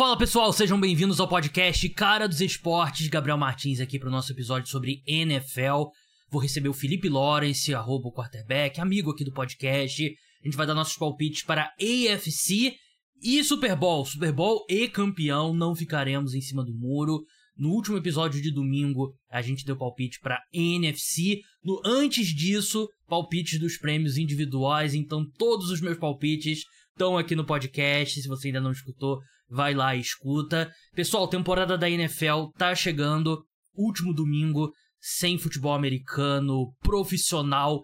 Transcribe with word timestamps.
Fala 0.00 0.16
pessoal, 0.16 0.50
sejam 0.50 0.80
bem-vindos 0.80 1.20
ao 1.20 1.28
podcast 1.28 1.86
Cara 1.90 2.26
dos 2.26 2.40
Esportes. 2.40 3.06
Gabriel 3.08 3.36
Martins 3.36 3.80
aqui 3.80 3.98
para 3.98 4.08
o 4.08 4.10
nosso 4.10 4.32
episódio 4.32 4.66
sobre 4.66 5.02
NFL. 5.06 5.90
Vou 6.30 6.40
receber 6.40 6.70
o 6.70 6.72
Felipe 6.72 7.06
Lawrence, 7.06 7.74
arroba 7.74 8.08
o 8.08 8.12
quarterback, 8.12 8.80
amigo 8.80 9.10
aqui 9.10 9.24
do 9.24 9.32
podcast. 9.34 10.06
A 10.42 10.46
gente 10.46 10.56
vai 10.56 10.66
dar 10.66 10.72
nossos 10.72 10.96
palpites 10.96 11.42
para 11.42 11.70
AFC 11.78 12.76
e 13.22 13.44
Super 13.44 13.76
Bowl. 13.76 14.06
Super 14.06 14.32
Bowl 14.32 14.64
e 14.70 14.88
campeão, 14.88 15.52
não 15.52 15.76
ficaremos 15.76 16.32
em 16.32 16.40
cima 16.40 16.64
do 16.64 16.72
muro. 16.72 17.22
No 17.54 17.68
último 17.68 17.98
episódio 17.98 18.40
de 18.40 18.50
domingo, 18.50 19.14
a 19.30 19.42
gente 19.42 19.66
deu 19.66 19.76
palpite 19.76 20.18
para 20.18 20.42
NFC. 20.50 21.42
No 21.62 21.78
antes 21.84 22.28
disso, 22.28 22.88
palpites 23.06 23.60
dos 23.60 23.76
prêmios 23.76 24.16
individuais. 24.16 24.94
Então, 24.94 25.26
todos 25.36 25.68
os 25.68 25.82
meus 25.82 25.98
palpites 25.98 26.62
estão 27.00 27.16
aqui 27.16 27.34
no 27.34 27.46
podcast. 27.46 28.20
Se 28.20 28.28
você 28.28 28.48
ainda 28.48 28.60
não 28.60 28.72
escutou, 28.72 29.22
vai 29.48 29.72
lá 29.72 29.96
e 29.96 30.00
escuta. 30.00 30.70
Pessoal, 30.94 31.26
temporada 31.26 31.78
da 31.78 31.88
NFL 31.88 32.48
tá 32.58 32.74
chegando. 32.74 33.42
Último 33.74 34.12
domingo, 34.12 34.70
sem 35.00 35.38
futebol 35.38 35.72
americano, 35.72 36.74
profissional, 36.80 37.80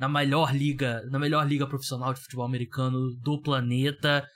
na 0.00 0.08
melhor 0.08 0.52
liga, 0.52 1.00
na 1.12 1.18
melhor 1.18 1.46
liga 1.46 1.64
profissional 1.64 2.12
de 2.12 2.20
futebol 2.20 2.44
americano 2.44 3.14
do 3.22 3.40
planeta. 3.40 4.26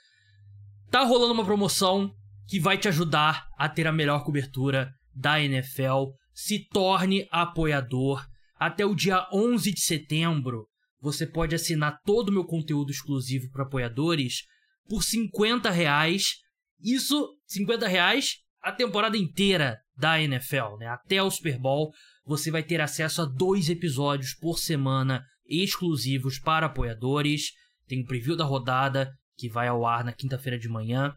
Tá 0.89 1.03
rolando 1.03 1.33
uma 1.33 1.43
promoção 1.43 2.09
que 2.47 2.57
vai 2.57 2.77
te 2.77 2.87
ajudar 2.87 3.45
a 3.57 3.67
ter 3.67 3.85
a 3.85 3.91
melhor 3.91 4.23
cobertura 4.23 4.93
da 5.13 5.41
NFL. 5.41 6.11
Se 6.33 6.69
torne 6.69 7.27
apoiador. 7.29 8.25
Até 8.57 8.85
o 8.85 8.95
dia 8.95 9.27
11 9.33 9.73
de 9.73 9.81
setembro, 9.81 10.67
você 11.01 11.25
pode 11.25 11.55
assinar 11.55 11.99
todo 12.05 12.29
o 12.29 12.31
meu 12.31 12.45
conteúdo 12.45 12.91
exclusivo 12.91 13.49
para 13.51 13.63
apoiadores 13.63 14.43
por 14.87 15.03
50 15.03 15.69
reais. 15.71 16.35
Isso, 16.79 17.27
50 17.47 17.87
reais, 17.87 18.35
a 18.61 18.71
temporada 18.71 19.17
inteira 19.17 19.79
da 19.97 20.21
NFL, 20.21 20.77
né? 20.79 20.87
Até 20.87 21.21
o 21.21 21.31
Super 21.31 21.59
Bowl, 21.59 21.91
você 22.23 22.51
vai 22.51 22.61
ter 22.61 22.79
acesso 22.79 23.23
a 23.23 23.25
dois 23.25 23.67
episódios 23.67 24.35
por 24.35 24.59
semana 24.59 25.25
exclusivos 25.45 26.39
para 26.39 26.67
apoiadores. 26.67 27.51
Tem 27.87 28.01
o 28.01 28.05
preview 28.05 28.35
da 28.35 28.45
rodada, 28.45 29.11
que 29.35 29.49
vai 29.49 29.67
ao 29.67 29.85
ar 29.85 30.03
na 30.03 30.13
quinta-feira 30.13 30.57
de 30.57 30.69
manhã. 30.69 31.13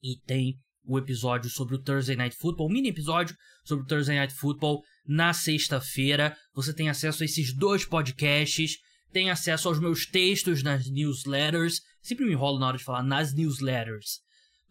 E 0.00 0.16
tem 0.24 0.54
o 0.84 0.96
episódio 0.96 1.50
sobre 1.50 1.74
o 1.74 1.82
Thursday 1.82 2.16
Night 2.16 2.36
Football, 2.36 2.68
um 2.68 2.72
mini 2.72 2.88
episódio 2.88 3.36
sobre 3.64 3.84
o 3.84 3.86
Thursday 3.86 4.16
Night 4.16 4.32
Football 4.32 4.80
na 5.06 5.32
sexta-feira. 5.32 6.36
Você 6.54 6.72
tem 6.72 6.88
acesso 6.88 7.22
a 7.22 7.26
esses 7.26 7.54
dois 7.54 7.84
podcasts 7.84 8.78
tem 9.12 9.30
acesso 9.30 9.68
aos 9.68 9.78
meus 9.80 10.06
textos 10.06 10.62
nas 10.62 10.88
newsletters. 10.88 11.80
Sempre 12.02 12.26
me 12.26 12.32
enrolo 12.32 12.58
na 12.58 12.68
hora 12.68 12.78
de 12.78 12.84
falar 12.84 13.02
nas 13.02 13.34
newsletters. 13.34 14.20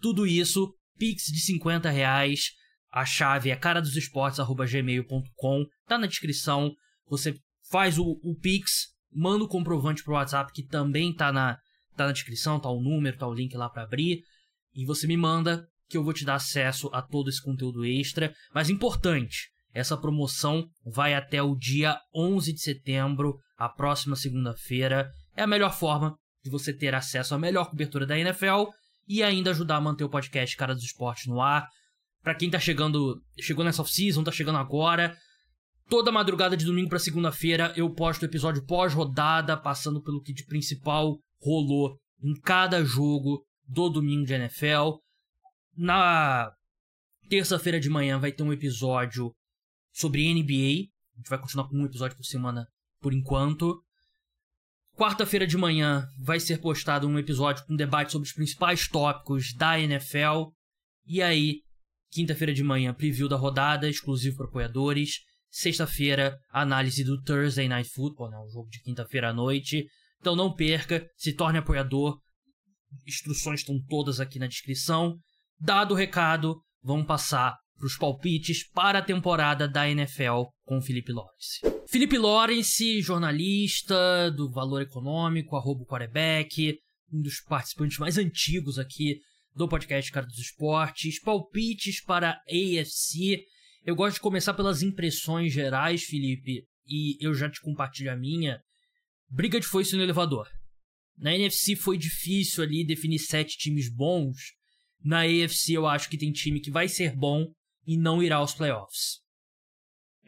Tudo 0.02 0.25
isso, 0.27 0.73
Pix 0.97 1.25
de 1.25 1.39
50 1.39 1.89
reais. 1.89 2.52
A 2.91 3.05
chave 3.05 3.49
é 3.49 3.55
caradosesportes.gmail.com. 3.55 5.66
Tá 5.88 5.97
na 5.97 6.07
descrição. 6.07 6.73
Você 7.07 7.35
faz 7.69 7.97
o, 7.97 8.19
o 8.23 8.35
Pix, 8.39 8.88
manda 9.11 9.44
o 9.44 9.47
comprovante 9.47 10.03
pro 10.03 10.13
WhatsApp, 10.13 10.51
que 10.53 10.63
também 10.63 11.13
tá 11.13 11.31
na, 11.31 11.57
tá 11.95 12.05
na 12.07 12.11
descrição, 12.11 12.59
tá 12.59 12.69
o 12.69 12.81
número, 12.81 13.17
tá 13.17 13.27
o 13.27 13.33
link 13.33 13.55
lá 13.55 13.69
para 13.69 13.83
abrir. 13.83 14.23
E 14.73 14.85
você 14.85 15.07
me 15.07 15.17
manda 15.17 15.67
que 15.89 15.97
eu 15.97 16.03
vou 16.03 16.13
te 16.13 16.25
dar 16.25 16.35
acesso 16.35 16.89
a 16.94 17.01
todo 17.01 17.29
esse 17.29 17.41
conteúdo 17.41 17.85
extra. 17.85 18.33
Mas 18.53 18.69
importante, 18.69 19.49
essa 19.78 19.95
promoção 19.95 20.67
vai 20.83 21.14
até 21.14 21.39
o 21.39 21.56
dia 21.56 22.00
11 22.16 22.52
de 22.52 22.61
setembro 22.61 23.38
a 23.56 23.70
próxima 23.70 24.16
segunda-feira. 24.16 25.08
É 25.36 25.44
a 25.44 25.47
melhor 25.47 25.72
forma 25.72 26.16
de 26.44 26.50
você 26.50 26.73
ter 26.73 26.95
acesso 26.95 27.36
à 27.36 27.38
melhor 27.38 27.69
cobertura 27.69 28.03
da 28.03 28.17
NFL 28.17 28.72
e 29.08 29.22
ainda 29.22 29.52
ajudar 29.52 29.75
a 29.75 29.81
manter 29.81 30.03
o 30.03 30.09
podcast 30.09 30.58
Cara 30.58 30.73
dos 30.73 30.84
Esportes 30.84 31.28
no 31.28 31.39
ar. 31.39 31.67
Para 32.23 32.34
quem 32.34 32.50
tá 32.50 32.59
chegando, 32.59 33.22
chegou 33.39 33.64
nessa 33.64 33.84
off-season, 33.84 34.23
tá 34.23 34.31
chegando 34.31 34.58
agora, 34.58 35.16
toda 35.88 36.12
madrugada 36.12 36.58
de 36.58 36.66
domingo 36.66 36.89
para 36.89 36.97
segunda-feira 36.97 37.72
eu 37.75 37.94
posto 37.94 38.23
o 38.23 38.25
episódio 38.25 38.66
pós-rodada, 38.66 39.56
passando 39.56 40.01
pelo 40.01 40.24
que 40.24 40.34
de 40.34 40.44
principal 40.44 41.19
rolou 41.40 41.96
em 42.24 42.34
cada 42.41 42.84
jogo 42.84 43.46
do 43.68 43.90
domingo 43.90 44.25
de 44.25 44.34
NFL. 44.34 44.97
Na 45.78 46.51
terça-feira 47.30 47.80
de 47.80 47.91
manhã 47.91 48.18
vai 48.18 48.31
ter 48.31 48.41
um 48.41 48.51
episódio 48.51 49.31
sobre 49.97 50.31
NBA. 50.31 50.90
A 51.16 51.18
gente 51.18 51.30
vai 51.30 51.40
continuar 51.40 51.68
com 51.68 51.75
um 51.75 51.85
episódio 51.85 52.16
por 52.16 52.24
semana 52.24 52.68
por 53.02 53.13
enquanto. 53.13 53.81
Quarta-feira 54.96 55.46
de 55.46 55.58
manhã 55.58 56.08
vai 56.19 56.40
ser 56.40 56.59
postado 56.59 57.08
um 57.08 57.18
episódio 57.18 57.66
com 57.66 57.75
debate 57.75 58.12
sobre 58.12 58.28
os 58.28 58.34
principais 58.34 58.88
tópicos 58.88 59.53
da 59.56 59.80
NFL. 59.80 60.52
E 61.06 61.22
aí, 61.22 61.62
quinta-feira 62.12 62.53
de 62.53 62.63
manhã, 62.63 62.94
preview 62.94 63.28
da 63.28 63.36
rodada, 63.36 63.90
exclusivo 63.90 64.38
para 64.38 64.47
apoiadores. 64.47 65.19
Sexta-feira, 65.50 66.38
análise 66.52 67.03
do 67.03 67.22
Thursday 67.24 67.68
Night 67.68 67.90
Football, 67.90 68.30
né, 68.30 68.38
um 68.38 68.50
jogo 68.50 68.69
de 68.69 68.81
quinta-feira 68.81 69.30
à 69.30 69.34
noite. 69.34 69.88
Então 70.19 70.36
não 70.36 70.53
perca, 70.53 71.07
se 71.16 71.34
torne 71.34 71.57
apoiador. 71.57 72.19
Instruções 73.07 73.62
estão 73.62 73.80
todas 73.88 74.19
aqui 74.19 74.38
na 74.38 74.47
descrição. 74.47 75.18
Dado 75.59 75.94
o 75.94 75.97
recado, 75.97 76.62
vamos 76.84 77.07
passar 77.07 77.57
para 77.77 77.85
os 77.85 77.97
palpites 77.97 78.67
para 78.67 78.99
a 78.99 79.03
temporada 79.03 79.67
da 79.67 79.89
NFL 79.89 80.45
com 80.65 80.81
Felipe 80.81 81.13
Lawrence. 81.13 81.61
Felipe 81.88 82.17
Lawrence, 82.17 83.01
jornalista 83.01 84.31
do 84.31 84.49
Valor 84.49 84.81
Econômico, 84.81 85.55
arroba 85.55 85.85
quarterback, 85.85 86.77
um 87.11 87.21
dos 87.21 87.39
participantes 87.41 87.97
mais 87.97 88.17
antigos 88.17 88.77
aqui 88.77 89.19
do 89.55 89.67
podcast 89.67 90.11
Cara 90.11 90.25
dos 90.25 90.39
Esportes. 90.39 91.19
Palpites 91.21 92.01
para 92.03 92.41
AFC. 92.49 93.43
Eu 93.85 93.95
gosto 93.95 94.15
de 94.15 94.21
começar 94.21 94.53
pelas 94.53 94.81
impressões 94.81 95.53
gerais, 95.53 96.03
Felipe, 96.03 96.63
e 96.85 97.17
eu 97.25 97.33
já 97.33 97.49
te 97.49 97.61
compartilho 97.61 98.11
a 98.11 98.17
minha. 98.17 98.59
Briga 99.29 99.59
de 99.59 99.65
foice 99.65 99.95
no 99.95 100.03
elevador. 100.03 100.47
Na 101.17 101.33
NFC 101.33 101.75
foi 101.75 101.97
difícil 101.97 102.63
ali 102.63 102.85
definir 102.85 103.19
sete 103.19 103.57
times 103.57 103.89
bons. 103.89 104.35
Na 105.03 105.21
AFC 105.21 105.73
eu 105.73 105.88
acho 105.88 106.09
que 106.09 106.17
tem 106.17 106.31
time 106.31 106.59
que 106.59 106.69
vai 106.69 106.88
ser 106.88 107.15
bom 107.15 107.47
e 107.88 107.98
não 107.98 108.22
irá 108.22 108.36
aos 108.36 108.53
playoffs 108.53 109.25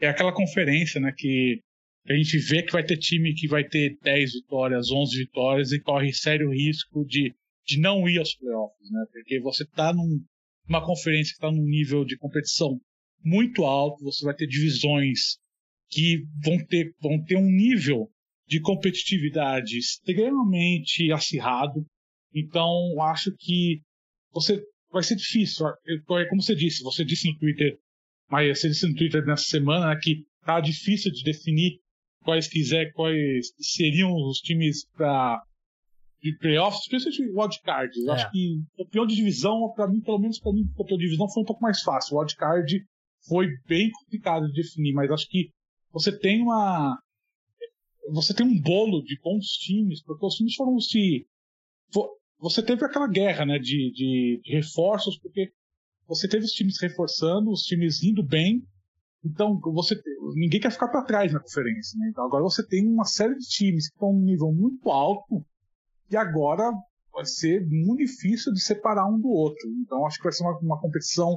é 0.00 0.08
aquela 0.08 0.32
conferência, 0.32 1.00
né, 1.00 1.12
que 1.16 1.60
a 2.08 2.14
gente 2.14 2.38
vê 2.38 2.62
que 2.62 2.72
vai 2.72 2.82
ter 2.82 2.96
time 2.96 3.34
que 3.34 3.46
vai 3.46 3.62
ter 3.62 3.98
10 4.02 4.32
vitórias, 4.32 4.90
11 4.90 5.18
vitórias 5.18 5.72
e 5.72 5.80
corre 5.80 6.12
sério 6.12 6.50
risco 6.50 7.04
de, 7.04 7.34
de 7.66 7.78
não 7.78 8.08
ir 8.08 8.18
aos 8.18 8.34
playoffs, 8.34 8.90
né? 8.90 9.04
Porque 9.12 9.38
você 9.40 9.64
está 9.64 9.92
num, 9.92 10.24
numa 10.66 10.84
conferência 10.84 11.32
que 11.32 11.36
está 11.36 11.52
num 11.52 11.68
nível 11.68 12.04
de 12.04 12.16
competição 12.16 12.80
muito 13.22 13.64
alto, 13.64 14.02
você 14.02 14.24
vai 14.24 14.34
ter 14.34 14.46
divisões 14.46 15.36
que 15.90 16.24
vão 16.42 16.56
ter, 16.64 16.94
vão 17.00 17.22
ter 17.22 17.36
um 17.36 17.50
nível 17.50 18.10
de 18.46 18.60
competitividade 18.60 19.76
extremamente 19.76 21.12
acirrado. 21.12 21.84
Então, 22.34 23.00
acho 23.02 23.30
que 23.38 23.82
você 24.32 24.64
vai 24.90 25.02
ser 25.02 25.16
difícil. 25.16 25.66
É 25.66 26.24
como 26.28 26.42
você 26.42 26.54
disse, 26.54 26.82
você 26.82 27.04
disse 27.04 27.28
no 27.30 27.38
Twitter 27.38 27.78
mas 28.30 28.60
você 28.60 28.68
disse 28.68 28.88
no 28.88 28.94
Twitter 28.94 29.26
nessa 29.26 29.44
semana 29.44 29.88
né, 29.88 30.00
que 30.00 30.24
tá 30.44 30.60
difícil 30.60 31.10
de 31.10 31.24
definir 31.24 31.80
quais 32.22 32.46
quiser, 32.46 32.92
quais 32.92 33.52
seriam 33.58 34.12
os 34.14 34.38
times 34.38 34.86
para 34.92 35.42
de 36.22 36.36
playoffs, 36.36 36.82
especialmente 36.82 37.32
wildcard. 37.32 37.98
Eu 37.98 38.12
é. 38.12 38.14
acho 38.14 38.30
que 38.30 38.62
campeão 38.76 39.06
de 39.06 39.16
divisão, 39.16 39.72
para 39.74 39.88
mim, 39.88 40.00
pelo 40.00 40.18
menos 40.18 40.38
para 40.38 40.52
mim, 40.52 40.66
campeão 40.76 40.98
de 40.98 41.04
divisão 41.04 41.28
foi 41.28 41.42
um 41.42 41.46
pouco 41.46 41.62
mais 41.62 41.82
fácil. 41.82 42.14
O 42.14 42.20
wildcard 42.20 42.86
foi 43.26 43.48
bem 43.66 43.90
complicado 43.90 44.46
de 44.46 44.62
definir, 44.62 44.92
mas 44.92 45.10
acho 45.10 45.26
que 45.28 45.50
você 45.92 46.16
tem 46.16 46.42
uma 46.42 46.96
você 48.12 48.34
tem 48.34 48.46
um 48.46 48.60
bolo 48.60 49.02
de 49.02 49.18
bons 49.22 49.46
times, 49.46 50.02
porque 50.02 50.26
os 50.26 50.34
times 50.34 50.54
foram 50.54 50.78
se 50.78 51.26
você 52.40 52.62
teve 52.62 52.84
aquela 52.84 53.06
guerra, 53.06 53.44
né, 53.44 53.58
de, 53.58 53.92
de, 53.92 54.40
de 54.42 54.52
reforços, 54.52 55.18
porque 55.18 55.52
você 56.08 56.26
teve 56.26 56.44
os 56.44 56.52
times 56.52 56.80
reforçando, 56.80 57.50
os 57.50 57.62
times 57.62 58.02
indo 58.02 58.22
bem. 58.22 58.64
Então, 59.24 59.60
você 59.60 59.94
ninguém 60.34 60.60
quer 60.60 60.72
ficar 60.72 60.88
para 60.88 61.04
trás 61.04 61.32
na 61.32 61.40
conferência. 61.40 61.98
Né? 61.98 62.08
Então, 62.10 62.24
agora 62.24 62.42
você 62.42 62.66
tem 62.66 62.86
uma 62.86 63.04
série 63.04 63.36
de 63.36 63.46
times 63.46 63.88
que 63.88 63.94
estão 63.94 64.12
num 64.12 64.24
nível 64.24 64.50
muito 64.50 64.90
alto 64.90 65.44
e 66.10 66.16
agora 66.16 66.72
vai 67.12 67.26
ser 67.26 67.64
muito 67.66 67.98
difícil 67.98 68.52
de 68.52 68.60
separar 68.60 69.06
um 69.06 69.20
do 69.20 69.28
outro. 69.28 69.68
Então, 69.82 70.06
acho 70.06 70.16
que 70.16 70.24
vai 70.24 70.32
ser 70.32 70.42
uma, 70.42 70.58
uma 70.60 70.80
competição 70.80 71.36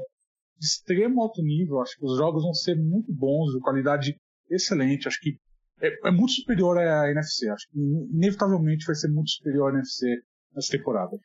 de 0.57 0.66
extremo 0.66 1.22
alto 1.22 1.44
nível. 1.44 1.81
Acho 1.81 1.98
que 1.98 2.06
os 2.06 2.18
jogos 2.18 2.44
vão 2.44 2.54
ser 2.54 2.75
muito 2.75 3.13
bons, 3.13 3.51
de 3.51 3.60
qualidade 3.60 4.16
excelente. 4.50 5.07
Acho 5.07 5.19
que 5.19 5.38
é, 5.81 6.07
é 6.07 6.12
muito 6.12 6.31
superior 6.31 6.78
à 6.78 7.12
NFC. 7.12 7.50
Acho 7.50 7.69
que 7.69 7.78
inevitavelmente 7.78 8.86
vai 8.86 8.95
ser 8.95 9.10
muito 9.10 9.30
superior 9.31 9.72
à 9.72 9.78
NFC 9.78 10.24
nessa 10.56 10.72
temporada. 10.72 11.18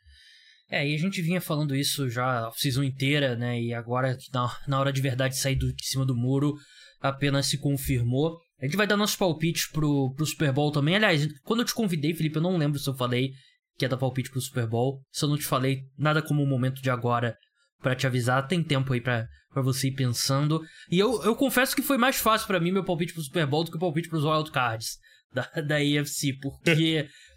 É, 0.71 0.87
e 0.87 0.95
a 0.95 0.99
gente 0.99 1.23
vinha 1.23 1.41
falando 1.41 1.75
isso 1.75 2.11
já 2.11 2.47
a 2.47 2.53
season 2.53 2.83
inteira, 2.83 3.35
né? 3.37 3.61
E 3.61 3.73
agora, 3.73 4.19
na, 4.33 4.57
na 4.67 4.81
hora 4.81 4.93
de 4.93 5.01
verdade 5.01 5.37
sair 5.37 5.57
do, 5.57 5.73
de 5.73 5.87
cima 5.87 6.05
do 6.05 6.15
muro, 6.15 6.55
apenas 7.01 7.47
se 7.47 7.59
confirmou. 7.59 8.39
A 8.61 8.67
gente 8.67 8.77
vai 8.77 8.87
dar 8.87 8.97
nossos 8.97 9.17
palpites 9.17 9.67
pro, 9.71 10.13
pro 10.15 10.27
Super 10.27 10.53
Bowl 10.53 10.71
também. 10.71 10.97
Aliás, 10.97 11.27
quando 11.45 11.61
eu 11.61 11.67
te 11.67 11.75
convidei, 11.75 12.13
Felipe, 12.13 12.37
eu 12.37 12.43
não 12.43 12.57
lembro 12.57 12.79
se 12.79 12.89
eu 12.89 12.95
falei 12.95 13.31
que 13.79 13.85
ia 13.85 13.89
dar 13.89 13.97
palpite 13.97 14.31
pro 14.31 14.41
Super 14.41 14.67
Bowl. 14.67 15.01
Se 15.11 15.25
eu 15.25 15.29
não 15.29 15.39
te 15.39 15.45
falei, 15.45 15.85
nada 15.97 16.21
como 16.21 16.43
o 16.43 16.47
momento 16.47 16.83
de 16.83 16.91
agora 16.91 17.37
para 17.81 17.95
te 17.95 18.07
avisar. 18.07 18.47
Tem 18.47 18.63
tempo 18.63 18.93
aí 18.93 19.01
pra, 19.01 19.27
pra 19.51 19.63
você 19.63 19.89
ir 19.89 19.95
pensando. 19.95 20.61
E 20.91 20.99
eu, 20.99 21.23
eu 21.23 21.35
confesso 21.35 21.75
que 21.75 21.83
foi 21.83 21.97
mais 21.97 22.17
fácil 22.17 22.47
para 22.47 22.61
mim 22.61 22.73
meu 22.73 22.85
palpite 22.85 23.15
pro 23.15 23.23
Super 23.23 23.47
Bowl 23.47 23.65
do 23.65 23.71
que 23.71 23.77
o 23.77 23.81
palpite 23.81 24.09
pros 24.09 24.25
Wild 24.25 24.51
Cards 24.51 24.99
da, 25.33 25.43
da 25.63 25.77
AFC, 25.77 26.33
porque 26.41 27.09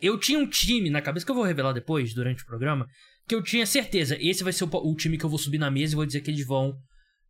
eu 0.00 0.18
tinha 0.18 0.38
um 0.38 0.48
time 0.48 0.90
na 0.90 1.02
cabeça 1.02 1.26
que 1.26 1.30
eu 1.30 1.36
vou 1.36 1.44
revelar 1.44 1.72
depois, 1.72 2.14
durante 2.14 2.42
o 2.42 2.46
programa, 2.46 2.86
que 3.26 3.34
eu 3.34 3.42
tinha 3.42 3.66
certeza, 3.66 4.16
esse 4.20 4.42
vai 4.42 4.52
ser 4.52 4.64
o, 4.64 4.70
o 4.72 4.96
time 4.96 5.18
que 5.18 5.24
eu 5.24 5.30
vou 5.30 5.38
subir 5.38 5.58
na 5.58 5.70
mesa 5.70 5.92
e 5.92 5.96
vou 5.96 6.06
dizer 6.06 6.20
que 6.20 6.30
eles 6.30 6.46
vão 6.46 6.74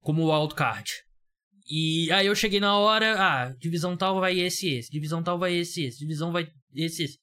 como 0.01 0.33
wild 0.33 0.55
card. 0.55 0.91
E 1.71 2.11
aí 2.13 2.27
eu 2.27 2.35
cheguei 2.35 2.61
na 2.61 2.77
hora, 2.79 3.21
ah, 3.21 3.55
divisão 3.59 3.97
tal 3.97 4.21
vai 4.21 4.39
esse 4.39 4.69
esse, 4.71 4.91
divisão 4.91 5.23
tal 5.23 5.39
vai 5.39 5.55
esse 5.55 5.85
esse, 5.85 5.99
divisão 5.99 6.33
vai 6.33 6.49
esse 6.75 7.03
esse. 7.03 7.19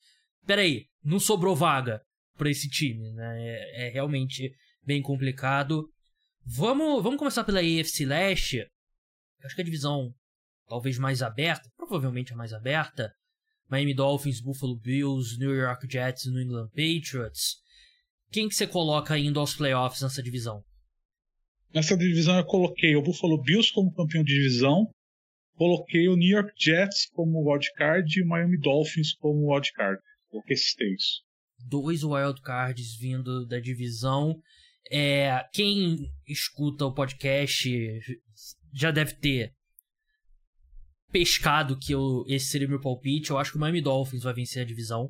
Pera 0.45 0.61
aí, 0.61 0.85
não 1.03 1.19
sobrou 1.19 1.55
vaga 1.55 2.01
para 2.37 2.49
esse 2.49 2.69
time, 2.69 3.11
né? 3.13 3.37
É, 3.39 3.87
é, 3.87 3.89
realmente 3.89 4.51
bem 4.85 5.01
complicado. 5.01 5.89
Vamos, 6.45 7.01
vamos 7.01 7.17
começar 7.17 7.43
pela 7.43 7.59
AFC 7.59 8.05
Leste. 8.05 8.67
Acho 9.43 9.55
que 9.55 9.61
a 9.61 9.65
divisão 9.65 10.13
talvez 10.67 10.99
mais 10.99 11.23
aberta, 11.23 11.67
provavelmente 11.75 12.33
a 12.33 12.35
mais 12.35 12.53
aberta. 12.53 13.11
Miami 13.69 13.93
Dolphins, 13.93 14.41
Buffalo 14.41 14.75
Bills, 14.75 15.37
New 15.39 15.53
York 15.53 15.87
Jets 15.89 16.25
e 16.25 16.31
New 16.31 16.41
England 16.41 16.69
Patriots. 16.69 17.57
Quem 18.31 18.47
que 18.47 18.55
você 18.55 18.67
coloca 18.67 19.17
indo 19.17 19.39
aos 19.39 19.55
playoffs 19.55 20.01
nessa 20.01 20.21
divisão? 20.21 20.63
Nessa 21.73 21.97
divisão 21.97 22.37
eu 22.37 22.45
coloquei 22.45 22.95
o 22.95 23.01
Buffalo 23.01 23.41
Bills 23.41 23.71
como 23.73 23.93
campeão 23.93 24.23
de 24.23 24.33
divisão, 24.33 24.89
coloquei 25.55 26.07
o 26.07 26.15
New 26.15 26.29
York 26.29 26.51
Jets 26.57 27.09
como 27.11 27.49
wildcard 27.49 28.07
e 28.17 28.23
o 28.23 28.27
Miami 28.27 28.57
Dolphins 28.59 29.13
como 29.15 29.51
wildcard. 29.51 30.01
Coloquei 30.29 30.53
esses 30.53 30.73
três. 30.73 31.01
Dois 31.67 32.03
wildcards 32.03 32.95
vindo 32.97 33.45
da 33.45 33.59
divisão. 33.59 34.39
É, 34.91 35.43
quem 35.51 36.11
escuta 36.27 36.85
o 36.85 36.93
podcast 36.93 37.69
já 38.73 38.91
deve 38.91 39.15
ter 39.15 39.53
pescado 41.15 41.77
que 41.79 41.93
eu, 41.93 42.25
esse 42.27 42.47
seria 42.47 42.67
meu 42.67 42.81
palpite. 42.81 43.31
Eu 43.31 43.37
acho 43.37 43.51
que 43.51 43.57
o 43.57 43.59
Miami 43.61 43.81
Dolphins 43.81 44.23
vai 44.23 44.33
vencer 44.33 44.61
a 44.61 44.65
divisão. 44.65 45.09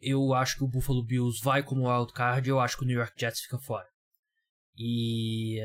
Eu 0.00 0.32
acho 0.32 0.56
que 0.56 0.62
o 0.62 0.68
Buffalo 0.68 1.04
Bills 1.04 1.40
vai 1.42 1.64
como 1.64 1.90
wildcard. 1.90 2.48
Eu 2.48 2.60
acho 2.60 2.78
que 2.78 2.84
o 2.84 2.86
New 2.86 2.96
York 2.96 3.12
Jets 3.18 3.40
fica 3.40 3.58
fora. 3.58 3.86
E. 4.78 5.58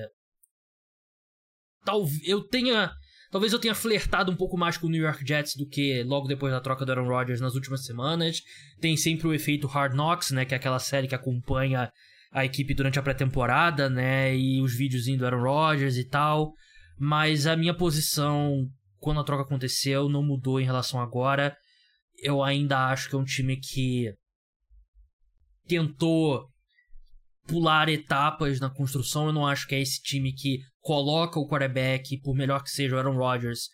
Talvez 1.86 2.28
eu 2.28 2.42
tenha. 2.42 2.92
Talvez 3.30 3.54
eu 3.54 3.60
tenha 3.60 3.76
flertado 3.76 4.32
um 4.32 4.36
pouco 4.36 4.58
mais 4.58 4.78
com 4.78 4.88
o 4.88 4.90
New 4.90 5.04
York 5.04 5.24
Jets 5.24 5.56
do 5.56 5.68
que 5.68 6.02
logo 6.02 6.28
depois 6.28 6.52
da 6.52 6.60
troca 6.60 6.84
do 6.84 6.92
Aaron 6.92 7.08
Rodgers 7.08 7.40
nas 7.40 7.54
últimas 7.54 7.86
semanas. 7.86 8.42
Tem 8.82 8.98
sempre 8.98 9.28
o 9.28 9.34
efeito 9.34 9.68
Hard 9.68 9.94
Knocks, 9.94 10.32
né? 10.32 10.44
Que 10.44 10.56
é 10.56 10.58
aquela 10.58 10.80
série 10.80 11.08
que 11.08 11.14
acompanha 11.14 11.92
a 12.32 12.46
equipe 12.46 12.74
durante 12.74 12.98
a 12.98 13.04
pré-temporada, 13.04 13.92
né? 13.92 14.36
E 14.36 14.60
os 14.60 14.76
vídeos 14.76 15.06
do 15.06 15.24
Aaron 15.24 15.44
Rodgers 15.44 15.98
e 15.98 16.06
tal. 16.06 16.52
Mas 16.98 17.46
a 17.46 17.56
minha 17.56 17.76
posição 17.76 18.68
quando 19.00 19.20
a 19.20 19.24
troca 19.24 19.44
aconteceu 19.44 20.10
não 20.10 20.24
mudou 20.24 20.60
em 20.60 20.66
relação 20.66 21.00
agora. 21.00 21.56
Eu 22.22 22.44
ainda 22.44 22.90
acho 22.90 23.10
que 23.10 23.16
é 23.16 23.18
um 23.18 23.24
time 23.24 23.58
que 23.58 24.14
tentou 25.68 26.48
pular 27.48 27.90
etapas 27.90 28.60
na 28.60 28.70
construção. 28.70 29.28
Eu 29.28 29.34
não 29.34 29.48
acho 29.48 29.68
que 29.68 29.76
é 29.76 29.82
esse 29.82 30.02
time 30.02 30.34
que 30.34 30.60
coloca 30.82 31.40
o 31.40 31.48
quarterback, 31.48 32.20
por 32.22 32.36
melhor 32.36 32.64
que 32.64 32.70
seja 32.70 32.96
o 32.96 33.00
Aaron 33.00 33.18
Rodgers, 33.18 33.70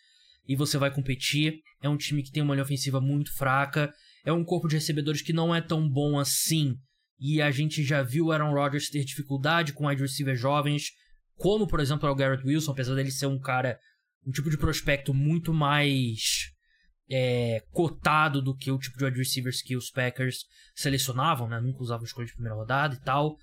e 0.48 0.56
você 0.56 0.78
vai 0.78 0.92
competir. 0.92 1.60
É 1.82 1.90
um 1.90 1.98
time 1.98 2.24
que 2.24 2.32
tem 2.32 2.44
uma 2.44 2.54
linha 2.54 2.64
ofensiva 2.64 3.02
muito 3.02 3.36
fraca. 3.36 3.92
É 4.24 4.32
um 4.32 4.44
corpo 4.44 4.68
de 4.68 4.76
recebedores 4.76 5.22
que 5.22 5.34
não 5.34 5.54
é 5.54 5.62
tão 5.62 5.90
bom 5.90 6.18
assim. 6.20 6.76
E 7.20 7.42
a 7.42 7.52
gente 7.52 7.84
já 7.84 8.04
viu 8.04 8.26
o 8.26 8.32
Aaron 8.32 8.54
Rodgers 8.54 8.90
ter 8.90 9.04
dificuldade 9.04 9.74
com 9.74 9.88
wide 9.88 10.02
receivers 10.02 10.40
jovens, 10.40 10.92
como 11.38 11.68
por 11.68 11.80
exemplo 11.80 12.10
o 12.10 12.16
Garrett 12.16 12.46
Wilson, 12.46 12.72
apesar 12.72 12.96
dele 12.96 13.12
ser 13.12 13.28
um 13.28 13.40
cara, 13.40 13.80
um 14.26 14.32
tipo 14.32 14.50
de 14.50 14.58
prospecto 14.58 15.14
muito 15.14 15.54
mais 15.54 16.52
é, 17.10 17.62
cotado 17.72 18.42
do 18.42 18.56
que 18.56 18.72
o 18.72 18.80
tipo 18.80 18.98
de 18.98 19.06
wide 19.06 19.18
receivers 19.18 19.62
que 19.62 19.76
os 19.76 19.92
Packers 19.92 20.46
selecionavam, 20.76 21.48
né? 21.48 21.60
Nunca 21.62 21.84
usavam 21.84 22.06
escolha 22.06 22.28
de 22.28 22.34
primeira 22.34 22.56
rodada 22.56 22.96
e 22.96 23.00
tal. 23.00 23.38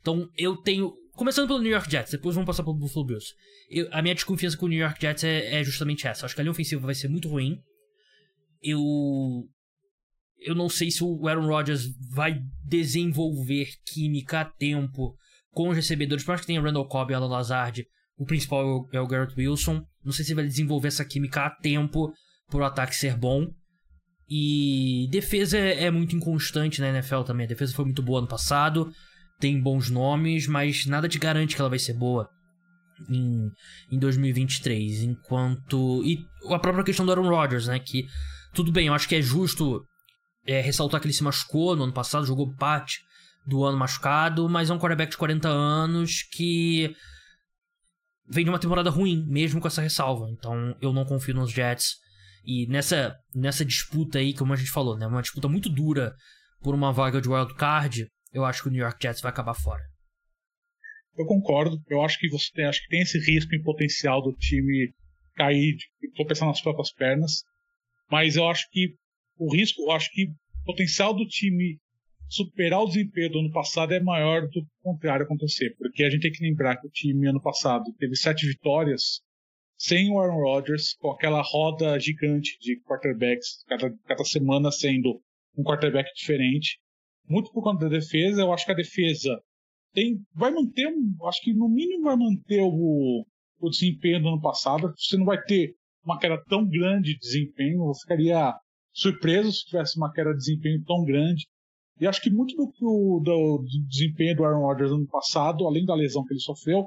Então 0.00 0.28
eu 0.36 0.56
tenho. 0.56 0.92
Começando 1.12 1.48
pelo 1.48 1.58
New 1.58 1.72
York 1.72 1.90
Jets, 1.90 2.12
depois 2.12 2.36
vamos 2.36 2.46
passar 2.46 2.62
pelo 2.62 2.76
Buffalo 2.76 3.04
Bills. 3.04 3.34
Eu, 3.68 3.88
a 3.90 4.00
minha 4.00 4.14
desconfiança 4.14 4.56
com 4.56 4.66
o 4.66 4.68
New 4.68 4.78
York 4.78 5.00
Jets 5.00 5.24
é, 5.24 5.60
é, 5.60 5.64
justamente 5.64 6.06
essa. 6.06 6.24
Acho 6.24 6.34
que 6.34 6.40
a 6.40 6.44
linha 6.44 6.52
ofensiva 6.52 6.86
vai 6.86 6.94
ser 6.94 7.08
muito 7.08 7.28
ruim. 7.28 7.58
Eu. 8.62 8.78
Eu 10.40 10.54
não 10.54 10.68
sei 10.68 10.88
se 10.92 11.02
o 11.02 11.26
Aaron 11.26 11.48
Rodgers 11.48 11.88
vai 12.12 12.40
desenvolver 12.64 13.70
química 13.84 14.42
a 14.42 14.44
tempo 14.44 15.16
com 15.50 15.70
os 15.70 15.74
recebedores. 15.74 16.22
Por 16.22 16.30
mais 16.30 16.42
que 16.42 16.46
tenha 16.46 16.60
Randall 16.60 16.86
Cobb 16.86 17.10
e 17.10 17.14
Alan 17.16 17.26
Lazard, 17.26 17.84
o 18.16 18.24
principal 18.24 18.60
é 18.60 18.64
o, 18.64 18.88
é 18.92 19.00
o 19.00 19.06
Garrett 19.08 19.34
Wilson. 19.36 19.84
Não 20.04 20.12
sei 20.12 20.24
se 20.24 20.34
vai 20.34 20.44
desenvolver 20.44 20.88
essa 20.88 21.04
química 21.04 21.46
a 21.46 21.50
tempo 21.50 22.12
para 22.48 22.60
o 22.60 22.64
ataque 22.64 22.94
ser 22.94 23.16
bom. 23.16 23.46
E 24.28 25.08
defesa 25.10 25.58
é, 25.58 25.84
é 25.84 25.90
muito 25.90 26.14
inconstante 26.14 26.80
na 26.80 26.88
NFL 26.88 27.22
também. 27.22 27.46
A 27.46 27.48
defesa 27.48 27.74
foi 27.74 27.84
muito 27.84 28.02
boa 28.02 28.18
ano 28.18 28.28
passado 28.28 28.92
tem 29.38 29.60
bons 29.60 29.88
nomes, 29.88 30.46
mas 30.46 30.84
nada 30.86 31.08
te 31.08 31.18
garante 31.18 31.54
que 31.54 31.60
ela 31.60 31.70
vai 31.70 31.78
ser 31.78 31.94
boa 31.94 32.28
em, 33.08 33.50
em 33.90 33.98
2023. 33.98 35.02
Enquanto. 35.02 36.02
E 36.04 36.18
a 36.52 36.58
própria 36.58 36.84
questão 36.84 37.06
do 37.06 37.12
Aaron 37.12 37.28
Rodgers, 37.28 37.68
né? 37.68 37.78
Que 37.78 38.06
tudo 38.52 38.72
bem, 38.72 38.88
eu 38.88 38.94
acho 38.94 39.08
que 39.08 39.14
é 39.14 39.22
justo 39.22 39.84
é, 40.46 40.60
ressaltar 40.60 41.00
que 41.00 41.06
ele 41.06 41.14
se 41.14 41.22
machucou 41.22 41.76
no 41.76 41.84
ano 41.84 41.92
passado, 41.92 42.26
jogou 42.26 42.52
parte 42.56 43.00
do 43.46 43.64
ano 43.64 43.78
machucado, 43.78 44.48
mas 44.48 44.68
é 44.68 44.74
um 44.74 44.78
quarterback 44.78 45.12
de 45.12 45.16
40 45.16 45.48
anos 45.48 46.22
que 46.32 46.94
vem 48.28 48.44
de 48.44 48.50
uma 48.50 48.58
temporada 48.58 48.90
ruim, 48.90 49.24
mesmo 49.26 49.60
com 49.60 49.68
essa 49.68 49.82
ressalva. 49.82 50.28
Então 50.30 50.76
eu 50.80 50.92
não 50.92 51.04
confio 51.04 51.34
nos 51.34 51.50
Jets. 51.50 51.96
E 52.44 52.66
nessa, 52.68 53.16
nessa 53.34 53.64
disputa 53.64 54.18
aí, 54.18 54.34
como 54.34 54.52
a 54.52 54.56
gente 54.56 54.70
falou, 54.70 54.96
né? 54.96 55.06
Uma 55.06 55.22
disputa 55.22 55.48
muito 55.48 55.68
dura 55.68 56.14
por 56.62 56.74
uma 56.74 56.92
vaga 56.92 57.20
de 57.20 57.28
wild 57.28 57.54
card 57.54 58.06
eu 58.32 58.44
acho 58.44 58.62
que 58.62 58.68
o 58.68 58.70
New 58.70 58.82
York 58.82 58.98
Jets 59.02 59.20
vai 59.20 59.30
acabar 59.30 59.54
fora. 59.54 59.82
Eu 61.16 61.26
concordo. 61.26 61.80
Eu 61.88 62.02
acho 62.02 62.18
que 62.18 62.28
você 62.28 62.50
tem, 62.52 62.64
acho 62.66 62.82
que 62.82 62.88
tem 62.88 63.00
esse 63.00 63.18
risco 63.18 63.54
em 63.54 63.62
potencial 63.62 64.22
do 64.22 64.32
time 64.34 64.92
cair, 65.34 65.76
estou 66.02 66.26
pensando 66.26 66.48
nas 66.48 66.60
próprias 66.60 66.92
pernas, 66.92 67.42
mas 68.10 68.36
eu 68.36 68.48
acho 68.48 68.68
que 68.70 68.94
o 69.36 69.52
risco, 69.54 69.82
eu 69.82 69.92
acho 69.92 70.10
que 70.10 70.24
o 70.24 70.64
potencial 70.64 71.14
do 71.14 71.26
time 71.26 71.78
superar 72.28 72.82
o 72.82 72.86
desempenho 72.86 73.30
do 73.30 73.38
ano 73.40 73.52
passado 73.52 73.92
é 73.92 74.00
maior 74.00 74.42
do 74.42 74.50
que 74.50 74.60
o 74.60 74.66
contrário 74.82 75.24
acontecer, 75.24 75.74
porque 75.78 76.04
a 76.04 76.10
gente 76.10 76.22
tem 76.22 76.32
que 76.32 76.44
lembrar 76.44 76.76
que 76.76 76.86
o 76.86 76.90
time 76.90 77.28
ano 77.28 77.40
passado 77.40 77.84
teve 77.98 78.14
sete 78.16 78.46
vitórias 78.46 79.20
sem 79.76 80.10
o 80.10 80.18
Aaron 80.18 80.42
Rodgers, 80.42 80.94
com 80.98 81.10
aquela 81.10 81.40
roda 81.40 81.98
gigante 82.00 82.58
de 82.60 82.80
quarterbacks, 82.82 83.62
cada, 83.68 83.90
cada 84.06 84.24
semana 84.24 84.72
sendo 84.72 85.20
um 85.56 85.62
quarterback 85.62 86.12
diferente 86.14 86.78
muito 87.28 87.52
por 87.52 87.62
conta 87.62 87.88
da 87.88 87.98
defesa. 87.98 88.40
Eu 88.40 88.52
acho 88.52 88.64
que 88.64 88.72
a 88.72 88.76
defesa 88.76 89.40
tem, 89.92 90.18
vai 90.34 90.50
manter, 90.50 90.88
acho 91.26 91.42
que 91.42 91.52
no 91.52 91.68
mínimo 91.68 92.04
vai 92.04 92.16
manter 92.16 92.62
o, 92.62 93.24
o 93.60 93.70
desempenho 93.70 94.22
do 94.22 94.28
ano 94.28 94.40
passado. 94.40 94.92
Você 94.96 95.16
não 95.16 95.26
vai 95.26 95.40
ter 95.42 95.74
uma 96.04 96.18
queda 96.18 96.42
tão 96.48 96.66
grande 96.66 97.12
de 97.12 97.18
desempenho. 97.18 97.88
Eu 97.88 97.94
ficaria 97.94 98.54
surpreso 98.92 99.52
se 99.52 99.66
tivesse 99.66 99.96
uma 99.96 100.12
queda 100.12 100.30
de 100.30 100.38
desempenho 100.38 100.82
tão 100.84 101.04
grande. 101.04 101.46
E 102.00 102.06
acho 102.06 102.22
que 102.22 102.30
muito 102.30 102.54
do, 102.56 103.20
do, 103.20 103.64
desempenho 103.88 104.36
do 104.36 104.44
Aaron 104.44 104.62
Rodgers 104.62 104.90
no 104.90 104.98
ano 104.98 105.08
passado, 105.08 105.66
além 105.66 105.84
da 105.84 105.94
lesão 105.94 106.24
que 106.24 106.32
ele 106.32 106.40
sofreu, 106.40 106.86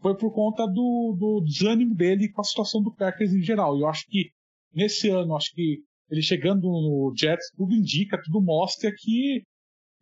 foi 0.00 0.16
por 0.16 0.32
conta 0.32 0.66
do, 0.66 1.16
do 1.18 1.44
desânimo 1.44 1.94
dele 1.94 2.30
com 2.30 2.40
a 2.40 2.44
situação 2.44 2.82
do 2.82 2.94
Packers 2.94 3.32
em 3.32 3.42
geral. 3.42 3.76
E 3.76 3.82
eu 3.82 3.88
acho 3.88 4.04
que 4.08 4.30
nesse 4.72 5.08
ano, 5.08 5.36
acho 5.36 5.52
que 5.54 5.82
ele 6.10 6.22
chegando 6.22 6.62
no 6.62 7.12
Jets, 7.16 7.50
tudo 7.56 7.74
indica, 7.74 8.20
tudo 8.22 8.40
mostra 8.40 8.92
que 8.96 9.42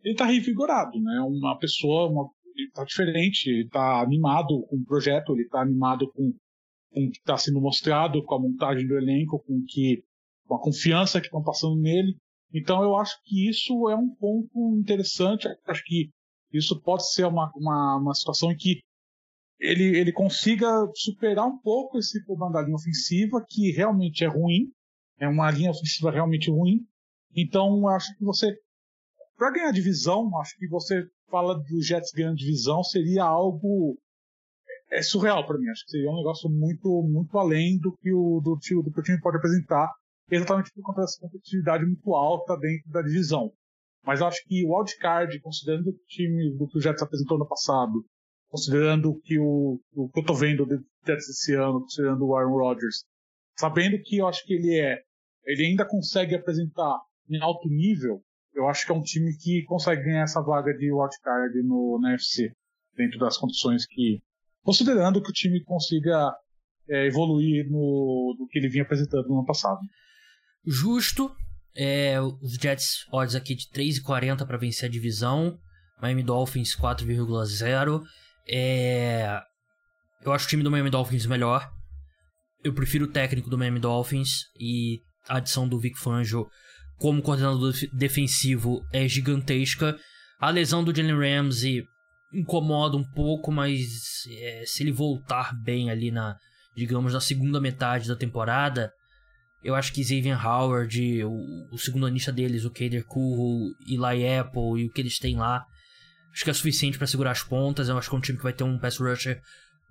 ele 0.03 0.13
está 0.13 0.25
revigorado, 0.25 0.99
né? 0.99 1.19
Uma 1.21 1.57
pessoa, 1.57 2.09
uma, 2.09 2.29
ele 2.55 2.67
está 2.67 2.83
diferente, 2.83 3.49
ele 3.49 3.65
está 3.65 4.01
animado 4.01 4.65
com 4.67 4.77
o 4.77 4.85
projeto, 4.85 5.33
ele 5.33 5.43
está 5.43 5.61
animado 5.61 6.09
com, 6.13 6.31
com 6.93 7.05
o 7.05 7.11
que 7.11 7.17
está 7.17 7.37
sendo 7.37 7.59
mostrado, 7.59 8.23
com 8.23 8.35
a 8.35 8.39
montagem 8.39 8.87
do 8.87 8.95
elenco, 8.95 9.43
com 9.45 9.61
que 9.67 10.03
com 10.47 10.55
a 10.55 10.61
confiança 10.61 11.19
que 11.19 11.27
estão 11.27 11.43
passando 11.43 11.75
nele. 11.75 12.15
Então 12.53 12.81
eu 12.81 12.95
acho 12.97 13.17
que 13.23 13.49
isso 13.49 13.89
é 13.89 13.95
um 13.95 14.09
ponto 14.09 14.77
interessante. 14.79 15.47
Acho 15.65 15.83
que 15.85 16.09
isso 16.51 16.79
pode 16.81 17.11
ser 17.11 17.25
uma, 17.25 17.51
uma, 17.55 17.97
uma 17.97 18.13
situação 18.13 18.51
em 18.51 18.55
que 18.55 18.81
ele, 19.59 19.97
ele 19.97 20.11
consiga 20.11 20.67
superar 20.95 21.45
um 21.45 21.57
pouco 21.59 21.97
esse 21.97 22.23
problema 22.25 22.53
da 22.53 22.61
linha 22.61 22.75
ofensiva, 22.75 23.43
que 23.47 23.71
realmente 23.71 24.23
é 24.23 24.27
ruim, 24.27 24.71
é 25.19 25.27
uma 25.27 25.49
linha 25.49 25.71
ofensiva 25.71 26.11
realmente 26.11 26.49
ruim. 26.49 26.85
Então 27.35 27.87
acho 27.87 28.15
que 28.17 28.23
você 28.23 28.55
para 29.35 29.51
ganhar 29.51 29.71
divisão, 29.71 30.35
acho 30.39 30.55
que 30.57 30.67
você 30.67 31.05
fala 31.29 31.55
do 31.55 31.81
Jets 31.81 32.11
ganhando 32.11 32.37
divisão 32.37 32.83
seria 32.83 33.23
algo 33.23 33.97
é, 34.91 34.99
é 34.99 35.01
surreal 35.01 35.45
para 35.45 35.57
mim. 35.57 35.69
Acho 35.69 35.83
que 35.85 35.91
seria 35.91 36.09
um 36.09 36.17
negócio 36.17 36.49
muito 36.49 37.03
muito 37.03 37.37
além 37.37 37.77
do 37.79 37.95
que 37.97 38.11
o 38.13 38.39
do, 38.41 38.55
do 38.55 38.91
que 38.91 38.99
o 38.99 39.03
time 39.03 39.19
pode 39.21 39.37
apresentar, 39.37 39.91
exatamente 40.29 40.71
por 40.73 40.81
conta 40.83 41.01
dessa 41.01 41.19
competitividade 41.19 41.85
muito 41.85 42.13
alta 42.13 42.57
dentro 42.57 42.89
da 42.91 43.01
divisão. 43.01 43.51
Mas 44.05 44.21
acho 44.21 44.41
que 44.45 44.65
o 44.65 44.75
wildcard, 44.75 45.39
considerando 45.41 45.89
o 45.89 45.99
time 46.07 46.55
do 46.57 46.67
que 46.67 46.77
o 46.77 46.81
Jets 46.81 47.01
apresentou 47.01 47.37
no 47.37 47.47
passado, 47.47 48.05
considerando 48.49 49.19
que 49.21 49.37
o, 49.37 49.81
o 49.93 50.09
que 50.09 50.19
eu 50.19 50.25
tô 50.25 50.33
vendo 50.33 50.65
desse 51.03 51.53
ano, 51.55 51.81
considerando 51.81 52.25
o 52.25 52.35
Aaron 52.35 52.55
Rodgers, 52.55 53.03
sabendo 53.57 53.97
que 54.01 54.17
eu 54.17 54.27
acho 54.27 54.45
que 54.45 54.53
ele 54.53 54.79
é, 54.79 55.01
ele 55.45 55.65
ainda 55.65 55.85
consegue 55.85 56.35
apresentar 56.35 56.99
em 57.29 57.41
alto 57.41 57.67
nível, 57.67 58.21
eu 58.53 58.67
acho 58.67 58.85
que 58.85 58.91
é 58.91 58.95
um 58.95 59.03
time 59.03 59.35
que 59.37 59.63
consegue 59.63 60.03
ganhar 60.03 60.23
essa 60.23 60.41
vaga 60.41 60.73
de 60.73 60.91
wildcard 60.91 61.61
no, 61.63 61.99
na 62.01 62.15
dentro 62.95 63.19
das 63.19 63.37
condições 63.37 63.85
que, 63.85 64.19
considerando 64.63 65.21
que 65.21 65.29
o 65.29 65.33
time 65.33 65.63
consiga 65.63 66.33
é, 66.89 67.05
evoluir 67.05 67.69
no, 67.69 68.35
do 68.37 68.47
que 68.47 68.57
ele 68.57 68.69
vinha 68.69 68.83
apresentando 68.83 69.27
no 69.27 69.39
ano 69.39 69.45
passado. 69.45 69.79
Justo. 70.65 71.33
É, 71.75 72.19
os 72.19 72.53
Jets 72.53 73.05
odds 73.11 73.35
aqui 73.35 73.55
de 73.55 73.67
3,40 73.69 74.45
para 74.45 74.57
vencer 74.57 74.89
a 74.89 74.91
divisão. 74.91 75.57
Miami 76.01 76.23
Dolphins 76.23 76.75
4,0. 76.75 78.01
É, 78.49 79.39
eu 80.23 80.31
acho 80.33 80.45
o 80.45 80.49
time 80.49 80.63
do 80.63 80.71
Miami 80.71 80.89
Dolphins 80.89 81.25
melhor. 81.25 81.69
Eu 82.63 82.73
prefiro 82.73 83.05
o 83.05 83.11
técnico 83.11 83.49
do 83.49 83.57
Miami 83.57 83.79
Dolphins 83.79 84.45
e 84.59 84.99
a 85.27 85.37
adição 85.37 85.67
do 85.67 85.79
Vic 85.79 85.97
Fangio 85.97 86.47
como 86.97 87.21
coordenador 87.21 87.73
defensivo 87.93 88.83
é 88.91 89.07
gigantesca. 89.07 89.97
A 90.39 90.49
lesão 90.49 90.83
do 90.83 90.95
Jalen 90.95 91.17
Ramsey 91.17 91.83
incomoda 92.33 92.97
um 92.97 93.03
pouco, 93.11 93.51
mas 93.51 93.79
é, 94.29 94.63
se 94.65 94.83
ele 94.83 94.91
voltar 94.91 95.53
bem 95.63 95.89
ali 95.89 96.11
na, 96.11 96.35
digamos, 96.75 97.13
na 97.13 97.19
segunda 97.19 97.61
metade 97.61 98.07
da 98.07 98.15
temporada, 98.15 98.91
eu 99.63 99.75
acho 99.75 99.91
que 99.91 100.03
Xavier 100.03 100.45
Howard, 100.45 101.23
o, 101.23 101.67
o 101.71 101.77
segundo 101.77 102.05
anista 102.05 102.31
deles, 102.31 102.65
o 102.65 102.71
Kader 102.71 103.05
Curro, 103.05 103.75
Eli 103.85 104.27
Apple 104.37 104.81
e 104.81 104.85
o 104.85 104.91
que 104.91 105.01
eles 105.01 105.19
têm 105.19 105.37
lá, 105.37 105.65
acho 106.31 106.43
que 106.43 106.49
é 106.49 106.53
suficiente 106.53 106.97
para 106.97 107.07
segurar 107.07 107.31
as 107.31 107.43
pontas. 107.43 107.89
Eu 107.89 107.97
acho 107.97 108.09
que 108.09 108.15
é 108.15 108.17
um 108.17 108.21
time 108.21 108.37
que 108.37 108.43
vai 108.43 108.53
ter 108.53 108.63
um 108.63 108.77
pass 108.77 108.97
rusher, 108.97 109.41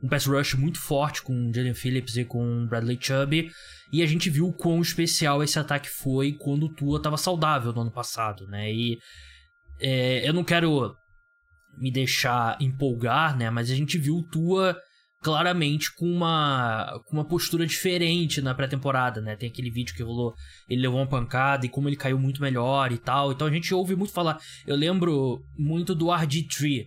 um 0.02 0.08
pass 0.08 0.26
rush 0.26 0.54
muito 0.54 0.78
forte 0.78 1.22
com 1.22 1.52
Jalen 1.52 1.74
Phillips 1.74 2.16
e 2.16 2.24
com 2.24 2.66
Bradley 2.66 2.98
Chubb. 3.00 3.50
E 3.92 4.02
a 4.02 4.06
gente 4.06 4.30
viu 4.30 4.48
o 4.48 4.52
quão 4.52 4.80
especial 4.80 5.42
esse 5.42 5.58
ataque 5.58 5.88
foi 5.88 6.32
quando 6.32 6.66
o 6.66 6.74
Tua 6.74 6.98
estava 6.98 7.16
saudável 7.16 7.72
no 7.72 7.82
ano 7.82 7.90
passado, 7.90 8.46
né? 8.46 8.72
E 8.72 8.98
é, 9.80 10.28
eu 10.28 10.32
não 10.32 10.44
quero 10.44 10.96
me 11.76 11.90
deixar 11.90 12.56
empolgar, 12.60 13.36
né? 13.36 13.50
Mas 13.50 13.70
a 13.70 13.74
gente 13.74 13.98
viu 13.98 14.16
o 14.16 14.22
Tua 14.22 14.76
claramente 15.22 15.92
com 15.94 16.06
uma, 16.06 17.00
com 17.06 17.16
uma 17.16 17.24
postura 17.24 17.66
diferente 17.66 18.40
na 18.40 18.54
pré-temporada, 18.54 19.20
né? 19.20 19.36
Tem 19.36 19.48
aquele 19.48 19.70
vídeo 19.70 19.94
que 19.94 20.02
rolou, 20.02 20.34
ele 20.68 20.82
levou 20.82 20.98
uma 20.98 21.08
pancada 21.08 21.66
e 21.66 21.68
como 21.68 21.88
ele 21.88 21.96
caiu 21.96 22.18
muito 22.18 22.40
melhor 22.40 22.92
e 22.92 22.98
tal. 22.98 23.32
Então 23.32 23.46
a 23.46 23.50
gente 23.50 23.74
ouve 23.74 23.96
muito 23.96 24.12
falar. 24.12 24.38
Eu 24.66 24.76
lembro 24.76 25.42
muito 25.58 25.94
do 25.94 26.06
RG3, 26.06 26.86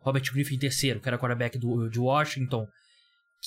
Robert 0.00 0.24
Griffin 0.32 0.58
III, 0.60 1.00
que 1.00 1.08
era 1.08 1.18
quarterback 1.18 1.58
do, 1.58 1.88
de 1.88 1.98
Washington, 1.98 2.66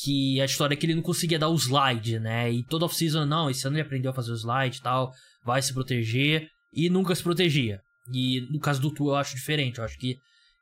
que 0.01 0.41
a 0.41 0.45
história 0.45 0.73
é 0.73 0.77
que 0.77 0.85
ele 0.85 0.95
não 0.95 1.03
conseguia 1.03 1.37
dar 1.37 1.49
o 1.49 1.55
slide, 1.55 2.19
né? 2.19 2.51
E 2.51 2.63
toda 2.63 2.85
off-season, 2.85 3.25
não, 3.25 3.49
esse 3.49 3.67
ano 3.67 3.75
ele 3.75 3.83
aprendeu 3.83 4.11
a 4.11 4.15
fazer 4.15 4.31
o 4.31 4.37
slide 4.37 4.77
e 4.77 4.81
tal, 4.81 5.11
vai 5.45 5.61
se 5.61 5.73
proteger, 5.73 6.47
e 6.73 6.89
nunca 6.89 7.13
se 7.13 7.23
protegia. 7.23 7.79
E 8.11 8.41
no 8.51 8.59
caso 8.59 8.81
do 8.81 8.91
Tu 8.91 9.07
eu 9.07 9.15
acho 9.15 9.35
diferente, 9.35 9.77
eu 9.77 9.85
acho 9.85 9.97
que 9.97 10.17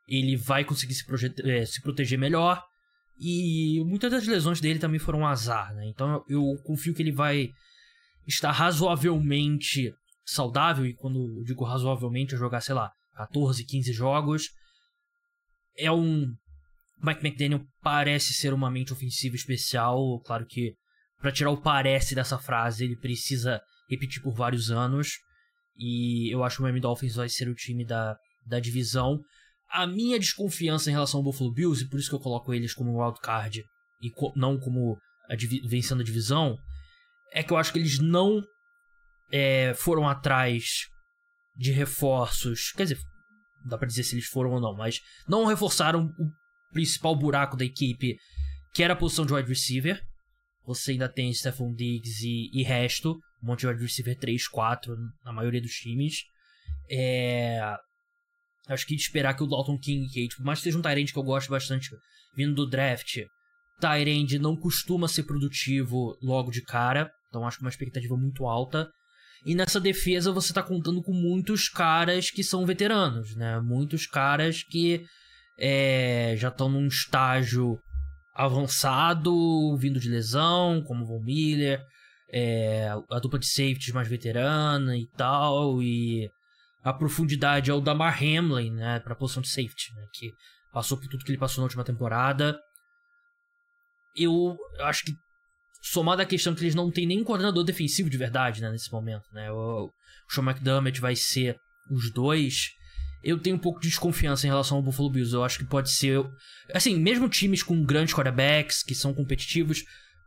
ele 0.08 0.36
vai 0.36 0.66
conseguir 0.66 0.94
se, 0.94 1.06
é, 1.46 1.66
se 1.66 1.82
proteger 1.82 2.20
melhor, 2.20 2.62
e 3.20 3.84
muitas 3.86 4.12
das 4.12 4.26
lesões 4.26 4.60
dele 4.60 4.80
também 4.80 5.00
foram 5.00 5.28
azar, 5.28 5.74
né? 5.74 5.86
Então 5.88 6.24
eu, 6.28 6.44
confio 6.64 6.94
que 6.94 7.02
ele 7.02 7.12
vai 7.12 7.50
estar 8.28 8.52
razoavelmente 8.52 9.94
saudável, 10.26 10.86
e 10.86 10.94
quando 10.96 11.44
digo 11.44 11.64
razoavelmente, 11.64 12.36
é 12.36 12.38
jogar, 12.38 12.62
sei 12.62 12.76
lá, 12.76 12.92
14, 13.16 13.66
15 13.66 13.94
jogos. 13.94 14.50
É 15.78 15.92
um. 15.92 16.28
Mike 17.04 17.26
McDaniel 17.26 17.66
parece 17.82 18.34
ser 18.34 18.54
uma 18.54 18.70
mente 18.70 18.94
ofensiva 18.94 19.36
especial. 19.36 20.20
Claro 20.22 20.46
que 20.46 20.74
para 21.20 21.32
tirar 21.32 21.52
o 21.52 21.62
parece 21.62 22.16
dessa 22.16 22.38
frase, 22.38 22.84
ele 22.84 22.96
precisa 22.96 23.62
repetir 23.90 24.22
por 24.22 24.36
vários 24.36 24.72
anos. 24.72 25.14
E 25.78 26.34
eu 26.34 26.44
acho 26.44 26.58
que 26.58 26.62
o 26.62 26.64
Miami 26.64 26.80
Dolphins 26.80 27.16
vai 27.16 27.30
ser 27.30 27.48
o 27.50 27.56
time 27.56 27.86
da, 27.86 28.16
da 28.46 28.60
divisão 28.60 29.20
a 29.72 29.88
minha 29.88 30.20
desconfiança 30.20 30.90
em 30.90 30.94
relação 30.94 31.20
ao 31.20 31.24
Buffalo 31.24 31.54
Bills, 31.54 31.84
e 31.84 31.88
por 31.88 32.00
isso 32.00 32.10
que 32.10 32.16
eu 32.16 32.20
coloco 32.20 32.54
eles 32.54 32.74
como 32.74 33.02
wildcard 33.02 33.64
e 34.02 34.10
co 34.12 34.34
não 34.36 34.60
como 34.60 34.98
a 35.30 35.36
vencendo 35.68 36.02
a 36.02 36.04
divisão, 36.04 36.58
é 37.32 37.42
que 37.42 37.54
eu 37.54 37.58
acho 37.58 37.72
que 37.72 37.80
eles 37.80 38.00
não 38.00 38.42
é, 39.32 39.74
foram 39.74 40.08
atrás 40.08 40.88
de 41.56 41.72
reforços. 41.72 42.72
Quer 42.74 42.84
dizer, 42.84 43.00
dá 43.66 43.78
pra 43.78 43.88
dizer 43.88 44.04
se 44.04 44.16
eles 44.16 44.26
foram 44.26 44.52
ou 44.52 44.62
não, 44.62 44.76
mas 44.76 45.00
não 45.28 45.46
reforçaram 45.46 46.06
o 46.06 46.32
principal 46.74 47.16
buraco 47.16 47.56
da 47.56 47.64
equipe, 47.64 48.18
que 48.74 48.84
era 48.84 48.94
a 48.94 48.98
posição 48.98 49.26
de 49.26 49.34
wide 49.34 49.48
receiver. 49.48 50.02
Você 50.66 50.92
ainda 50.92 51.10
tem 51.10 51.34
Stephon 51.34 51.74
Diggs 51.74 52.26
e, 52.26 52.50
e 52.54 52.64
resto, 52.64 53.18
um 53.42 53.48
monte 53.48 53.62
de 53.62 53.68
wide 53.68 53.82
receiver 53.82 54.18
3, 54.18 54.48
4 54.48 54.96
na 55.24 55.32
maioria 55.32 55.62
dos 55.62 55.74
times. 55.74 56.24
É, 56.90 57.62
Acho 58.68 58.86
que 58.86 58.96
esperar 58.96 59.36
que 59.36 59.44
o 59.44 59.48
Dalton 59.48 59.78
King, 59.78 60.08
que 60.08 60.36
por 60.36 60.46
mais 60.46 60.60
que 60.60 60.64
seja 60.64 60.78
um 60.78 60.82
Tyrande 60.82 61.12
que 61.12 61.20
eu 61.20 61.24
gosto 61.24 61.50
bastante, 61.50 61.90
vindo 62.36 62.54
do 62.54 62.70
draft, 62.70 63.18
Tyrande 63.80 64.40
não 64.40 64.56
costuma 64.56 65.08
ser 65.08 65.24
produtivo 65.24 66.18
logo 66.22 66.52
de 66.52 66.62
cara, 66.62 67.12
então 67.28 67.46
acho 67.46 67.58
que 67.58 67.64
é 67.64 67.66
uma 67.66 67.72
expectativa 67.72 68.16
muito 68.16 68.46
alta. 68.46 68.90
E 69.44 69.56
nessa 69.56 69.80
defesa 69.80 70.32
você 70.32 70.54
tá 70.54 70.62
contando 70.62 71.02
com 71.02 71.14
muitos 71.14 71.68
caras 71.68 72.30
que 72.30 72.44
são 72.44 72.66
veteranos, 72.66 73.36
né? 73.36 73.60
Muitos 73.60 74.06
caras 74.06 74.62
que 74.64 75.04
é, 75.58 76.36
já 76.38 76.50
estão 76.50 76.70
num 76.70 76.86
estágio 76.86 77.80
avançado, 78.36 79.76
vindo 79.78 80.00
de 80.00 80.10
lesão, 80.10 80.84
como 80.84 81.06
Von 81.06 81.22
Miller, 81.24 81.84
é, 82.32 82.88
a 83.10 83.20
dupla 83.20 83.40
de 83.40 83.48
safeties 83.48 83.94
mais 83.94 84.08
veterana 84.08 84.96
e 84.96 85.08
tal, 85.18 85.82
e 85.82 86.30
a 86.84 86.94
profundidade 86.94 87.70
é 87.70 87.74
o 87.74 87.82
Damar 87.82 88.18
Hamlin, 88.22 88.72
né, 88.72 89.00
para 89.00 89.14
a 89.14 89.16
posição 89.16 89.42
de 89.42 89.50
safety, 89.50 89.94
né, 89.96 90.08
que 90.14 90.32
passou 90.72 90.98
por 90.98 91.08
tudo 91.08 91.24
que 91.24 91.32
ele 91.32 91.38
passou 91.38 91.62
na 91.62 91.66
última 91.66 91.84
temporada. 91.84 92.60
Eu 94.16 94.58
acho 94.80 95.06
que 95.06 95.14
somado 95.82 96.22
à 96.22 96.26
questão 96.26 96.54
que 96.54 96.62
eles 96.62 96.76
não 96.76 96.92
têm 96.92 97.06
nem 97.06 97.24
coordenador 97.24 97.64
defensivo 97.64 98.10
de 98.10 98.18
verdade, 98.18 98.62
né, 98.62 98.70
nesse 98.72 98.92
momento, 98.92 99.26
né? 99.32 99.52
O, 99.52 99.86
o 99.86 99.92
Sean 100.34 100.44
McDermott 100.44 101.00
vai 101.02 101.16
ser 101.16 101.58
os 101.90 102.12
dois. 102.12 102.70
Eu 103.24 103.40
tenho 103.40 103.56
um 103.56 103.60
pouco 103.60 103.80
de 103.80 103.88
desconfiança 103.88 104.46
em 104.46 104.50
relação 104.50 104.78
ao 104.78 104.84
Buffalo 104.84 105.12
Bills. 105.12 105.34
Eu 105.34 105.44
acho 105.44 105.60
que 105.60 105.66
pode 105.66 105.92
ser, 105.92 106.24
assim, 106.74 106.98
mesmo 106.98 107.30
times 107.30 107.62
com 107.62 107.84
grandes 107.84 108.14
quarterbacks 108.14 108.84
que 108.84 108.96
são 108.96 109.14
competitivos, 109.14 109.84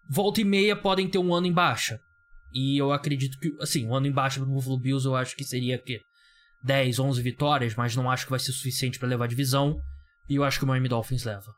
volta 0.08 0.40
e 0.40 0.44
meia 0.44 0.76
podem 0.76 1.08
ter 1.08 1.18
um 1.18 1.34
ano 1.34 1.46
em 1.46 1.52
baixa. 1.52 2.00
E 2.52 2.80
eu 2.80 2.92
acredito 2.92 3.38
que, 3.38 3.52
assim, 3.61 3.87
um 3.87 3.94
ano 3.94 4.06
em 4.06 4.12
baixa 4.12 4.38
do 4.38 4.46
Buffalo 4.46 4.78
Bills 4.78 5.06
eu 5.06 5.16
acho 5.16 5.34
que 5.34 5.44
seria 5.44 5.76
que 5.76 6.00
10, 6.64 6.99
11 6.99 7.23
vitórias, 7.23 7.75
mas 7.75 7.94
não 7.94 8.11
acho 8.11 8.25
que 8.25 8.30
vai 8.30 8.40
ser 8.40 8.52
suficiente 8.52 8.99
para 8.99 9.09
levar 9.09 9.25
a 9.25 9.28
divisão. 9.28 9.78
E 10.28 10.37
eu 10.37 10.44
acho 10.44 10.59
que 10.59 10.64
o 10.64 10.68
Miami 10.68 10.88
Dolphins 10.88 11.25
leva. 11.25 11.52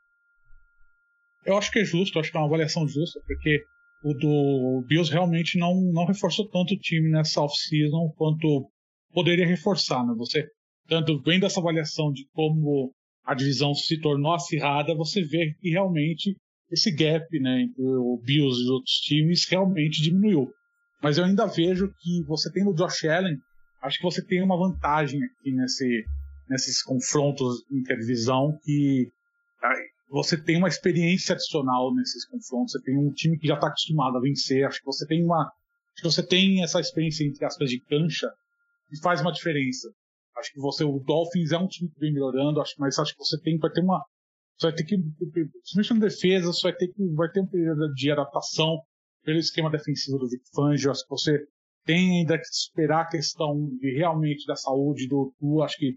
Eu 1.44 1.56
acho 1.56 1.70
que 1.70 1.78
é 1.78 1.84
justo, 1.84 2.18
acho 2.18 2.30
que 2.30 2.36
é 2.36 2.40
uma 2.40 2.46
avaliação 2.46 2.88
justa, 2.88 3.20
porque 3.24 3.62
o 4.02 4.12
do 4.14 4.84
Bills 4.88 5.12
realmente 5.12 5.58
não, 5.58 5.74
não 5.92 6.04
reforçou 6.04 6.48
tanto 6.48 6.74
o 6.74 6.78
time 6.78 7.08
nessa 7.08 7.40
off-season 7.40 8.12
quanto 8.16 8.68
poderia 9.12 9.46
reforçar, 9.46 10.04
né? 10.04 10.12
Você, 10.18 10.44
tanto 10.88 11.22
vendo 11.22 11.46
essa 11.46 11.60
avaliação 11.60 12.12
de 12.12 12.26
como 12.32 12.92
a 13.24 13.34
divisão 13.34 13.74
se 13.74 14.00
tornou 14.00 14.34
acirrada, 14.34 14.94
você 14.94 15.22
vê 15.22 15.52
que 15.60 15.70
realmente 15.70 16.36
esse 16.70 16.90
gap 16.94 17.24
né, 17.40 17.62
entre 17.62 17.82
o 17.82 18.20
Bills 18.24 18.60
e 18.60 18.64
os 18.64 18.70
outros 18.70 18.94
times 18.94 19.46
realmente 19.48 20.02
diminuiu. 20.02 20.48
Mas 21.02 21.18
eu 21.18 21.24
ainda 21.24 21.46
vejo 21.46 21.88
que 22.00 22.24
você 22.26 22.50
tem 22.50 22.66
o 22.66 22.74
Josh 22.74 23.04
Allen, 23.04 23.36
acho 23.82 23.98
que 23.98 24.04
você 24.04 24.24
tem 24.24 24.42
uma 24.42 24.56
vantagem 24.56 25.22
aqui 25.22 25.52
nesse, 25.52 26.04
nesses 26.48 26.82
confrontos 26.82 27.64
interdivisão 27.70 28.58
que 28.62 29.08
ah, 29.62 29.74
você 30.08 30.36
tem 30.36 30.56
uma 30.56 30.68
experiência 30.68 31.34
adicional 31.34 31.94
nesses 31.94 32.26
confrontos. 32.26 32.72
Você 32.72 32.82
tem 32.82 32.96
um 32.96 33.12
time 33.12 33.38
que 33.38 33.46
já 33.46 33.54
está 33.54 33.68
acostumado 33.68 34.16
a 34.16 34.20
vencer. 34.20 34.64
Acho 34.64 34.78
que 34.78 34.86
você 34.86 35.06
tem 35.06 35.24
uma, 35.24 35.42
acho 35.42 36.02
que 36.02 36.04
você 36.04 36.26
tem 36.26 36.62
essa 36.62 36.80
experiência 36.80 37.24
entre 37.24 37.44
aspas 37.44 37.70
de 37.70 37.80
cancha 37.80 38.30
e 38.92 39.00
faz 39.00 39.20
uma 39.20 39.32
diferença. 39.32 39.88
Acho 40.38 40.52
que 40.52 40.60
você, 40.60 40.84
o 40.84 40.98
Dolphins 41.00 41.52
é 41.52 41.58
um 41.58 41.66
time 41.66 41.90
que 41.90 41.98
vem 41.98 42.12
melhorando, 42.12 42.60
acho, 42.60 42.74
mas 42.78 42.98
acho 42.98 43.12
que 43.12 43.18
você 43.18 43.40
tem, 43.40 43.58
vai 43.58 43.70
ter 43.70 43.80
uma, 43.80 44.04
você 44.58 44.66
vai 44.68 44.76
ter 44.76 44.84
que, 44.84 44.98
principalmente 44.98 45.94
na 45.94 46.06
defesa, 46.06 46.46
você 46.46 46.62
vai 46.62 46.76
ter 46.76 46.88
que, 46.88 47.14
vai 47.14 47.30
ter 47.30 47.40
um 47.40 47.46
período 47.46 47.92
de 47.94 48.10
adaptação 48.10 48.82
pelo 49.24 49.38
esquema 49.38 49.70
defensivo 49.70 50.18
do 50.18 50.28
Vic 50.28 50.42
Fangio. 50.54 50.90
Acho 50.90 51.02
que 51.02 51.10
você 51.10 51.46
tem 51.86 52.18
ainda 52.18 52.36
que 52.36 52.44
esperar 52.44 53.02
a 53.02 53.08
questão 53.08 53.70
de 53.80 53.96
realmente 53.96 54.44
da 54.44 54.56
saúde 54.56 55.06
do 55.06 55.32
Tu. 55.38 55.62
Acho 55.62 55.76
que 55.78 55.96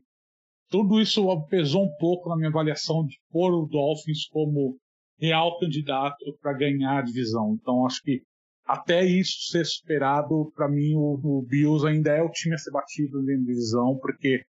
tudo 0.70 1.02
isso 1.02 1.26
pesou 1.48 1.86
um 1.86 1.96
pouco 1.98 2.30
na 2.30 2.38
minha 2.38 2.50
avaliação 2.50 3.04
de 3.04 3.18
pôr 3.32 3.52
o 3.52 3.66
Dolphins 3.66 4.28
como 4.30 4.78
real 5.20 5.60
candidato 5.60 6.38
para 6.40 6.54
ganhar 6.54 7.00
a 7.00 7.02
divisão. 7.02 7.58
Então 7.60 7.86
acho 7.88 8.02
que 8.04 8.22
até 8.66 9.04
isso 9.04 9.50
ser 9.50 9.66
superado, 9.66 10.52
para 10.56 10.70
mim 10.70 10.94
o, 10.94 11.20
o, 11.24 11.42
Bills 11.42 11.86
ainda 11.88 12.12
é 12.12 12.22
o 12.22 12.30
time 12.30 12.54
a 12.54 12.58
ser 12.60 12.70
batido 12.70 13.26
da 13.26 13.34
divisão, 13.34 13.98
porque 14.00 14.44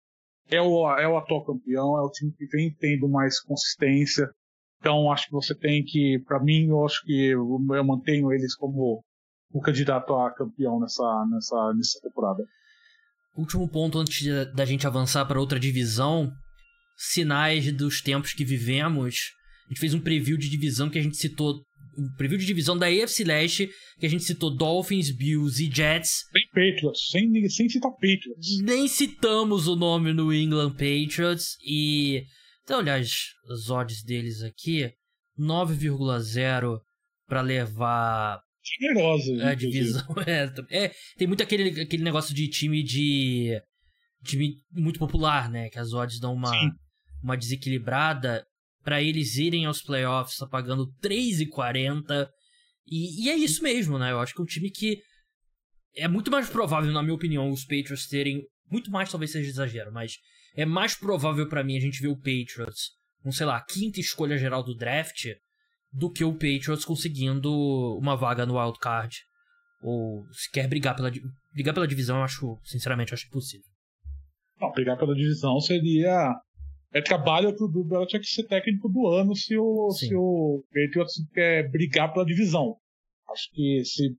é 0.51 0.61
o, 0.61 0.91
é 0.97 1.07
o 1.07 1.17
atual 1.17 1.45
campeão, 1.45 1.97
é 1.97 2.01
o 2.01 2.11
time 2.11 2.33
que 2.33 2.45
vem 2.47 2.75
tendo 2.77 3.07
mais 3.07 3.39
consistência. 3.39 4.29
Então 4.81 5.09
acho 5.09 5.27
que 5.27 5.31
você 5.31 5.55
tem 5.55 5.85
que, 5.85 6.19
para 6.27 6.43
mim, 6.43 6.67
eu 6.67 6.85
acho 6.85 7.01
que 7.05 7.27
eu 7.27 7.59
mantenho 7.85 8.33
eles 8.33 8.55
como 8.57 9.01
o 9.51 9.61
candidato 9.61 10.13
a 10.15 10.31
campeão 10.31 10.79
nessa, 10.79 11.25
nessa, 11.31 11.73
nessa 11.73 11.99
temporada. 12.01 12.43
Último 13.35 13.69
ponto 13.69 13.97
antes 13.97 14.25
da 14.53 14.65
gente 14.65 14.85
avançar 14.85 15.25
para 15.25 15.39
outra 15.39 15.59
divisão, 15.59 16.31
sinais 16.97 17.71
dos 17.71 18.01
tempos 18.01 18.33
que 18.33 18.43
vivemos. 18.43 19.15
A 19.65 19.69
gente 19.69 19.79
fez 19.79 19.93
um 19.93 20.01
preview 20.01 20.37
de 20.37 20.49
divisão 20.49 20.89
que 20.89 20.99
a 20.99 21.03
gente 21.03 21.17
citou 21.17 21.61
um 21.97 22.15
preview 22.15 22.37
de 22.37 22.45
divisão 22.45 22.77
da 22.77 22.87
AFC 22.87 23.23
Leste, 23.23 23.69
que 23.99 24.05
a 24.05 24.09
gente 24.09 24.23
citou 24.23 24.55
Dolphins, 24.55 25.11
Bills 25.11 25.61
e 25.61 25.69
Jets. 25.69 26.23
Sem 26.31 26.47
Patriots, 26.47 27.09
sem, 27.09 27.49
sem 27.49 27.69
citar 27.69 27.91
Patriots. 27.91 28.61
Nem 28.61 28.87
citamos 28.87 29.67
o 29.67 29.75
nome 29.75 30.13
no 30.13 30.33
England 30.33 30.71
Patriots. 30.71 31.57
E. 31.65 32.23
Então, 32.63 32.79
aliás, 32.79 33.33
as 33.51 33.69
odds 33.69 34.03
deles 34.03 34.41
aqui: 34.41 34.91
9,0 35.37 36.79
para 37.27 37.41
levar. 37.41 38.41
Generosa, 38.77 39.47
a 39.47 39.53
divisão. 39.55 40.05
É, 40.25 40.51
é, 40.85 40.91
tem 41.17 41.27
muito 41.27 41.43
aquele, 41.43 41.81
aquele 41.81 42.03
negócio 42.03 42.33
de 42.33 42.47
time 42.47 42.83
de. 42.83 43.61
time 44.23 44.55
muito 44.71 44.99
popular, 44.99 45.49
né? 45.49 45.69
Que 45.69 45.79
as 45.79 45.93
odds 45.93 46.19
dão 46.19 46.33
uma, 46.33 46.51
uma 47.23 47.37
desequilibrada 47.37 48.45
para 48.83 49.01
eles 49.01 49.35
irem 49.37 49.65
aos 49.65 49.81
playoffs 49.81 50.37
tá 50.37 50.47
pagando 50.47 50.91
3,40. 51.01 52.27
E, 52.87 53.25
e 53.25 53.29
é 53.29 53.35
isso 53.35 53.61
mesmo, 53.63 53.97
né? 53.99 54.11
Eu 54.11 54.19
acho 54.19 54.33
que 54.33 54.41
é 54.41 54.43
um 54.43 54.47
time 54.47 54.69
que 54.69 54.99
é 55.95 56.07
muito 56.07 56.31
mais 56.31 56.49
provável, 56.49 56.91
na 56.91 57.03
minha 57.03 57.15
opinião, 57.15 57.49
os 57.49 57.63
Patriots 57.63 58.07
terem. 58.07 58.43
Muito 58.69 58.91
mais 58.91 59.09
talvez 59.09 59.31
seja 59.31 59.49
exagero, 59.49 59.91
mas 59.91 60.17
é 60.55 60.63
mais 60.63 60.95
provável 60.95 61.47
para 61.47 61.63
mim 61.63 61.75
a 61.75 61.79
gente 61.79 62.01
ver 62.01 62.07
o 62.07 62.15
Patriots 62.15 62.91
com, 63.23 63.31
sei 63.31 63.45
lá, 63.45 63.57
a 63.57 63.65
quinta 63.65 63.99
escolha 63.99 64.37
geral 64.37 64.63
do 64.63 64.75
draft 64.75 65.27
do 65.91 66.11
que 66.11 66.23
o 66.23 66.33
Patriots 66.33 66.85
conseguindo 66.85 67.51
uma 67.97 68.15
vaga 68.15 68.45
no 68.45 68.59
wild 68.59 68.77
card. 68.79 69.15
Ou 69.81 70.25
se 70.31 70.51
quer 70.51 70.67
brigar 70.67 70.95
pela, 70.95 71.11
brigar 71.53 71.73
pela 71.73 71.87
divisão, 71.87 72.17
eu 72.17 72.23
acho, 72.23 72.57
sinceramente, 72.63 73.11
eu 73.11 73.15
acho 73.15 73.27
impossível. 73.27 73.65
Não, 74.59 74.71
brigar 74.71 74.97
pela 74.97 75.15
divisão 75.15 75.59
seria 75.61 76.35
é 76.91 77.01
trabalho 77.01 77.55
pro 77.55 77.67
Bill 77.67 77.83
Belichick 77.83 78.25
ser 78.25 78.47
técnico 78.47 78.89
do 78.89 79.07
ano 79.07 79.35
se 79.35 79.55
o, 79.55 79.91
se 79.91 80.13
o 80.15 80.63
Patriots 80.73 81.23
quer 81.33 81.69
brigar 81.69 82.11
pela 82.11 82.25
divisão. 82.25 82.77
Acho 83.31 83.49
que 83.51 83.83
se, 83.85 84.17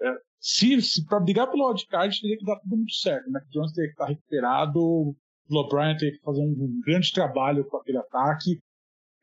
é, 0.00 0.14
se, 0.40 0.80
se 0.80 1.04
para 1.04 1.20
brigar 1.20 1.50
pelo 1.50 1.68
wildcard 1.68 2.18
teria 2.18 2.38
que 2.38 2.44
dar 2.46 2.58
tudo 2.60 2.76
muito 2.76 2.94
certo. 2.94 3.30
Né? 3.30 3.40
Jones 3.50 3.72
teria 3.72 3.88
que 3.90 3.94
estar 3.94 4.06
recuperado, 4.06 4.80
o 4.80 5.16
LeBron 5.50 5.96
teria 5.98 6.16
que 6.16 6.24
fazer 6.24 6.40
um, 6.40 6.50
um, 6.50 6.80
grande 6.84 7.12
trabalho 7.12 7.64
com 7.66 7.76
aquele 7.76 7.98
ataque. 7.98 8.58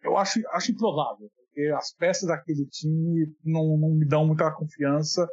Eu 0.04 0.16
acho, 0.16 0.40
acho 0.50 0.72
improvável, 0.72 1.28
porque 1.56 1.72
as 1.72 1.94
peças 1.94 2.28
daquele 2.28 2.66
time 2.66 3.34
não, 3.44 3.78
não 3.78 3.90
me 3.96 4.06
dão 4.06 4.28
muita 4.28 4.52
confiança. 4.52 5.26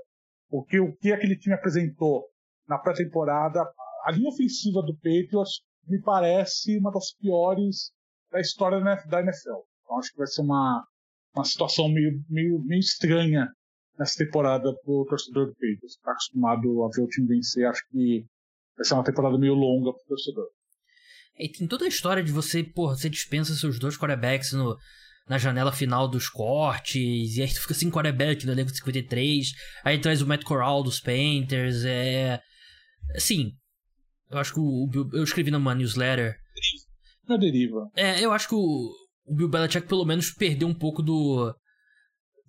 Porque 0.48 0.78
o 0.78 0.94
que 0.96 1.12
aquele 1.12 1.36
time 1.36 1.54
apresentou 1.54 2.24
na 2.68 2.78
pré-temporada, 2.78 3.60
a 4.04 4.12
linha 4.12 4.28
ofensiva 4.28 4.82
do 4.82 4.94
Patriots 4.94 5.62
me 5.88 6.00
parece 6.00 6.78
uma 6.78 6.92
das 6.92 7.12
piores 7.14 7.90
da 8.30 8.40
história 8.40 8.78
da 8.80 9.20
NFL. 9.20 9.64
Então, 9.82 9.98
acho 9.98 10.12
que 10.12 10.18
vai 10.18 10.26
ser 10.26 10.42
uma, 10.42 10.86
uma 11.34 11.44
situação 11.44 11.88
meio, 11.88 12.22
meio, 12.28 12.62
meio 12.62 12.80
estranha 12.80 13.48
nessa 13.98 14.24
temporada 14.24 14.72
para 14.72 14.92
o 14.92 15.04
torcedor 15.06 15.46
do 15.46 15.54
Patriots. 15.54 15.96
Está 15.96 16.12
acostumado 16.12 16.84
a 16.84 16.88
ver 16.94 17.02
o 17.02 17.08
time 17.08 17.26
vencer, 17.26 17.66
acho 17.66 17.82
que 17.90 18.24
vai 18.76 18.84
ser 18.84 18.94
uma 18.94 19.04
temporada 19.04 19.36
meio 19.38 19.54
longa 19.54 19.92
para 19.92 20.02
o 20.02 20.08
torcedor. 20.08 20.46
E 21.38 21.48
tem 21.48 21.66
toda 21.66 21.86
a 21.86 21.88
história 21.88 22.22
de 22.22 22.30
você, 22.30 22.62
porra, 22.62 22.94
você 22.94 23.08
dispensa 23.08 23.54
seus 23.54 23.78
dois 23.78 23.96
quarterbacks 23.96 24.52
no, 24.52 24.76
na 25.28 25.38
janela 25.38 25.72
final 25.72 26.08
dos 26.08 26.28
cortes, 26.28 27.36
e 27.36 27.42
aí 27.42 27.48
tu 27.48 27.60
fica 27.62 27.74
sem 27.74 27.90
quarterback 27.90 28.44
no 28.44 28.52
elenco 28.52 28.70
de 28.70 28.78
53, 28.78 29.52
aí 29.84 29.98
traz 29.98 30.20
o 30.20 30.26
Matt 30.26 30.42
Corral 30.42 30.82
dos 30.82 31.00
Panthers, 31.00 31.84
é... 31.84 32.40
Assim, 33.16 33.52
eu 34.30 34.38
acho 34.38 34.54
que 34.54 34.60
o, 34.60 34.88
eu 35.12 35.22
escrevi 35.22 35.50
numa 35.50 35.74
newsletter. 35.74 36.36
Na 37.28 37.36
deriva. 37.36 37.88
É, 37.94 38.20
eu 38.24 38.32
acho 38.32 38.48
que 38.48 38.54
o, 38.54 38.90
o 39.26 39.34
Bill 39.34 39.48
Belichick 39.48 39.86
pelo 39.86 40.04
menos 40.04 40.30
perdeu 40.30 40.66
um 40.66 40.74
pouco 40.74 41.02
do 41.02 41.54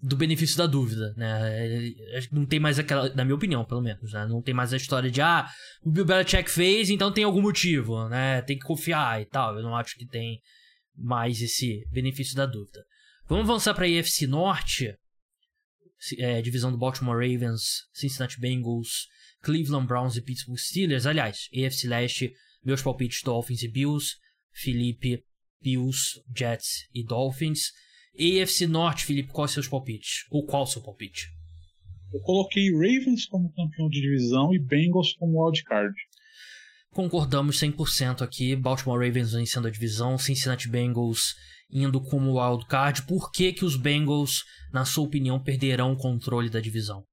do 0.04 0.18
benefício 0.18 0.58
da 0.58 0.68
dúvida, 0.68 1.14
né? 1.16 1.66
É, 1.78 2.20
não 2.30 2.46
tem 2.46 2.60
mais 2.60 2.78
aquela, 2.78 3.08
na 3.16 3.24
minha 3.24 3.36
opinião, 3.36 3.64
pelo 3.64 3.82
menos, 3.82 4.12
né? 4.12 4.26
Não 4.28 4.42
tem 4.42 4.54
mais 4.54 4.74
a 4.74 4.78
história 4.78 5.10
de 5.10 5.22
ah, 5.22 5.48
o 5.82 5.90
Bill 5.90 6.04
Belichick 6.04 6.52
fez, 6.52 6.90
então 6.90 7.12
tem 7.12 7.24
algum 7.24 7.42
motivo, 7.42 8.10
né? 8.10 8.42
Tem 8.42 8.58
que 8.58 8.66
confiar 8.66 9.22
e 9.22 9.26
tal. 9.26 9.56
Eu 9.56 9.64
não 9.64 9.76
acho 9.76 9.96
que 9.96 10.06
tem 10.06 10.42
mais 10.96 11.42
esse 11.42 11.86
benefício 11.92 12.36
da 12.36 12.46
dúvida. 12.46 12.86
Vamos 13.28 13.50
avançar 13.50 13.74
para 13.74 13.86
a 13.86 14.00
AFC 14.00 14.28
Norte, 14.28 14.96
é, 16.18 16.42
divisão 16.42 16.72
do 16.72 16.78
Baltimore 16.78 17.16
Ravens, 17.16 17.88
Cincinnati 17.94 18.40
Bengals, 18.40 19.08
Cleveland 19.42 19.88
Browns 19.88 20.18
e 20.18 20.22
Pittsburgh 20.22 20.58
Steelers. 20.58 21.06
Aliás, 21.06 21.50
AFC 21.54 21.88
Leste, 21.88 22.34
meus 22.64 22.82
palpites 22.82 23.22
Dolphins 23.24 23.64
e 23.64 23.68
Bills. 23.68 24.16
Felipe, 24.54 25.24
Bills, 25.62 26.22
Jets 26.36 26.88
e 26.94 27.04
Dolphins. 27.04 27.72
AFC 28.16 28.68
Norte, 28.68 29.06
Felipe, 29.06 29.32
quais 29.32 29.52
seus 29.52 29.68
palpites? 29.68 30.26
Ou 30.30 30.46
qual 30.46 30.68
seu 30.68 30.82
palpite? 30.82 31.28
Eu 32.14 32.20
coloquei 32.20 32.72
Ravens 32.72 33.26
como 33.26 33.52
campeão 33.54 33.90
de 33.90 34.00
divisão 34.00 34.54
e 34.54 34.60
Bengals 34.60 35.14
como 35.14 35.44
wildcard. 35.44 35.96
Concordamos 36.94 37.60
100% 37.60 38.22
aqui. 38.22 38.56
Baltimore 38.56 39.04
Ravens 39.06 39.34
vencendo 39.34 39.68
a 39.68 39.72
divisão, 39.72 40.18
Cincinnati 40.18 40.70
Bengals 40.70 41.34
indo 41.70 42.00
como 42.00 42.40
wildcard. 42.40 43.06
Por 43.08 43.32
que, 43.32 43.52
que 43.52 43.66
os 43.66 43.76
Bengals, 43.76 44.44
na 44.72 44.86
sua 44.86 45.04
opinião, 45.04 45.42
perderão 45.42 45.94
o 45.94 45.98
controle 45.98 46.50
da 46.50 46.60
divisão? 46.60 47.04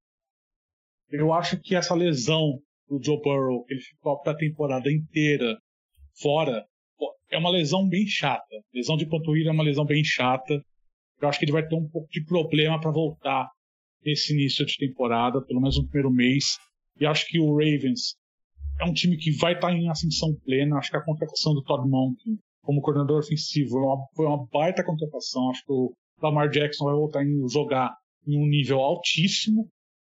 Eu 1.09 1.33
acho 1.33 1.59
que 1.59 1.75
essa 1.75 1.95
lesão 1.95 2.59
do 2.87 3.03
Joe 3.03 3.19
Burrow, 3.21 3.65
que 3.65 3.73
ele 3.73 3.81
ficou 3.81 4.21
a 4.23 4.35
temporada 4.35 4.91
inteira 4.91 5.57
fora, 6.21 6.63
é 7.31 7.37
uma 7.37 7.49
lesão 7.49 7.87
bem 7.87 8.05
chata. 8.05 8.55
Lesão 8.73 8.95
de 8.95 9.07
panturrilha 9.07 9.49
é 9.49 9.51
uma 9.51 9.63
lesão 9.63 9.85
bem 9.85 10.03
chata. 10.03 10.61
Eu 11.19 11.27
acho 11.27 11.39
que 11.39 11.45
ele 11.45 11.51
vai 11.51 11.67
ter 11.67 11.75
um 11.75 11.89
pouco 11.89 12.07
de 12.11 12.23
problema 12.23 12.79
para 12.79 12.91
voltar 12.91 13.49
nesse 14.05 14.33
início 14.33 14.65
de 14.65 14.75
temporada, 14.77 15.41
pelo 15.41 15.59
menos 15.59 15.77
no 15.77 15.87
primeiro 15.87 16.11
mês. 16.11 16.57
E 16.99 17.05
acho 17.05 17.25
que 17.27 17.39
o 17.39 17.53
Ravens 17.53 18.15
é 18.81 18.85
um 18.85 18.93
time 18.93 19.15
que 19.15 19.31
vai 19.37 19.53
estar 19.53 19.67
tá 19.67 19.73
em 19.73 19.89
ascensão 19.89 20.35
plena. 20.43 20.77
Acho 20.77 20.89
que 20.89 20.97
a 20.97 21.03
contratação 21.03 21.53
do 21.53 21.63
Todd 21.63 21.87
Monken 21.87 22.37
como 22.63 22.81
coordenador 22.81 23.19
ofensivo 23.19 23.71
foi 23.71 23.81
uma, 23.81 24.07
foi 24.15 24.25
uma 24.25 24.47
baita 24.47 24.83
contratação. 24.83 25.49
Acho 25.49 25.65
que 25.65 25.71
o 25.71 25.93
Lamar 26.21 26.49
Jackson 26.49 26.85
vai 26.85 26.93
voltar 26.95 27.19
a 27.19 27.47
jogar 27.47 27.95
em 28.27 28.37
um 28.37 28.47
nível 28.47 28.79
altíssimo. 28.79 29.69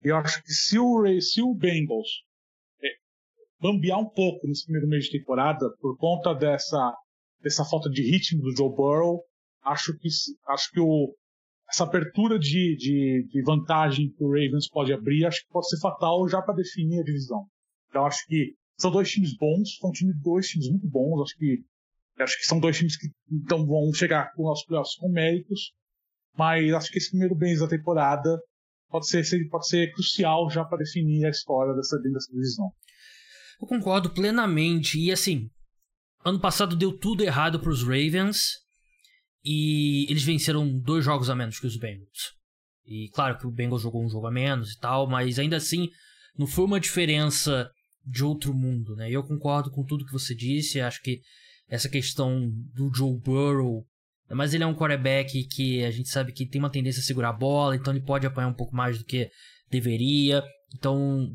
Eu 0.02 0.16
acho 0.16 0.42
que 0.42 0.52
se 0.52 0.78
o, 0.78 1.02
Ray, 1.02 1.20
se 1.20 1.42
o 1.42 1.54
Bengals 1.54 2.08
é, 2.82 2.88
bambear 3.60 3.98
um 3.98 4.08
pouco 4.08 4.46
nesse 4.46 4.64
primeiro 4.64 4.88
mês 4.88 5.04
de 5.04 5.18
temporada, 5.18 5.70
por 5.80 5.96
conta 5.96 6.34
dessa, 6.34 6.94
dessa 7.40 7.64
falta 7.64 7.88
de 7.88 8.02
ritmo 8.02 8.42
do 8.42 8.54
Joe 8.54 8.68
Burrow, 8.68 9.22
acho 9.62 9.96
que, 9.98 10.08
acho 10.48 10.70
que 10.70 10.80
o, 10.80 11.14
essa 11.70 11.84
apertura 11.84 12.38
de, 12.38 12.76
de, 12.76 13.26
de 13.30 13.42
vantagem 13.42 14.10
que 14.10 14.22
o 14.22 14.28
Ravens 14.28 14.68
pode 14.68 14.92
abrir, 14.92 15.24
acho 15.24 15.40
que 15.40 15.50
pode 15.50 15.68
ser 15.70 15.80
fatal 15.80 16.28
já 16.28 16.42
para 16.42 16.54
definir 16.54 17.00
a 17.00 17.04
divisão. 17.04 17.46
Então 17.94 18.06
acho 18.06 18.26
que 18.26 18.56
são 18.76 18.90
dois 18.90 19.08
times 19.08 19.36
bons, 19.36 19.76
são 19.78 19.92
time, 19.92 20.12
dois 20.20 20.48
times 20.48 20.68
muito 20.68 20.88
bons, 20.88 21.22
acho 21.22 21.36
que 21.38 21.64
acho 22.18 22.36
que 22.38 22.44
são 22.44 22.58
dois 22.58 22.76
times 22.76 22.96
que 22.96 23.06
então 23.30 23.64
vão 23.64 23.92
chegar 23.94 24.32
com 24.34 24.50
os 24.50 24.64
playoffs 24.64 24.96
com 24.96 25.08
méritos, 25.08 25.72
mas 26.36 26.72
acho 26.72 26.90
que 26.90 26.98
esse 26.98 27.10
primeiro 27.10 27.36
mês 27.36 27.60
da 27.60 27.68
temporada 27.68 28.36
pode 28.88 29.06
ser, 29.06 29.22
pode 29.48 29.68
ser 29.68 29.92
crucial 29.92 30.50
já 30.50 30.64
para 30.64 30.78
definir 30.78 31.24
a 31.24 31.30
história 31.30 31.72
dessa, 31.72 31.96
dessa 31.98 32.32
divisão. 32.32 32.72
Eu 33.60 33.68
concordo 33.68 34.12
plenamente. 34.12 34.98
E 34.98 35.12
assim, 35.12 35.48
ano 36.24 36.40
passado 36.40 36.74
deu 36.74 36.98
tudo 36.98 37.22
errado 37.22 37.60
para 37.60 37.70
os 37.70 37.82
Ravens 37.82 38.54
e 39.44 40.10
eles 40.10 40.24
venceram 40.24 40.68
dois 40.80 41.04
jogos 41.04 41.30
a 41.30 41.36
menos 41.36 41.60
que 41.60 41.66
os 41.66 41.76
Bengals. 41.76 42.34
E 42.84 43.08
claro 43.14 43.38
que 43.38 43.46
o 43.46 43.52
Bengals 43.52 43.82
jogou 43.82 44.04
um 44.04 44.08
jogo 44.08 44.26
a 44.26 44.32
menos 44.32 44.72
e 44.72 44.78
tal, 44.80 45.08
mas 45.08 45.38
ainda 45.38 45.56
assim 45.56 45.88
não 46.36 46.46
foi 46.46 46.64
uma 46.64 46.80
diferença 46.80 47.70
de 48.06 48.24
outro 48.24 48.54
mundo, 48.54 48.94
né? 48.96 49.10
Eu 49.10 49.22
concordo 49.22 49.70
com 49.70 49.84
tudo 49.84 50.04
que 50.04 50.12
você 50.12 50.34
disse. 50.34 50.80
Acho 50.80 51.02
que 51.02 51.20
essa 51.68 51.88
questão 51.88 52.50
do 52.74 52.92
Joe 52.94 53.18
Burrow 53.18 53.86
mas 54.30 54.54
ele 54.54 54.64
é 54.64 54.66
um 54.66 54.74
quarterback 54.74 55.44
que 55.44 55.84
a 55.84 55.90
gente 55.90 56.08
sabe 56.08 56.32
que 56.32 56.46
tem 56.46 56.58
uma 56.58 56.70
tendência 56.70 57.00
a 57.00 57.04
segurar 57.04 57.28
a 57.28 57.32
bola, 57.32 57.76
então 57.76 57.92
ele 57.92 58.02
pode 58.02 58.26
apanhar 58.26 58.48
um 58.48 58.54
pouco 58.54 58.74
mais 58.74 58.98
do 58.98 59.04
que 59.04 59.30
deveria. 59.70 60.42
Então 60.74 61.30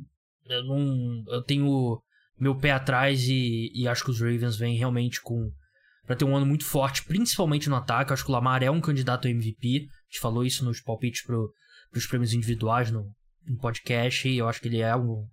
eu, 0.46 0.64
não, 0.64 1.24
eu 1.28 1.42
tenho 1.44 2.02
meu 2.40 2.56
pé 2.56 2.72
atrás 2.72 3.28
e, 3.28 3.72
e 3.74 3.88
acho 3.88 4.04
que 4.04 4.12
os 4.12 4.20
Ravens 4.20 4.58
vêm 4.58 4.76
realmente 4.76 5.22
com 5.22 5.52
para 6.06 6.16
ter 6.16 6.26
um 6.26 6.36
ano 6.36 6.46
muito 6.46 6.66
forte, 6.66 7.06
principalmente 7.06 7.70
no 7.70 7.76
ataque. 7.76 8.12
Acho 8.12 8.26
que 8.26 8.32
o 8.32 8.34
Lamar 8.34 8.64
é 8.64 8.72
um 8.72 8.82
candidato 8.82 9.28
a 9.28 9.32
MVP. 9.32 9.68
A 9.68 10.12
gente 10.12 10.20
falou 10.20 10.44
isso 10.44 10.66
nos 10.66 10.82
palpites 10.82 11.22
para 11.24 11.38
os 11.96 12.08
prêmios 12.08 12.34
individuais 12.34 12.90
no, 12.90 13.14
no, 13.46 13.58
podcast. 13.60 14.28
E 14.28 14.40
eu 14.40 14.50
acho 14.50 14.60
que 14.60 14.68
ele 14.68 14.80
é 14.80 14.96
um. 14.96 15.28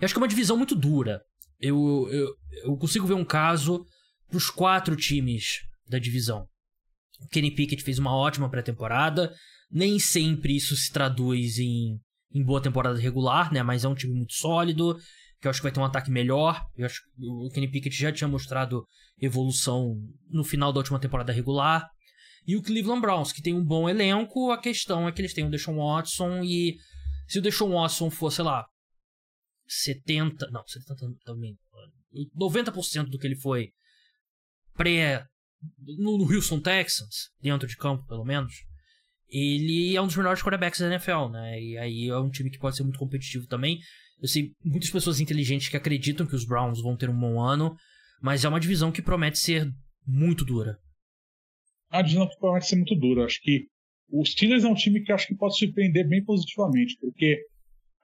Eu 0.00 0.04
acho 0.04 0.14
que 0.14 0.18
é 0.18 0.22
uma 0.22 0.28
divisão 0.28 0.56
muito 0.56 0.74
dura. 0.74 1.22
Eu, 1.60 2.08
eu, 2.10 2.34
eu 2.64 2.76
consigo 2.76 3.06
ver 3.06 3.14
um 3.14 3.24
caso 3.24 3.86
para 4.28 4.36
os 4.36 4.50
quatro 4.50 4.96
times 4.96 5.60
da 5.88 5.98
divisão 5.98 6.46
O 7.20 7.28
Kenny 7.28 7.50
Pickett 7.50 7.84
fez 7.84 7.98
uma 7.98 8.16
ótima 8.16 8.50
pré-temporada. 8.50 9.32
Nem 9.70 9.98
sempre 9.98 10.56
isso 10.56 10.74
se 10.76 10.90
traduz 10.90 11.58
em, 11.58 11.98
em 12.34 12.44
boa 12.44 12.60
temporada 12.60 12.98
regular, 12.98 13.52
né? 13.52 13.62
Mas 13.62 13.84
é 13.84 13.88
um 13.88 13.94
time 13.94 14.14
muito 14.14 14.32
sólido, 14.34 14.98
que 15.40 15.46
eu 15.46 15.50
acho 15.50 15.60
que 15.60 15.64
vai 15.64 15.72
ter 15.72 15.80
um 15.80 15.84
ataque 15.84 16.10
melhor. 16.10 16.62
Eu 16.76 16.86
acho 16.86 17.00
que 17.00 17.26
o 17.26 17.48
Kenny 17.50 17.70
Pickett 17.70 17.96
já 17.96 18.12
tinha 18.12 18.28
mostrado 18.28 18.84
evolução 19.20 19.96
no 20.28 20.44
final 20.44 20.72
da 20.72 20.80
última 20.80 20.98
temporada 20.98 21.32
regular. 21.32 21.88
E 22.46 22.56
o 22.56 22.62
Cleveland 22.62 23.00
Browns, 23.00 23.32
que 23.32 23.40
tem 23.40 23.54
um 23.54 23.64
bom 23.64 23.88
elenco, 23.88 24.50
a 24.50 24.58
questão 24.58 25.06
é 25.06 25.12
que 25.12 25.20
eles 25.20 25.32
têm 25.32 25.46
o 25.46 25.50
Deshaun 25.50 25.76
Watson 25.76 26.42
e 26.42 26.76
se 27.28 27.38
o 27.38 27.42
Deshaun 27.42 27.70
Watson 27.70 28.10
for, 28.10 28.32
sei 28.32 28.44
lá, 28.44 28.66
70, 29.66 30.50
não, 30.50 30.66
70 30.66 30.94
também, 31.24 31.56
90% 32.36 33.04
do 33.06 33.18
que 33.18 33.26
ele 33.26 33.36
foi 33.36 33.70
pré 34.74 35.26
no, 35.98 36.18
no 36.18 36.24
Houston 36.24 36.60
Texans, 36.60 37.30
dentro 37.40 37.68
de 37.68 37.76
campo 37.76 38.06
pelo 38.06 38.24
menos, 38.24 38.52
ele 39.28 39.96
é 39.96 40.02
um 40.02 40.06
dos 40.06 40.16
melhores 40.16 40.42
quarterbacks 40.42 40.80
da 40.80 40.88
NFL, 40.88 41.28
né? 41.30 41.60
E 41.60 41.78
aí 41.78 42.08
é 42.08 42.18
um 42.18 42.30
time 42.30 42.50
que 42.50 42.58
pode 42.58 42.76
ser 42.76 42.82
muito 42.82 42.98
competitivo 42.98 43.46
também. 43.46 43.78
Eu 44.20 44.28
sei 44.28 44.52
muitas 44.62 44.90
pessoas 44.90 45.20
inteligentes 45.20 45.68
que 45.68 45.76
acreditam 45.76 46.26
que 46.26 46.34
os 46.34 46.44
Browns 46.44 46.82
vão 46.82 46.96
ter 46.96 47.08
um 47.08 47.18
bom 47.18 47.40
ano, 47.40 47.74
mas 48.20 48.44
é 48.44 48.48
uma 48.48 48.60
divisão 48.60 48.92
que 48.92 49.00
promete 49.00 49.38
ser 49.38 49.66
muito 50.06 50.44
dura. 50.44 50.78
A 51.90 52.02
divisão 52.02 52.28
que 52.28 52.38
promete 52.38 52.66
ser 52.66 52.76
muito 52.76 52.94
dura. 52.94 53.24
Acho 53.24 53.40
que 53.40 53.66
os 54.10 54.32
Steelers 54.32 54.64
é 54.64 54.68
um 54.68 54.74
time 54.74 55.02
que 55.02 55.12
acho 55.12 55.26
que 55.26 55.34
pode 55.34 55.56
surpreender 55.56 56.06
bem 56.06 56.22
positivamente, 56.22 56.96
porque 57.00 57.40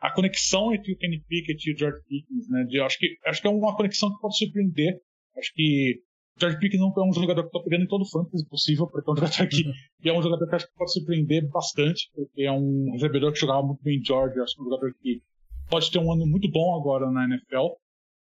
a 0.01 0.13
conexão 0.13 0.73
entre 0.73 0.93
o 0.93 0.97
Kenny 0.97 1.21
Pickett 1.29 1.69
e 1.69 1.73
o 1.73 1.79
George 1.79 2.01
Pickens, 2.09 2.49
né? 2.49 2.65
De, 2.65 2.81
acho, 2.81 2.99
que, 2.99 3.17
acho 3.27 3.41
que 3.41 3.49
é 3.49 3.51
uma 3.51 3.77
conexão 3.77 4.15
que 4.15 4.21
pode 4.21 4.37
surpreender. 4.37 5.01
Acho 5.37 5.53
que 5.55 6.01
o 6.37 6.41
George 6.41 6.59
Pickens 6.59 6.81
não 6.81 6.93
é 6.97 7.09
um 7.09 7.13
jogador 7.13 7.43
que 7.43 7.49
está 7.49 7.61
pegando 7.61 7.85
em 7.85 7.89
todo 7.89 8.03
o 8.03 8.09
fantasy 8.09 8.49
possível, 8.49 8.87
porque 8.87 9.11
é 9.11 9.13
um 9.13 9.17
jogador 9.17 9.43
aqui, 9.43 9.67
uhum. 9.67 9.73
e 10.05 10.09
é 10.09 10.13
um 10.13 10.23
jogador 10.23 10.49
que 10.49 10.55
acho 10.55 10.67
que 10.67 10.75
pode 10.75 10.93
surpreender 10.93 11.49
bastante, 11.49 12.11
porque 12.15 12.43
é 12.43 12.53
um 12.53 12.93
recebedor 12.93 13.33
que 13.33 13.41
jogava 13.41 13.63
muito 13.63 13.83
bem 13.83 13.99
em 13.99 14.05
George, 14.05 14.39
acho 14.41 14.55
que 14.55 14.61
é 14.61 14.63
um 14.63 14.71
jogador 14.71 14.95
que 15.03 15.21
pode 15.69 15.91
ter 15.91 15.99
um 15.99 16.13
ano 16.13 16.27
muito 16.27 16.49
bom 16.51 16.77
agora 16.77 17.11
na 17.11 17.25
NFL. 17.25 17.75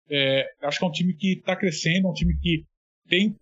É, 0.10 0.47
acho 0.63 0.79
que 0.79 0.86
é 0.86 0.88
um 0.88 0.91
time 0.91 1.13
que 1.13 1.34
está 1.34 1.55
crescendo, 1.55 2.08
é 2.08 2.10
um 2.10 2.13
time 2.13 2.36
que 2.39 2.65
tem 3.08 3.36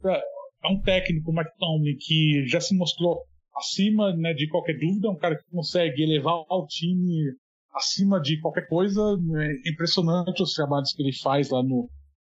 é 0.64 0.68
um 0.68 0.82
técnico, 0.82 1.32
o 1.32 1.34
Mike 1.34 1.52
Tomlin, 1.58 1.96
que 1.98 2.46
já 2.48 2.60
se 2.60 2.76
mostrou 2.76 3.22
acima 3.56 4.16
né, 4.16 4.34
de 4.34 4.48
qualquer 4.50 4.78
dúvida, 4.78 5.08
é 5.08 5.12
um 5.12 5.18
cara 5.18 5.38
que 5.38 5.50
consegue 5.50 6.04
elevar 6.04 6.36
o 6.36 6.68
time 6.68 7.34
acima 7.78 8.20
de 8.20 8.40
qualquer 8.42 8.68
coisa. 8.68 9.02
É 9.02 9.70
impressionante 9.72 10.42
os 10.44 10.54
trabalhos 10.54 10.92
que 10.94 11.02
ele 11.02 11.14
faz 11.14 11.50
lá 11.50 11.64
no, 11.64 11.90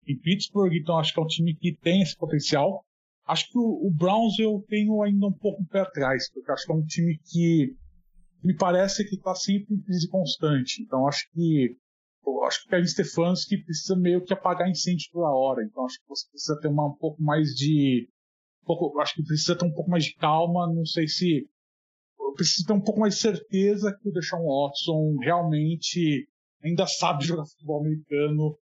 em 0.07 0.17
Pittsburgh, 0.17 0.73
então 0.73 0.97
acho 0.97 1.13
que 1.13 1.19
é 1.19 1.23
um 1.23 1.27
time 1.27 1.55
que 1.55 1.75
tem 1.77 2.01
esse 2.01 2.15
potencial. 2.15 2.83
Acho 3.27 3.49
que 3.49 3.57
o, 3.57 3.87
o 3.87 3.91
Browns 3.91 4.37
eu 4.37 4.63
tenho 4.67 5.01
ainda 5.01 5.27
um 5.27 5.33
pouco 5.33 5.65
pé 5.65 5.81
atrás, 5.81 6.29
porque 6.31 6.51
acho 6.51 6.65
que 6.65 6.71
é 6.71 6.75
um 6.75 6.85
time 6.85 7.19
que 7.23 7.75
me 8.43 8.55
parece 8.55 9.03
que 9.07 9.15
está 9.15 9.33
sempre 9.33 9.75
em 9.75 9.81
crise 9.81 10.07
constante. 10.09 10.83
Então 10.83 11.07
acho 11.07 11.27
que 11.33 11.75
acho 12.45 12.61
que 12.61 12.67
o 12.67 12.69
Kevin 12.69 12.87
Stefanski 12.87 13.63
precisa 13.63 13.95
meio 13.95 14.23
que 14.23 14.33
apagar 14.33 14.69
incêndio 14.69 15.09
toda 15.11 15.29
hora. 15.29 15.63
Então 15.63 15.85
acho 15.85 15.99
que 15.99 16.07
você 16.07 16.29
precisa 16.29 16.59
ter 16.59 16.67
uma, 16.67 16.87
um 16.87 16.95
pouco 16.95 17.21
mais 17.21 17.49
de 17.55 18.07
um 18.63 18.65
pouco, 18.65 18.99
acho 18.99 19.15
que 19.15 19.23
precisa 19.23 19.57
ter 19.57 19.65
um 19.65 19.73
pouco 19.73 19.89
mais 19.89 20.05
de 20.05 20.13
calma. 20.15 20.71
Não 20.71 20.85
sei 20.85 21.07
se 21.07 21.47
precisa 22.35 22.67
ter 22.67 22.73
um 22.73 22.81
pouco 22.81 22.99
mais 22.99 23.15
de 23.15 23.21
certeza 23.21 23.95
que 24.01 24.09
o 24.09 24.11
Deshaun 24.11 24.45
Watson 24.45 25.17
realmente 25.21 26.27
ainda 26.63 26.85
sabe 26.87 27.23
jogar 27.25 27.45
futebol 27.45 27.81
americano. 27.81 28.57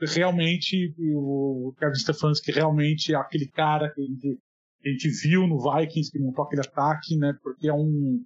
Realmente, 0.00 0.94
o 1.14 1.72
Kevin 1.78 1.94
Stefanski 1.94 2.52
realmente 2.52 3.14
é 3.14 3.16
aquele 3.16 3.48
cara 3.48 3.90
que 3.92 4.00
a 4.00 4.04
gente, 4.04 4.38
a 4.84 4.88
gente 4.88 5.08
viu 5.22 5.46
no 5.46 5.58
Vikings 5.58 6.10
que 6.10 6.18
montou 6.18 6.44
aquele 6.44 6.60
ataque, 6.60 7.16
né? 7.16 7.32
Porque 7.42 7.68
é 7.68 7.72
um, 7.72 8.22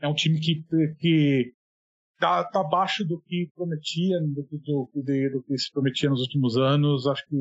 é 0.00 0.08
um 0.08 0.14
time 0.14 0.40
que, 0.40 0.64
que 0.98 1.52
tá, 2.18 2.42
tá 2.44 2.60
abaixo 2.60 3.04
do 3.04 3.20
que 3.20 3.50
prometia, 3.54 4.18
do 4.20 4.46
que, 4.46 4.56
do, 4.58 4.90
do, 4.94 5.42
que 5.42 5.58
se 5.58 5.70
prometia 5.70 6.08
nos 6.08 6.22
últimos 6.22 6.56
anos. 6.56 7.06
Acho 7.06 7.22
que 7.26 7.36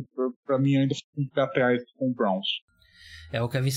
para 0.45 0.59
mim 0.59 0.75
ainda 0.75 0.93
fica 0.93 1.07
um 1.17 1.27
pé 1.29 1.41
atrás 1.41 1.81
com 1.95 2.09
o 2.09 2.13
Browns. 2.13 2.47
É 3.31 3.41
o 3.41 3.47
Kevin, 3.47 3.71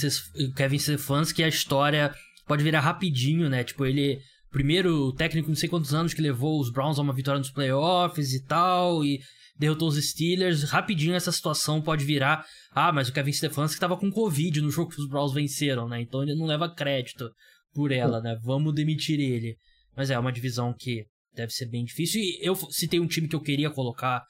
Kevin 0.57 0.79
Stefanski, 0.79 1.45
a 1.45 1.49
história 1.49 2.13
pode 2.47 2.63
virar 2.63 2.81
rapidinho, 2.81 3.49
né? 3.49 3.65
Tipo, 3.65 3.85
ele 3.85 4.21
primeiro 4.51 5.13
técnico 5.13 5.49
não 5.49 5.57
sei 5.57 5.69
quantos 5.69 5.93
anos 5.93 6.15
que 6.15 6.23
levou 6.23 6.59
os 6.61 6.71
Browns 6.71 6.99
a 6.99 7.03
uma 7.03 7.13
vitória 7.13 7.39
nos 7.39 7.51
playoffs 7.51 8.33
e 8.33 8.43
tal, 8.45 9.05
e 9.05 9.21
derrotou 9.59 9.89
os 9.89 10.03
Steelers. 10.03 10.63
Rapidinho 10.63 11.15
essa 11.15 11.33
situação 11.33 11.83
pode 11.83 12.05
virar, 12.05 12.45
ah, 12.71 12.93
mas 12.93 13.09
o 13.09 13.13
Kevin 13.13 13.33
Stefanski 13.33 13.77
estava 13.77 13.97
com 13.97 14.11
Covid 14.11 14.61
no 14.61 14.71
jogo 14.71 14.91
que 14.91 15.01
os 15.01 15.09
Browns 15.09 15.35
venceram, 15.35 15.89
né? 15.89 16.01
Então 16.01 16.23
ele 16.23 16.35
não 16.35 16.47
leva 16.47 16.73
crédito 16.73 17.31
por 17.75 17.93
ela, 17.93 18.21
né? 18.21 18.39
Vamos 18.43 18.75
demitir 18.75 19.21
ele. 19.21 19.57
Mas 19.95 20.11
é 20.11 20.19
uma 20.19 20.33
divisão 20.33 20.75
que 20.79 21.05
deve 21.35 21.53
ser 21.53 21.69
bem 21.69 21.85
difícil. 21.85 22.21
E 22.21 22.39
eu 22.41 22.55
citei 22.71 23.01
um 23.01 23.07
time 23.07 23.29
que 23.29 23.37
eu 23.37 23.41
queria 23.41 23.71
colocar 23.71 24.23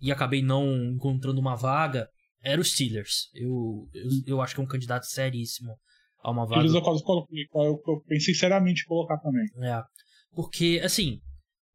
e 0.00 0.10
acabei 0.10 0.42
não 0.42 0.84
encontrando 0.84 1.40
uma 1.40 1.56
vaga, 1.56 2.08
era 2.42 2.60
os 2.60 2.72
Steelers. 2.72 3.28
Eu, 3.34 3.88
eu, 3.94 4.10
eu 4.26 4.42
acho 4.42 4.54
que 4.54 4.60
é 4.60 4.64
um 4.64 4.68
candidato 4.68 5.06
seríssimo 5.06 5.76
a 6.22 6.30
uma 6.30 6.46
vaga. 6.46 6.62
Eles 6.62 6.74
eu 6.74 6.82
quase 6.82 7.02
coloquei, 7.02 7.46
eu, 7.54 7.82
eu 7.86 8.00
pensei 8.06 8.34
seriamente 8.34 8.82
em 8.82 8.86
colocar 8.86 9.18
também. 9.18 9.44
É. 9.62 9.82
Porque, 10.34 10.80
assim, 10.82 11.20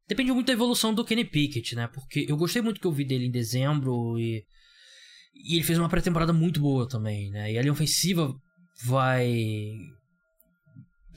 depende 0.08 0.32
muito 0.32 0.46
da 0.46 0.52
evolução 0.52 0.94
do 0.94 1.04
Kenny 1.04 1.24
Pickett, 1.24 1.76
né? 1.76 1.88
Porque 1.88 2.26
eu 2.28 2.36
gostei 2.36 2.62
muito 2.62 2.80
que 2.80 2.86
eu 2.86 2.92
vi 2.92 3.04
dele 3.04 3.26
em 3.26 3.30
dezembro 3.30 4.18
e. 4.18 4.44
E 5.34 5.54
ele 5.54 5.62
fez 5.62 5.78
uma 5.78 5.88
pré-temporada 5.88 6.32
muito 6.32 6.60
boa 6.60 6.88
também, 6.88 7.30
né? 7.30 7.52
E 7.52 7.58
a 7.58 7.60
linha 7.60 7.72
ofensiva 7.72 8.34
vai. 8.84 9.72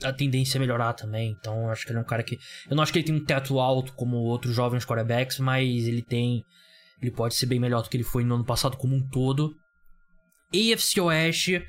A 0.04 0.12
tendência 0.12 0.58
é 0.58 0.60
melhorar 0.60 0.92
também. 0.92 1.34
Então, 1.40 1.64
eu 1.64 1.70
acho 1.70 1.84
que 1.84 1.90
ele 1.90 1.98
é 1.98 2.02
um 2.02 2.06
cara 2.06 2.22
que. 2.22 2.38
Eu 2.68 2.76
não 2.76 2.82
acho 2.82 2.92
que 2.92 2.98
ele 2.98 3.06
tem 3.06 3.14
um 3.14 3.24
teto 3.24 3.58
alto 3.58 3.94
como 3.94 4.16
outros 4.16 4.54
jovens 4.54 4.84
quarterbacks, 4.84 5.38
mas 5.38 5.86
ele 5.88 6.02
tem. 6.02 6.44
Ele 7.00 7.10
pode 7.10 7.34
ser 7.34 7.46
bem 7.46 7.58
melhor 7.58 7.82
do 7.82 7.88
que 7.88 7.96
ele 7.96 8.04
foi 8.04 8.22
no 8.22 8.36
ano 8.36 8.44
passado 8.44 8.76
como 8.76 8.94
um 8.94 9.08
todo. 9.08 9.56
AFC 10.54 11.00
Oeste 11.00 11.64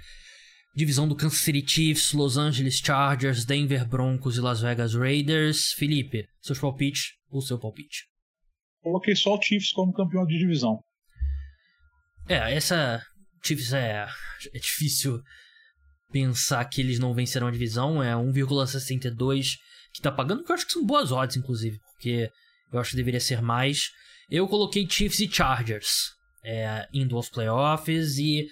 divisão 0.73 1.07
do 1.07 1.15
Kansas 1.15 1.39
City 1.39 1.63
Chiefs, 1.65 2.13
Los 2.13 2.37
Angeles 2.37 2.77
Chargers, 2.77 3.45
Denver 3.45 3.87
Broncos 3.87 4.37
e 4.37 4.41
Las 4.41 4.61
Vegas 4.61 4.93
Raiders. 4.93 5.73
Felipe, 5.73 6.27
seus 6.41 6.59
palpites 6.59 7.13
ou 7.29 7.41
seu 7.41 7.59
palpite? 7.59 8.07
Coloquei 8.81 9.15
só 9.15 9.35
o 9.35 9.41
Chiefs 9.41 9.71
como 9.71 9.93
campeão 9.93 10.25
de 10.25 10.37
divisão. 10.37 10.79
É, 12.27 12.53
essa 12.53 13.01
Chiefs 13.43 13.73
é, 13.73 14.07
é 14.53 14.59
difícil 14.59 15.21
pensar 16.11 16.63
que 16.65 16.81
eles 16.81 16.99
não 16.99 17.13
vencerão 17.13 17.47
a 17.47 17.51
divisão. 17.51 18.01
É 18.01 18.13
1,62 18.13 19.57
que 19.93 20.01
tá 20.01 20.11
pagando, 20.11 20.43
que 20.43 20.51
eu 20.51 20.55
acho 20.55 20.65
que 20.65 20.73
são 20.73 20.85
boas 20.85 21.11
odds, 21.11 21.37
inclusive, 21.37 21.77
porque 21.79 22.29
eu 22.71 22.79
acho 22.79 22.91
que 22.91 22.97
deveria 22.97 23.19
ser 23.19 23.41
mais. 23.41 23.89
Eu 24.29 24.47
coloquei 24.47 24.89
Chiefs 24.89 25.19
e 25.19 25.31
Chargers 25.31 26.11
é, 26.43 26.87
indo 26.93 27.15
aos 27.15 27.29
playoffs 27.29 28.17
e 28.17 28.47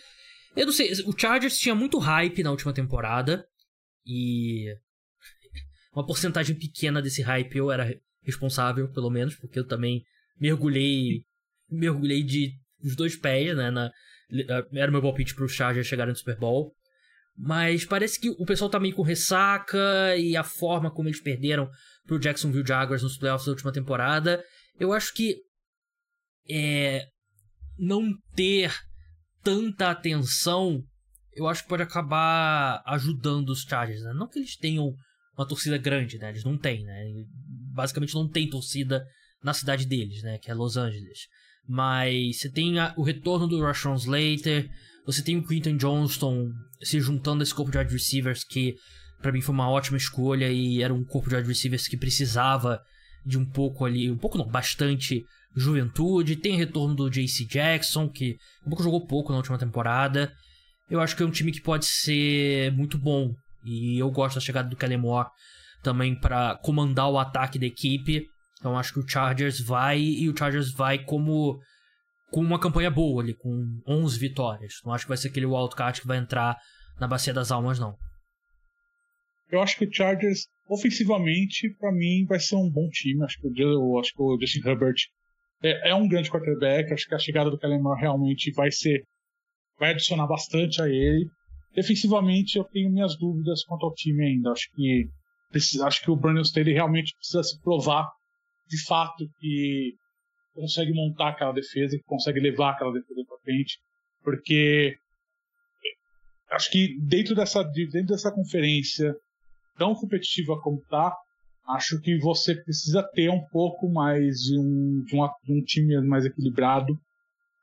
eu 0.55 0.65
não 0.65 0.73
sei, 0.73 0.91
o 1.05 1.17
Chargers 1.17 1.57
tinha 1.57 1.75
muito 1.75 1.97
hype 1.97 2.43
na 2.43 2.51
última 2.51 2.73
temporada 2.73 3.45
e 4.05 4.65
uma 5.93 6.05
porcentagem 6.05 6.55
pequena 6.55 7.01
desse 7.01 7.21
hype 7.21 7.55
eu 7.55 7.71
era 7.71 7.93
responsável, 8.23 8.89
pelo 8.91 9.09
menos, 9.09 9.35
porque 9.35 9.59
eu 9.59 9.67
também 9.67 10.03
mergulhei 10.39 11.23
mergulhei 11.69 12.23
de 12.23 12.53
os 12.83 12.95
dois 12.95 13.15
pés, 13.15 13.55
né, 13.55 13.71
na, 13.71 13.91
era 14.73 14.91
meu 14.91 15.01
palpite 15.01 15.35
para 15.35 15.47
Chargers 15.47 15.87
chegarem 15.87 16.11
no 16.11 16.17
Super 16.17 16.37
Bowl. 16.37 16.75
Mas 17.37 17.85
parece 17.85 18.19
que 18.19 18.29
o 18.29 18.45
pessoal 18.45 18.69
tá 18.69 18.79
meio 18.79 18.95
com 18.95 19.01
ressaca 19.01 20.15
e 20.17 20.35
a 20.35 20.43
forma 20.43 20.91
como 20.91 21.07
eles 21.07 21.21
perderam 21.21 21.69
pro 22.05 22.19
Jacksonville 22.19 22.67
Jaguars 22.67 23.03
nos 23.03 23.17
playoffs 23.17 23.45
da 23.45 23.51
última 23.51 23.71
temporada, 23.71 24.43
eu 24.79 24.91
acho 24.91 25.13
que 25.13 25.37
é, 26.49 27.07
não 27.77 28.11
ter 28.35 28.73
tanta 29.43 29.89
atenção, 29.89 30.83
eu 31.33 31.47
acho 31.47 31.63
que 31.63 31.69
pode 31.69 31.83
acabar 31.83 32.81
ajudando 32.85 33.49
os 33.49 33.61
Chargers, 33.61 34.01
né? 34.03 34.13
Não 34.13 34.27
que 34.27 34.39
eles 34.39 34.55
tenham 34.55 34.93
uma 35.37 35.47
torcida 35.47 35.77
grande, 35.77 36.17
né? 36.17 36.29
Eles 36.29 36.43
não 36.43 36.57
têm, 36.57 36.83
né? 36.83 37.03
Basicamente 37.73 38.13
não 38.13 38.27
tem 38.27 38.49
torcida 38.49 39.05
na 39.43 39.53
cidade 39.53 39.85
deles, 39.85 40.21
né? 40.23 40.37
Que 40.37 40.51
é 40.51 40.53
Los 40.53 40.77
Angeles. 40.77 41.27
Mas 41.67 42.39
você 42.39 42.49
tem 42.49 42.79
a, 42.79 42.93
o 42.97 43.03
retorno 43.03 43.47
do 43.47 43.61
Rashawn 43.61 43.95
Slater, 43.95 44.69
você 45.05 45.23
tem 45.23 45.37
o 45.37 45.45
Quinton 45.45 45.77
Johnston 45.77 46.51
se 46.81 46.99
juntando 46.99 47.41
a 47.41 47.43
esse 47.43 47.53
corpo 47.53 47.71
de 47.71 47.77
wide 47.77 47.93
receivers 47.93 48.43
que 48.43 48.75
para 49.21 49.31
mim 49.31 49.41
foi 49.41 49.53
uma 49.53 49.69
ótima 49.69 49.97
escolha 49.97 50.49
e 50.51 50.81
era 50.81 50.93
um 50.93 51.03
corpo 51.03 51.29
de 51.29 51.35
wide 51.35 51.47
receivers 51.47 51.87
que 51.87 51.97
precisava 51.97 52.81
de 53.25 53.37
um 53.37 53.45
pouco 53.45 53.85
ali, 53.85 54.09
um 54.09 54.17
pouco 54.17 54.37
não, 54.37 54.47
bastante 54.47 55.23
juventude. 55.55 56.35
Tem 56.35 56.55
retorno 56.55 56.95
do 56.95 57.09
JC 57.09 57.45
Jackson, 57.45 58.09
que 58.09 58.37
um 58.65 58.69
pouco 58.69 58.83
jogou 58.83 59.05
pouco 59.05 59.31
na 59.31 59.37
última 59.37 59.57
temporada. 59.57 60.31
Eu 60.89 60.99
acho 60.99 61.15
que 61.15 61.23
é 61.23 61.25
um 61.25 61.31
time 61.31 61.51
que 61.51 61.61
pode 61.61 61.85
ser 61.85 62.71
muito 62.73 62.97
bom. 62.97 63.33
E 63.65 63.99
eu 63.99 64.09
gosto 64.11 64.35
da 64.35 64.41
chegada 64.41 64.69
do 64.69 64.75
Kellen 64.75 64.97
Moore 64.97 65.29
também 65.83 66.15
para 66.19 66.55
comandar 66.57 67.09
o 67.09 67.17
ataque 67.17 67.59
da 67.59 67.65
equipe. 67.65 68.25
Então 68.59 68.77
acho 68.77 68.93
que 68.93 68.99
o 68.99 69.07
Chargers 69.07 69.59
vai 69.59 69.99
e 69.99 70.29
o 70.29 70.37
Chargers 70.37 70.71
vai 70.73 71.03
como 71.03 71.59
com 72.31 72.41
uma 72.41 72.59
campanha 72.59 72.89
boa 72.89 73.21
ali, 73.21 73.33
com 73.33 73.81
11 73.87 74.19
vitórias. 74.19 74.75
Não 74.85 74.93
acho 74.93 75.05
que 75.05 75.09
vai 75.09 75.17
ser 75.17 75.27
aquele 75.27 75.45
wildcard 75.45 75.99
que 75.99 76.07
vai 76.07 76.17
entrar 76.17 76.57
na 76.99 77.07
Bacia 77.07 77.33
das 77.33 77.51
Almas, 77.51 77.77
não. 77.77 77.95
Eu 79.51 79.61
acho 79.61 79.77
que 79.77 79.85
o 79.85 79.93
Chargers, 79.93 80.47
ofensivamente, 80.69 81.69
para 81.77 81.91
mim, 81.91 82.25
vai 82.25 82.39
ser 82.39 82.55
um 82.55 82.69
bom 82.69 82.87
time. 82.89 83.23
Acho 83.23 83.37
que 83.41 83.47
o, 83.47 83.99
acho 83.99 84.13
que 84.13 84.21
o 84.21 84.37
Justin 84.39 84.65
Herbert 84.65 84.95
é, 85.63 85.89
é, 85.89 85.95
um 85.95 86.07
grande 86.07 86.29
quarterback. 86.29 86.91
Acho 86.93 87.07
que 87.07 87.15
a 87.15 87.19
chegada 87.19 87.49
do 87.49 87.57
Kellen 87.57 87.81
Moore 87.81 87.99
realmente 87.99 88.51
vai 88.51 88.71
ser. 88.71 89.03
vai 89.79 89.91
adicionar 89.91 90.27
bastante 90.27 90.81
a 90.81 90.87
ele. 90.87 91.29
Defensivamente, 91.73 92.57
eu 92.57 92.63
tenho 92.65 92.91
minhas 92.91 93.17
dúvidas 93.17 93.63
quanto 93.63 93.85
ao 93.85 93.93
time 93.93 94.25
ainda. 94.25 94.51
Acho 94.51 94.69
que, 94.75 95.07
acho 95.83 96.01
que 96.01 96.11
o 96.11 96.15
Brandon 96.15 96.41
Staley 96.41 96.73
realmente 96.73 97.15
precisa 97.15 97.43
se 97.43 97.61
provar 97.61 98.09
de 98.67 98.83
fato 98.85 99.25
que 99.39 99.93
consegue 100.53 100.93
montar 100.93 101.29
aquela 101.29 101.51
defesa, 101.51 101.97
que 101.97 102.03
consegue 102.03 102.39
levar 102.39 102.71
aquela 102.71 102.91
defesa 102.91 103.21
para 103.27 103.37
frente, 103.39 103.77
porque 104.23 104.95
acho 106.51 106.71
que 106.71 106.97
dentro 107.01 107.35
dessa, 107.35 107.63
dentro 107.63 108.07
dessa 108.07 108.31
conferência 108.31 109.13
tão 109.77 109.95
competitiva 109.95 110.59
como 110.61 110.81
tá, 110.89 111.15
acho 111.67 111.99
que 112.01 112.17
você 112.19 112.55
precisa 112.55 113.03
ter 113.13 113.29
um 113.29 113.43
pouco 113.51 113.89
mais 113.89 114.37
de 114.37 114.59
um, 114.59 115.03
de, 115.03 115.15
de 115.45 115.53
um 115.53 115.63
time 115.63 116.01
mais 116.01 116.25
equilibrado 116.25 116.97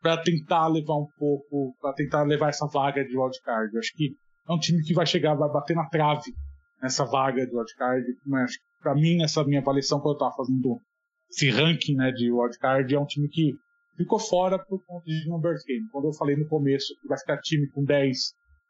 para 0.00 0.16
tentar 0.22 0.68
levar 0.68 0.96
um 0.96 1.06
pouco, 1.18 1.74
para 1.80 1.92
tentar 1.92 2.22
levar 2.22 2.48
essa 2.48 2.66
vaga 2.66 3.04
de 3.04 3.18
wildcard. 3.18 3.76
Acho 3.76 3.92
que 3.94 4.14
é 4.48 4.52
um 4.52 4.58
time 4.58 4.82
que 4.82 4.94
vai 4.94 5.06
chegar, 5.06 5.34
vai 5.34 5.50
bater 5.50 5.74
na 5.74 5.88
trave 5.88 6.32
nessa 6.80 7.04
vaga 7.04 7.44
de 7.44 7.54
wildcard, 7.54 8.06
mas 8.24 8.52
para 8.80 8.94
mim, 8.94 9.16
nessa 9.16 9.44
minha 9.44 9.61
avaliação, 9.61 9.98
quando 9.98 10.14
eu 10.14 10.26
estava 10.26 10.37
fazendo 10.37 10.80
esse 11.30 11.50
ranking 11.50 11.96
né, 11.96 12.12
de 12.12 12.30
wildcard, 12.30 12.94
é 12.94 12.98
um 12.98 13.04
time 13.04 13.28
que 13.28 13.52
ficou 13.96 14.18
fora 14.18 14.58
por 14.58 14.82
conta 14.87 15.04
de 15.04 15.28
numbers 15.28 15.62
game. 15.66 15.88
Quando 15.90 16.06
eu 16.06 16.12
falei 16.12 16.37
no 16.37 16.46
começo 16.46 16.94
que 17.02 17.08
vai 17.08 17.18
ficar 17.18 17.38
time 17.40 17.68
com 17.70 17.84
10 17.84 18.16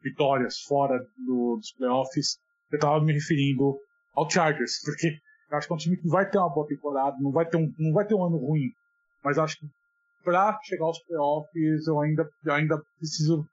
vitórias 0.02 0.60
fora 0.60 0.98
do, 1.26 1.56
dos 1.56 1.72
playoffs, 1.72 2.38
eu 2.72 2.76
estava 2.76 3.04
me 3.04 3.12
referindo 3.12 3.78
ao 4.14 4.28
Chargers, 4.28 4.80
porque 4.84 5.18
eu 5.50 5.58
acho 5.58 5.66
que 5.66 5.72
é 5.72 5.76
um 5.76 5.78
time 5.78 5.96
que 5.96 6.08
vai 6.08 6.28
ter 6.28 6.38
uma 6.38 6.52
boa 6.52 6.66
temporada, 6.66 7.16
não 7.20 7.32
vai 7.32 7.46
ter 7.46 7.56
um, 7.56 7.72
não 7.78 7.92
vai 7.92 8.06
ter 8.06 8.14
um 8.14 8.24
ano 8.24 8.36
ruim, 8.36 8.70
mas 9.24 9.38
acho 9.38 9.58
que 9.58 9.66
para 10.24 10.58
chegar 10.62 10.84
aos 10.84 11.02
playoffs 11.04 11.86
eu 11.86 12.00
ainda, 12.00 12.28
eu 12.44 12.52
ainda 12.52 12.82
preciso 12.98 13.46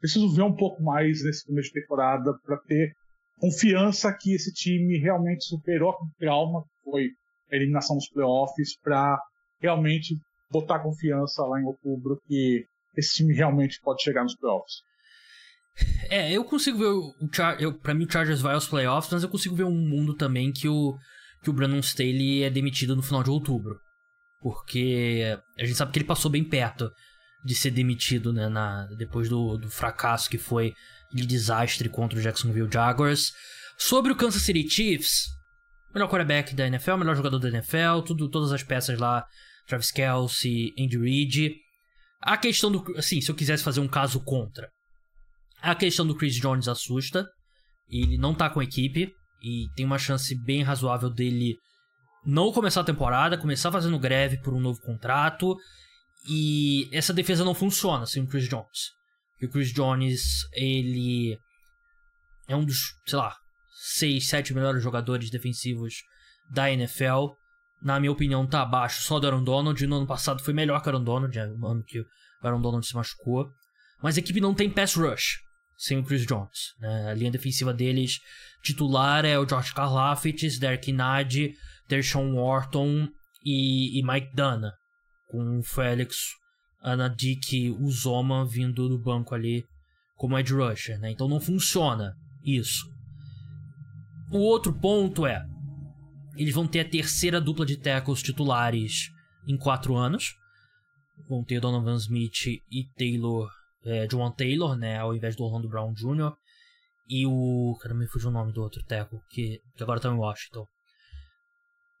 preciso 0.00 0.34
ver 0.34 0.42
um 0.42 0.54
pouco 0.54 0.82
mais 0.82 1.24
nesse 1.24 1.46
começo 1.46 1.68
de 1.72 1.80
temporada 1.80 2.34
para 2.44 2.58
ter 2.58 2.92
confiança 3.40 4.12
que 4.12 4.34
esse 4.34 4.52
time 4.52 4.98
realmente 4.98 5.44
superou 5.44 5.92
a 5.92 5.96
trauma 6.18 6.62
que 6.62 6.90
foi 6.90 7.08
a 7.50 7.56
eliminação 7.56 7.96
dos 7.96 8.08
playoffs 8.10 8.76
para 8.82 9.18
realmente 9.60 10.14
botar 10.50 10.80
confiança 10.80 11.42
lá 11.44 11.60
em 11.60 11.64
outubro 11.64 12.20
que 12.26 12.64
esse 12.96 13.14
time 13.14 13.34
realmente 13.34 13.80
pode 13.82 14.02
chegar 14.02 14.22
nos 14.22 14.36
playoffs. 14.36 14.82
É, 16.08 16.32
eu 16.32 16.44
consigo 16.44 16.78
ver 16.78 16.86
o 16.86 17.28
Char 17.32 17.60
eu 17.60 17.72
para 17.72 17.94
mim 17.94 18.04
o 18.04 18.12
Chargers 18.12 18.40
vai 18.40 18.54
aos 18.54 18.68
playoffs, 18.68 19.12
mas 19.12 19.22
eu 19.22 19.28
consigo 19.28 19.56
ver 19.56 19.64
um 19.64 19.76
mundo 19.76 20.14
também 20.14 20.52
que 20.52 20.68
o 20.68 20.96
que 21.42 21.50
o 21.50 21.52
Brandon 21.52 21.80
Staley 21.80 22.42
é 22.42 22.50
demitido 22.50 22.96
no 22.96 23.02
final 23.02 23.22
de 23.22 23.30
outubro. 23.30 23.78
Porque 24.40 25.38
a 25.58 25.64
gente 25.64 25.76
sabe 25.76 25.92
que 25.92 25.98
ele 25.98 26.06
passou 26.06 26.30
bem 26.30 26.44
perto 26.44 26.90
de 27.44 27.54
ser 27.54 27.70
demitido, 27.70 28.32
né, 28.32 28.48
na, 28.48 28.86
depois 28.96 29.28
do, 29.28 29.58
do 29.58 29.70
fracasso 29.70 30.30
que 30.30 30.38
foi 30.38 30.72
de 31.12 31.26
desastre 31.26 31.88
contra 31.88 32.18
o 32.18 32.22
Jacksonville 32.22 32.70
Jaguars. 32.72 33.32
Sobre 33.76 34.12
o 34.12 34.16
Kansas 34.16 34.42
City 34.42 34.68
Chiefs, 34.68 35.26
melhor 35.92 36.08
quarterback 36.08 36.54
da 36.54 36.66
NFL, 36.66 36.96
melhor 36.96 37.16
jogador 37.16 37.38
da 37.38 37.48
NFL, 37.48 38.00
tudo, 38.06 38.30
todas 38.30 38.52
as 38.52 38.62
peças 38.62 38.98
lá, 38.98 39.26
Travis 39.66 39.90
Kelsey, 39.90 40.72
Andy 40.78 40.98
Reid. 40.98 41.56
A 42.22 42.38
questão 42.38 42.72
do, 42.72 42.82
assim, 42.96 43.20
se 43.20 43.30
eu 43.30 43.34
quisesse 43.34 43.62
fazer 43.62 43.80
um 43.80 43.88
caso 43.88 44.20
contra, 44.20 44.68
a 45.64 45.74
questão 45.74 46.06
do 46.06 46.14
Chris 46.14 46.36
Jones 46.36 46.68
assusta. 46.68 47.26
Ele 47.88 48.18
não 48.18 48.34
tá 48.34 48.50
com 48.50 48.62
equipe 48.62 49.10
e 49.42 49.66
tem 49.74 49.84
uma 49.84 49.98
chance 49.98 50.34
bem 50.44 50.62
razoável 50.62 51.08
dele 51.08 51.56
não 52.24 52.52
começar 52.52 52.82
a 52.82 52.84
temporada, 52.84 53.38
começar 53.38 53.72
fazendo 53.72 53.98
greve 53.98 54.40
por 54.42 54.52
um 54.52 54.60
novo 54.60 54.80
contrato. 54.80 55.56
E 56.28 56.88
essa 56.92 57.12
defesa 57.12 57.44
não 57.44 57.54
funciona 57.54 58.06
sem 58.06 58.22
o 58.22 58.26
Chris 58.26 58.48
Jones. 58.48 58.92
E 59.40 59.46
o 59.46 59.50
Chris 59.50 59.72
Jones, 59.72 60.46
ele 60.52 61.38
é 62.46 62.54
um 62.54 62.64
dos, 62.64 62.78
sei 63.06 63.18
lá, 63.18 63.34
6, 63.96 64.26
7 64.28 64.54
melhores 64.54 64.82
jogadores 64.82 65.30
defensivos 65.30 65.94
da 66.50 66.70
NFL. 66.70 67.32
Na 67.82 67.98
minha 67.98 68.12
opinião, 68.12 68.46
tá 68.46 68.62
abaixo 68.62 69.02
só 69.02 69.18
do 69.18 69.26
Aaron 69.26 69.44
Donald. 69.44 69.86
No 69.86 69.96
ano 69.96 70.06
passado 70.06 70.42
foi 70.42 70.52
melhor 70.52 70.82
que 70.82 70.88
o 70.88 70.90
Aaron 70.90 71.04
Donald, 71.04 71.38
é 71.38 71.46
o 71.46 71.66
ano 71.66 71.82
que 71.84 72.00
o 72.00 72.06
Aaron 72.42 72.60
Donald 72.60 72.86
se 72.86 72.94
machucou. 72.94 73.50
Mas 74.02 74.16
a 74.16 74.20
equipe 74.20 74.40
não 74.40 74.54
tem 74.54 74.70
pass 74.70 74.94
rush 74.94 75.43
sem 75.76 75.98
o 75.98 76.04
Chris 76.04 76.26
Jones. 76.26 76.74
Né? 76.78 77.10
A 77.10 77.14
linha 77.14 77.30
defensiva 77.30 77.72
deles 77.72 78.18
titular 78.62 79.24
é 79.24 79.38
o 79.38 79.48
George 79.48 79.74
Karlaftis, 79.74 80.58
Derek 80.58 80.92
Nadi, 80.92 81.54
Dershawn 81.88 82.34
Wharton 82.34 83.08
e, 83.44 83.98
e 83.98 84.02
Mike 84.02 84.34
Dana, 84.34 84.72
com 85.28 85.58
o 85.58 85.62
Félix 85.62 86.16
Anadik 86.82 87.70
Uzoma 87.80 88.46
vindo 88.46 88.88
do 88.88 88.98
banco 88.98 89.34
ali 89.34 89.64
como 90.16 90.38
edge 90.38 90.54
rusher. 90.54 90.98
Né? 90.98 91.10
Então 91.10 91.28
não 91.28 91.40
funciona 91.40 92.14
isso. 92.44 92.84
O 94.30 94.38
outro 94.38 94.72
ponto 94.72 95.26
é, 95.26 95.44
eles 96.36 96.54
vão 96.54 96.66
ter 96.66 96.80
a 96.80 96.88
terceira 96.88 97.40
dupla 97.40 97.64
de 97.64 97.76
tackles 97.76 98.22
titulares 98.22 99.10
em 99.46 99.56
quatro 99.56 99.96
anos. 99.96 100.34
Vão 101.28 101.44
ter 101.44 101.60
Donovan 101.60 101.96
Smith 101.96 102.46
e 102.70 102.84
Taylor, 102.96 103.48
é, 103.84 104.06
John 104.06 104.30
Taylor, 104.32 104.76
né, 104.76 104.98
ao 104.98 105.14
invés 105.14 105.36
do 105.36 105.44
Orlando 105.44 105.68
Brown 105.68 105.92
Jr. 105.92 106.32
E 107.08 107.26
o. 107.26 107.76
Cara, 107.82 107.94
me 107.94 108.06
fugiu 108.06 108.30
o 108.30 108.32
nome 108.32 108.52
do 108.52 108.62
outro 108.62 108.82
tackle, 108.84 109.20
que, 109.30 109.60
que 109.76 109.82
agora 109.82 110.00
tá 110.00 110.08
em 110.08 110.16
Washington. 110.16 110.66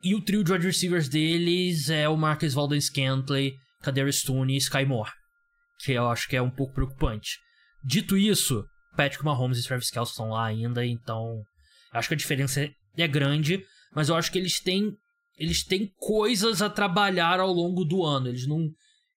E 0.02 0.14
o 0.14 0.22
trio 0.22 0.44
de 0.44 0.52
wide 0.52 0.66
receivers 0.66 1.08
deles 1.08 1.88
é 1.88 2.08
o 2.08 2.16
Marcus 2.16 2.54
Valden 2.54 2.80
Scantley, 2.80 3.54
Kadarius 3.82 4.20
Stone 4.20 4.52
e 4.52 4.58
Sky 4.58 4.84
Moore. 4.84 5.10
Que 5.82 5.92
eu 5.92 6.08
acho 6.08 6.28
que 6.28 6.36
é 6.36 6.42
um 6.42 6.50
pouco 6.50 6.74
preocupante. 6.74 7.38
Dito 7.82 8.16
isso, 8.16 8.64
Patrick 8.96 9.24
Mahomes 9.24 9.58
e 9.58 9.66
Travis 9.66 9.90
Kelce 9.90 10.12
estão 10.12 10.30
lá 10.30 10.46
ainda, 10.46 10.84
então 10.84 11.42
Acho 11.94 12.08
que 12.08 12.14
a 12.14 12.18
diferença 12.18 12.68
é 12.96 13.08
grande, 13.08 13.64
mas 13.94 14.08
eu 14.08 14.16
acho 14.16 14.30
que 14.30 14.38
eles 14.38 14.60
têm 14.60 14.92
eles 15.36 15.64
têm 15.64 15.90
coisas 15.96 16.62
a 16.62 16.70
trabalhar 16.70 17.40
ao 17.40 17.52
longo 17.52 17.84
do 17.84 18.04
ano. 18.04 18.28
Eles 18.28 18.46
não 18.46 18.68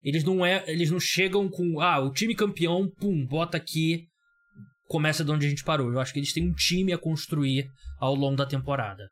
eles 0.07 0.23
não 0.23 0.47
é, 0.47 0.63
eles 0.69 0.89
não 0.89 1.01
chegam 1.01 1.49
com, 1.49 1.81
ah, 1.81 1.99
o 1.99 2.13
time 2.13 2.33
campeão, 2.33 2.89
pum, 2.89 3.27
bota 3.27 3.57
aqui, 3.57 4.07
começa 4.87 5.25
de 5.25 5.33
onde 5.33 5.47
a 5.47 5.49
gente 5.49 5.65
parou. 5.65 5.91
Eu 5.91 5.99
acho 5.99 6.13
que 6.13 6.21
eles 6.21 6.33
têm 6.33 6.49
um 6.49 6.55
time 6.55 6.93
a 6.93 6.99
construir 6.99 7.69
ao 7.99 8.15
longo 8.15 8.37
da 8.37 8.47
temporada. 8.47 9.11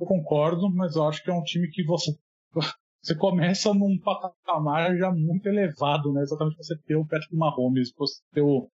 Eu 0.00 0.04
concordo, 0.04 0.68
mas 0.74 0.96
eu 0.96 1.06
acho 1.06 1.22
que 1.22 1.30
é 1.30 1.32
um 1.32 1.44
time 1.44 1.70
que 1.70 1.84
você 1.84 2.10
você 3.00 3.14
começa 3.14 3.72
num 3.72 3.96
patamar 4.00 4.96
já 4.96 5.12
muito 5.12 5.46
elevado, 5.46 6.12
né? 6.12 6.22
Exatamente 6.22 6.56
você 6.56 6.76
ter 6.84 6.96
o 6.96 7.06
Patrick 7.06 7.36
Mahomes, 7.36 7.92
você 7.96 8.20
ter 8.32 8.40
o, 8.40 8.68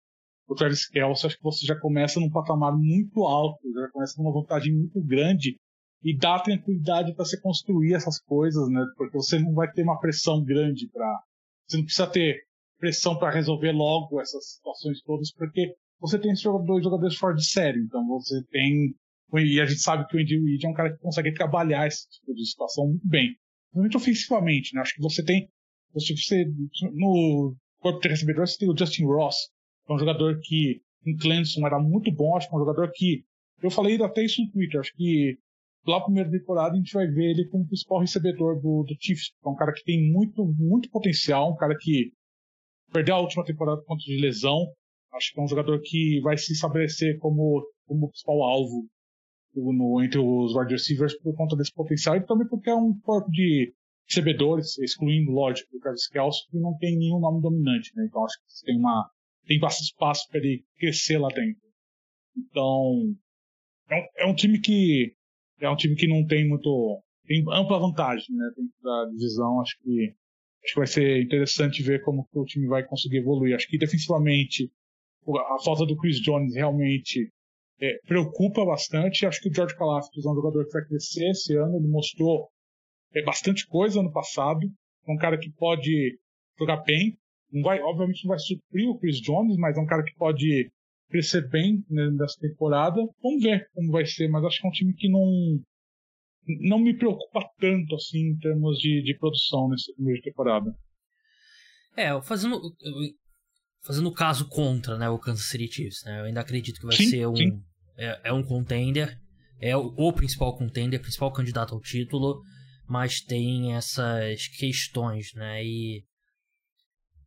o 0.48 0.56
Travis 0.56 0.88
Kelce, 0.88 1.28
acho 1.28 1.36
que 1.36 1.44
você 1.44 1.66
já 1.66 1.78
começa 1.78 2.18
num 2.18 2.30
patamar 2.30 2.72
muito 2.78 3.26
alto, 3.26 3.60
já 3.76 3.90
começa 3.92 4.14
numa 4.18 4.32
vantagem 4.32 4.74
muito 4.74 5.02
grande 5.04 5.60
e 6.04 6.18
dá 6.18 6.40
tranquilidade 6.40 7.14
para 7.14 7.26
você 7.26 7.40
construir 7.40 7.94
essas 7.94 8.20
coisas, 8.20 8.68
né? 8.70 8.86
Porque 8.98 9.18
você 9.18 9.40
não 9.40 9.54
vai 9.54 9.72
ter 9.72 9.84
uma 9.84 10.00
pressão 10.00 10.44
grande 10.44 10.88
para, 10.90 11.24
você 11.68 11.78
não 11.78 11.84
precisa 11.84 12.08
ter 12.08 12.42
pressão 12.80 13.18
para 13.18 13.32
resolver 13.32 13.72
logo 13.72 14.20
essas 14.20 14.54
situações 14.54 15.02
todas, 15.04 15.32
porque 15.34 15.76
você 16.00 16.18
tem 16.18 16.34
dois 16.66 16.84
jogadores 16.84 17.16
fora 17.16 17.36
de 17.36 17.46
série, 17.46 17.80
então 17.80 18.08
você 18.08 18.44
tem 18.50 18.96
e 19.34 19.62
a 19.62 19.66
gente 19.66 19.80
sabe 19.80 20.06
que 20.08 20.18
o 20.18 20.20
Andy 20.20 20.38
Reid 20.38 20.66
é 20.66 20.70
um 20.70 20.74
cara 20.74 20.92
que 20.92 21.02
consegue 21.02 21.34
trabalhar 21.34 21.88
esse 21.88 22.10
tipo 22.10 22.34
de 22.34 22.46
situação 22.46 22.86
muito 22.86 23.08
bem, 23.08 23.30
muito 23.74 23.96
ofensivamente, 23.96 24.76
né? 24.76 24.82
Acho 24.82 24.96
que 24.96 25.02
você 25.02 25.24
tem 25.24 25.48
você, 25.94 26.46
no 26.94 27.56
corpo 27.80 28.00
de 28.00 28.10
recebedores 28.10 28.54
você 28.54 28.60
tem 28.60 28.70
o 28.70 28.78
Justin 28.78 29.06
Ross, 29.06 29.36
é 29.90 29.94
um 29.94 30.00
jogador 30.00 30.40
que 30.42 30.82
em 31.06 31.16
Clemson 31.18 31.66
era 31.66 31.80
muito 31.80 32.12
bom, 32.12 32.36
acho 32.36 32.48
que 32.48 32.54
é 32.54 32.58
um 32.58 32.62
jogador 32.62 32.92
que. 32.94 33.24
Eu 33.62 33.70
falei 33.70 34.02
até 34.02 34.24
isso 34.24 34.42
no 34.42 34.52
Twitter, 34.52 34.80
acho 34.80 34.94
que 34.96 35.38
lá 35.86 36.04
primeira 36.04 36.30
temporada 36.30 36.74
a 36.74 36.78
gente 36.78 36.94
vai 36.94 37.08
ver 37.08 37.32
ele 37.32 37.48
como 37.50 37.68
principal 37.68 38.00
recebedor 38.00 38.56
do, 38.62 38.84
do 38.84 38.96
Chiefs. 39.00 39.32
É 39.44 39.50
um 39.50 39.56
cara 39.56 39.74
que 39.74 39.84
tem 39.84 40.12
muito, 40.12 40.46
muito 40.46 40.90
potencial, 40.90 41.52
um 41.52 41.56
cara 41.56 41.76
que 41.80 42.12
perdeu 42.92 43.16
a 43.16 43.22
última 43.22 43.44
temporada 43.44 43.78
por 43.80 43.88
conta 43.88 44.04
de 44.04 44.20
lesão. 44.20 44.72
Acho 45.14 45.34
que 45.34 45.40
é 45.40 45.44
um 45.44 45.48
jogador 45.48 45.80
que 45.82 46.22
vai 46.22 46.38
se 46.38 46.54
estabelecer 46.54 47.18
como, 47.20 47.66
como 47.86 48.10
principal 48.10 48.44
alvo 48.44 48.88
no, 49.54 50.02
entre 50.02 50.20
os 50.20 50.56
wide 50.56 50.74
receivers 50.74 51.18
por 51.20 51.36
conta 51.36 51.56
desse 51.56 51.74
potencial 51.74 52.16
e 52.16 52.26
também 52.26 52.48
porque 52.48 52.70
é 52.70 52.76
um 52.76 52.98
corpo 53.02 53.30
de 53.30 53.74
recebedores, 54.08 54.78
excluindo, 54.80 55.32
lógico, 55.32 55.76
o 55.76 55.80
Travis 55.80 56.08
Kelce, 56.08 56.50
que 56.50 56.58
não 56.58 56.78
tem 56.78 56.98
nenhum 56.98 57.20
nome 57.20 57.42
dominante, 57.42 57.92
né? 57.96 58.06
Então 58.08 58.26
acho 58.26 58.38
que 58.40 58.66
tem 58.66 58.78
uma 58.78 59.10
tem 59.46 59.60
bastante 59.60 59.88
espaço 59.88 60.28
para 60.30 60.40
ele 60.40 60.64
crescer 60.78 61.18
lá 61.18 61.28
dentro. 61.30 61.62
Então, 62.38 63.16
é 63.90 63.96
um, 63.96 64.08
é 64.18 64.26
um, 64.32 64.36
time 64.36 64.60
que 64.60 65.14
é 65.62 65.70
um 65.70 65.76
time 65.76 65.96
que 65.96 66.08
não 66.08 66.26
tem 66.26 66.48
muito 66.48 67.02
tem 67.26 67.44
ampla 67.50 67.80
vantagem, 67.80 68.36
né, 68.36 68.50
dentro 68.58 68.74
da 68.84 69.06
divisão. 69.12 69.62
Acho 69.62 69.78
que 69.82 70.14
acho 70.64 70.74
que 70.74 70.80
vai 70.80 70.88
ser 70.88 71.24
interessante 71.24 71.82
ver 71.82 72.04
como 72.04 72.28
o 72.34 72.46
time 72.46 72.68
vai 72.68 72.84
conseguir 72.84 73.18
evoluir. 73.18 73.56
Acho 73.56 73.68
que 73.68 73.78
defensivamente 73.78 74.70
a 75.28 75.64
falta 75.64 75.86
do 75.86 75.96
Chris 75.96 76.20
Jones 76.20 76.56
realmente 76.56 77.32
é, 77.80 77.98
preocupa 78.08 78.66
bastante. 78.66 79.26
Acho 79.26 79.42
que 79.42 79.50
o 79.50 79.54
George 79.54 79.76
Kalafdis 79.76 80.26
é 80.26 80.30
um 80.30 80.36
jogador 80.36 80.66
que 80.66 80.74
vai 80.74 80.86
crescer 80.86 81.30
esse 81.30 81.56
ano. 81.56 81.78
Ele 81.78 81.88
mostrou 81.88 82.50
é, 83.14 83.24
bastante 83.24 83.68
coisa 83.68 84.00
ano 84.00 84.12
passado. 84.12 84.68
É 85.08 85.12
um 85.12 85.18
cara 85.18 85.38
que 85.38 85.52
pode 85.52 86.20
jogar 86.60 86.78
bem. 86.84 87.18
Não 87.52 87.62
vai, 87.64 87.82
obviamente 87.82 88.24
não 88.24 88.30
vai 88.30 88.40
suprir 88.40 88.90
o 88.90 88.98
Chris 88.98 89.20
Jones, 89.20 89.58
mas 89.58 89.78
é 89.78 89.82
um 89.82 89.86
cara 89.86 90.04
que 90.04 90.16
pode 90.16 90.72
crescer 91.12 91.48
bem 91.50 91.84
né, 91.90 92.10
nessa 92.12 92.40
temporada. 92.40 93.00
Vamos 93.22 93.44
ver 93.44 93.68
como 93.74 93.92
vai 93.92 94.06
ser, 94.06 94.28
mas 94.30 94.44
acho 94.44 94.62
que 94.62 94.68
é 94.68 94.70
um 94.70 94.74
time 94.74 94.94
que 94.94 95.10
não 95.10 95.60
não 96.60 96.80
me 96.80 96.98
preocupa 96.98 97.48
tanto 97.60 97.96
assim 97.96 98.30
em 98.30 98.38
termos 98.38 98.80
de, 98.80 99.04
de 99.04 99.16
produção 99.20 99.70
nessa 99.70 99.94
primeira 99.94 100.22
temporada. 100.24 100.76
É, 101.96 102.20
fazendo 102.22 102.60
fazendo 103.84 104.10
o 104.10 104.14
caso 104.14 104.48
contra, 104.48 104.98
né, 104.98 105.10
o 105.10 105.20
Kansas 105.20 105.48
City 105.48 105.68
Chiefs, 105.72 106.04
né? 106.06 106.20
Eu 106.20 106.26
ainda 106.26 106.42
acredito 106.42 106.80
que 106.80 106.86
vai 106.86 106.96
sim, 106.96 107.10
ser 107.10 107.28
um 107.28 107.62
é, 107.98 108.22
é, 108.26 108.34
um 108.34 108.44
contender, 108.44 109.20
é 109.60 109.76
o, 109.78 109.94
o 109.96 110.14
principal 110.14 110.58
contender, 110.58 111.02
principal 111.02 111.32
candidato 111.32 111.76
ao 111.76 111.82
título, 111.82 112.42
mas 112.88 113.22
tem 113.22 113.76
essas 113.76 114.48
questões, 114.48 115.34
né? 115.36 115.64
E 115.64 116.04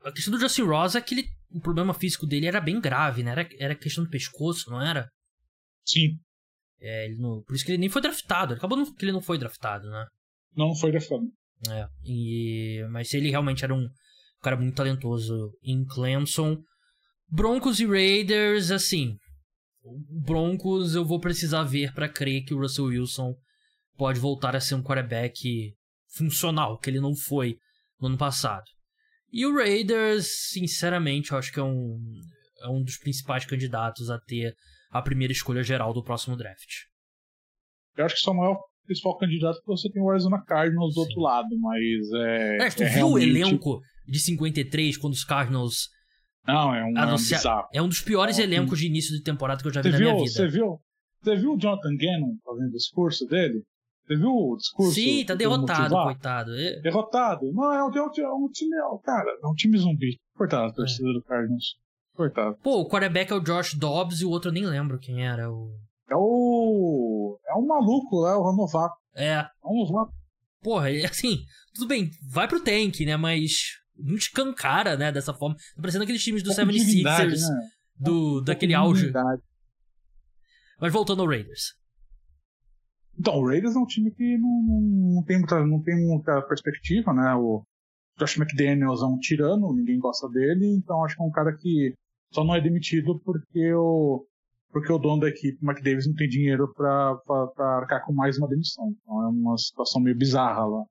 a 0.03 0.13
questão 0.13 0.33
do 0.33 0.41
Justin 0.41 0.63
Ross 0.63 0.95
é 0.95 1.01
que 1.01 1.15
ele, 1.15 1.29
o 1.55 1.61
problema 1.61 1.95
físico 1.95 2.27
dele 2.27 2.47
era 2.47 2.61
bem 2.61 2.81
grave, 2.81 3.23
né? 3.23 3.31
Era, 3.31 3.49
era 3.59 3.75
questão 3.77 4.03
do 4.03 4.11
pescoço, 4.11 4.69
não 4.71 4.83
era? 4.83 5.09
Sim. 5.87 6.19
É, 6.81 7.07
ele 7.07 7.17
não, 7.17 7.43
por 7.45 7.55
isso 7.55 7.65
que 7.65 7.71
ele 7.71 7.79
nem 7.79 7.89
foi 7.89 8.03
draftado. 8.03 8.55
Acabou 8.55 8.77
não, 8.77 8.93
que 8.93 9.05
ele 9.05 9.13
não 9.13 9.23
foi 9.23 9.39
draftado, 9.39 9.89
né? 9.89 10.05
Não 10.57 10.75
foi 10.75 10.91
draftado. 10.91 11.23
É, 11.71 11.87
e, 12.05 12.85
mas 12.91 13.15
ele 13.15 13.31
realmente 13.31 13.65
era 13.65 13.73
um 13.73 13.89
cara 14.43 14.57
muito 14.57 14.75
talentoso 14.75 15.53
em 15.63 15.85
Clemson. 15.85 16.61
Broncos 17.29 17.79
e 17.79 17.87
Raiders, 17.87 18.73
assim. 18.73 19.17
Broncos 20.25 20.97
eu 20.97 21.05
vou 21.05 21.21
precisar 21.21 21.63
ver 21.63 21.93
para 21.95 22.09
crer 22.09 22.45
que 22.45 22.53
o 22.53 22.59
Russell 22.59 22.87
Wilson 22.87 23.33
pode 23.97 24.19
voltar 24.19 24.57
a 24.57 24.61
ser 24.61 24.75
um 24.75 24.83
quarterback 24.83 25.73
funcional, 26.17 26.79
que 26.79 26.91
ele 26.91 27.01
não 27.01 27.15
foi 27.15 27.57
no 28.01 28.09
ano 28.09 28.19
passado. 28.19 28.65
E 29.35 29.45
o 29.45 29.53
Raiders, 29.53 30.29
sinceramente, 30.51 31.33
eu 31.33 31.39
acho 31.39 31.53
que 31.53 31.59
é 31.59 31.63
um, 31.65 32.01
é 32.63 32.69
um 32.69 32.85
dos 32.85 32.97
principais 32.97 33.45
candidatos 33.45 34.09
a 34.09 34.17
ter 34.17 34.55
a 34.93 35.03
primeira 35.03 35.33
escolha 35.33 35.61
geral 35.61 35.93
do 35.93 36.05
próximo 36.05 36.37
draft. 36.37 36.85
Eu 37.97 38.05
acho 38.05 38.15
que 38.15 38.21
só 38.21 38.33
é 38.33 38.49
o 38.49 38.57
principal 38.87 39.19
candidato 39.19 39.57
porque 39.57 39.73
você 39.73 39.91
tem 39.91 40.01
o 40.01 40.09
Arizona 40.09 40.41
Cardinals 40.47 40.95
do 40.95 41.01
Sim. 41.03 41.09
outro 41.09 41.21
lado, 41.21 41.49
mas 41.59 42.13
é. 42.13 42.57
É, 42.59 42.71
tu 42.71 42.85
é 42.85 42.87
viu 42.87 43.09
realmente... 43.09 43.25
o 43.25 43.29
elenco 43.29 43.81
de 44.07 44.21
53 44.21 44.97
quando 44.99 45.15
os 45.15 45.25
Cardinals. 45.25 45.89
Não, 46.47 46.73
é 46.73 46.85
um, 46.85 46.97
anuncia... 46.97 47.39
é 47.39 47.51
um 47.51 47.63
É 47.73 47.83
um 47.83 47.89
dos 47.89 48.03
piores 48.03 48.39
é 48.39 48.43
um... 48.43 48.45
elencos 48.45 48.79
de 48.79 48.87
início 48.87 49.17
de 49.17 49.23
temporada 49.25 49.61
que 49.61 49.67
eu 49.67 49.73
já 49.73 49.83
vi 49.83 49.91
você 49.91 49.93
na 49.93 49.99
viu, 49.99 50.13
minha 50.13 50.25
vida. 50.25 50.31
Você 50.31 50.47
viu? 50.47 50.81
Você 51.25 51.37
viu 51.37 51.55
o 51.55 51.59
Jonathan 51.59 51.97
Gannon 51.97 52.37
fazendo 52.45 52.69
o 52.69 52.73
discurso 52.73 53.27
dele? 53.27 53.65
Você 54.07 54.17
viu 54.17 54.31
o 54.31 54.57
discurso? 54.57 54.93
Sim, 54.93 55.25
tá 55.25 55.35
derrotado, 55.35 55.95
coitado. 55.95 56.55
É... 56.55 56.81
Derrotado. 56.81 57.51
Não, 57.53 57.73
é 57.73 57.85
um, 57.85 57.91
é 57.91 58.35
um, 58.35 58.49
time. 58.51 58.77
Cara, 59.03 59.31
é 59.43 59.47
um 59.47 59.55
time 59.55 59.79
zumbi. 59.79 60.19
Coitado, 60.37 60.73
é. 60.73 60.75
torcida 60.75 61.11
do 61.13 61.23
Cardinals. 61.23 61.77
Coitado. 62.15 62.57
Pô, 62.63 62.81
o 62.81 62.89
quarterback 62.89 63.33
é 63.33 63.35
o 63.35 63.41
Josh 63.41 63.75
Dobbs 63.75 64.21
e 64.21 64.25
o 64.27 64.31
outro 64.31 64.51
eu 64.51 64.53
nem 64.53 64.67
lembro 64.67 64.99
quem 64.99 65.27
era. 65.27 65.51
O... 65.51 65.71
É 66.11 66.15
o. 66.15 67.39
É 67.49 67.55
um 67.55 67.67
maluco 67.67 68.21
lá, 68.21 68.39
o 68.39 68.51
Renovato. 68.51 68.95
É. 69.17 69.37
É 69.37 69.49
um 69.65 69.87
novato. 69.87 70.13
Porra, 70.63 70.89
assim, 71.11 71.39
tudo 71.75 71.89
bem, 71.89 72.11
vai 72.31 72.47
pro 72.47 72.61
tank, 72.63 73.01
né? 73.01 73.17
Mas 73.17 73.79
não 73.97 74.17
escancara, 74.17 74.97
né? 74.97 75.11
Dessa 75.11 75.33
forma. 75.33 75.57
Tá 75.57 75.81
parecendo 75.81 76.05
aqueles 76.05 76.23
times 76.23 76.43
do 76.43 76.53
é 76.53 76.55
76ers, 76.55 77.41
né? 77.41 77.69
do, 77.97 78.41
é 78.41 78.45
daquele 78.45 78.75
auge. 78.75 79.13
Mas 80.79 80.93
voltando 80.93 81.23
ao 81.23 81.29
Raiders. 81.29 81.75
Então, 83.19 83.39
o 83.39 83.47
Raiders 83.47 83.77
é 83.77 83.79
um 83.79 83.87
time 83.87 84.11
que 84.11 84.37
não, 84.39 84.63
não, 85.15 85.23
tem, 85.23 85.39
muita, 85.39 85.65
não 85.65 85.83
tem 85.83 86.07
muita 86.07 86.43
perspectiva, 86.43 87.13
né? 87.13 87.35
O 87.35 87.63
Josh 88.19 88.37
McDaniels 88.37 89.03
é 89.03 89.07
um 89.07 89.19
tirano, 89.19 89.75
ninguém 89.75 89.99
gosta 89.99 90.29
dele, 90.29 90.67
então 90.77 91.05
acho 91.05 91.17
que 91.17 91.23
é 91.23 91.27
um 91.27 91.31
cara 91.31 91.57
que 91.57 91.95
só 92.33 92.45
não 92.45 92.55
é 92.55 92.61
demitido 92.61 93.21
porque 93.21 93.73
o, 93.75 94.27
porque 94.71 94.93
o 94.93 94.99
dono 94.99 95.21
da 95.21 95.29
equipe, 95.29 95.59
o 95.63 95.71
McDavis, 95.71 96.07
não 96.07 96.15
tem 96.15 96.29
dinheiro 96.29 96.73
para 96.75 97.17
arcar 97.79 98.05
com 98.05 98.13
mais 98.13 98.37
uma 98.39 98.49
demissão. 98.49 98.91
Então 98.91 99.23
é 99.23 99.29
uma 99.29 99.57
situação 99.57 100.03
meio 100.03 100.17
bizarra 100.17 100.67
lá. 100.67 100.85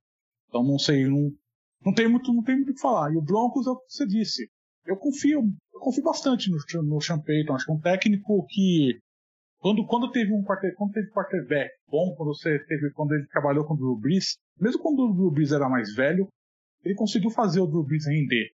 Então 0.47 0.63
não 0.63 0.79
sei, 0.79 1.05
não, 1.05 1.31
não 1.85 1.93
tem 1.93 2.07
muito, 2.07 2.33
não 2.33 2.43
tem 2.43 2.55
muito 2.55 2.71
o 2.71 2.73
que 2.73 2.81
falar. 2.81 3.13
E 3.13 3.17
o 3.17 3.21
Broncos 3.21 3.67
é 3.67 3.71
o 3.71 3.77
que 3.77 3.91
você 3.91 4.07
disse. 4.07 4.49
Eu 4.85 4.95
confio, 4.95 5.41
eu 5.73 5.79
confio 5.81 6.03
bastante 6.03 6.49
no, 6.49 6.83
no 6.83 7.01
Sean 7.01 7.19
Payton. 7.19 7.55
Acho 7.55 7.65
que 7.65 7.71
é 7.71 7.75
um 7.75 7.79
técnico 7.79 8.45
que 8.47 8.99
quando, 9.63 9.85
quando 9.85 10.11
teve 10.11 10.33
um 10.33 10.43
quarter, 10.43 10.75
quando 10.75 10.91
teve 10.91 11.09
quarterback 11.11 11.71
bom, 11.87 12.13
quando 12.17 12.35
você 12.35 12.59
teve, 12.65 12.91
quando 12.91 13.13
ele 13.13 13.25
trabalhou 13.27 13.65
com 13.65 13.75
o 13.75 13.77
Drew 13.77 13.97
Brees, 13.97 14.35
mesmo 14.59 14.81
quando 14.81 14.99
o 14.99 15.13
Drew 15.13 15.31
Brees 15.31 15.53
era 15.53 15.69
mais 15.69 15.95
velho, 15.95 16.27
ele 16.83 16.95
conseguiu 16.95 17.29
fazer 17.29 17.61
o 17.61 17.65
Drew 17.65 17.85
Brees 17.85 18.05
render. 18.05 18.49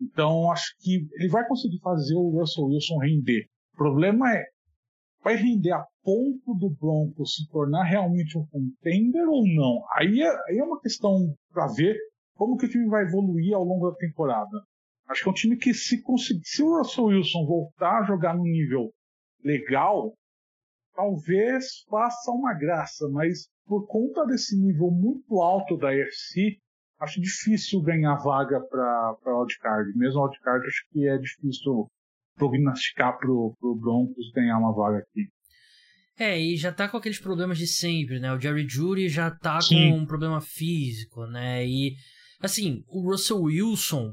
Então 0.00 0.50
acho 0.50 0.74
que 0.78 1.06
ele 1.16 1.28
vai 1.28 1.46
conseguir 1.46 1.78
fazer 1.80 2.14
o 2.14 2.30
Russell 2.30 2.64
Wilson 2.64 2.96
render. 2.96 3.44
O 3.74 3.76
problema 3.76 4.34
é, 4.34 4.42
vai 5.22 5.36
render 5.36 5.72
a 5.72 5.84
ponto 6.02 6.54
do 6.54 6.70
Broncos 6.70 7.34
se 7.34 7.46
tornar 7.50 7.84
realmente 7.84 8.38
um 8.38 8.46
contender 8.46 9.28
ou 9.28 9.46
não? 9.46 9.84
Aí 9.96 10.22
é, 10.22 10.30
aí 10.48 10.58
é 10.58 10.64
uma 10.64 10.80
questão 10.80 11.30
para 11.52 11.66
ver 11.66 11.94
como 12.36 12.56
que 12.56 12.64
o 12.64 12.70
time 12.70 12.88
vai 12.88 13.04
evoluir 13.04 13.54
ao 13.54 13.64
longo 13.64 13.90
da 13.90 13.96
temporada. 13.96 14.64
Acho 15.08 15.24
que 15.24 15.28
é 15.28 15.30
um 15.30 15.34
time 15.34 15.56
que 15.58 15.74
se 15.74 16.00
conseguir, 16.00 16.40
se 16.44 16.62
o 16.62 16.78
Russell 16.78 17.04
Wilson 17.04 17.44
voltar 17.44 17.98
a 17.98 18.04
jogar 18.04 18.34
no 18.34 18.44
nível 18.44 18.90
legal, 19.44 20.14
talvez 20.98 21.84
faça 21.88 22.32
uma 22.32 22.52
graça, 22.54 23.08
mas 23.08 23.48
por 23.64 23.86
conta 23.86 24.26
desse 24.26 24.58
nível 24.58 24.90
muito 24.90 25.40
alto 25.40 25.76
da 25.76 25.90
AFC, 25.90 26.58
acho 26.98 27.20
difícil 27.20 27.80
ganhar 27.82 28.16
vaga 28.16 28.60
para 28.60 29.16
wildcard. 29.24 29.96
Mesmo 29.96 30.22
wildcard, 30.24 30.66
acho 30.66 30.82
que 30.90 31.06
é 31.06 31.16
difícil 31.16 31.86
prognosticar 32.34 33.16
pro, 33.16 33.54
pro 33.60 33.76
Broncos 33.76 34.32
ganhar 34.34 34.58
uma 34.58 34.74
vaga 34.74 34.98
aqui. 34.98 35.28
É, 36.18 36.36
e 36.36 36.56
já 36.56 36.72
tá 36.72 36.88
com 36.88 36.96
aqueles 36.96 37.20
problemas 37.20 37.58
de 37.58 37.68
sempre, 37.68 38.18
né? 38.18 38.32
O 38.32 38.40
Jerry 38.40 38.68
Judy 38.68 39.08
já 39.08 39.30
tá 39.30 39.60
Sim. 39.60 39.92
com 39.92 39.98
um 39.98 40.06
problema 40.06 40.40
físico, 40.40 41.26
né? 41.26 41.64
E, 41.64 41.94
assim, 42.40 42.82
o 42.88 43.08
Russell 43.08 43.40
Wilson, 43.40 44.12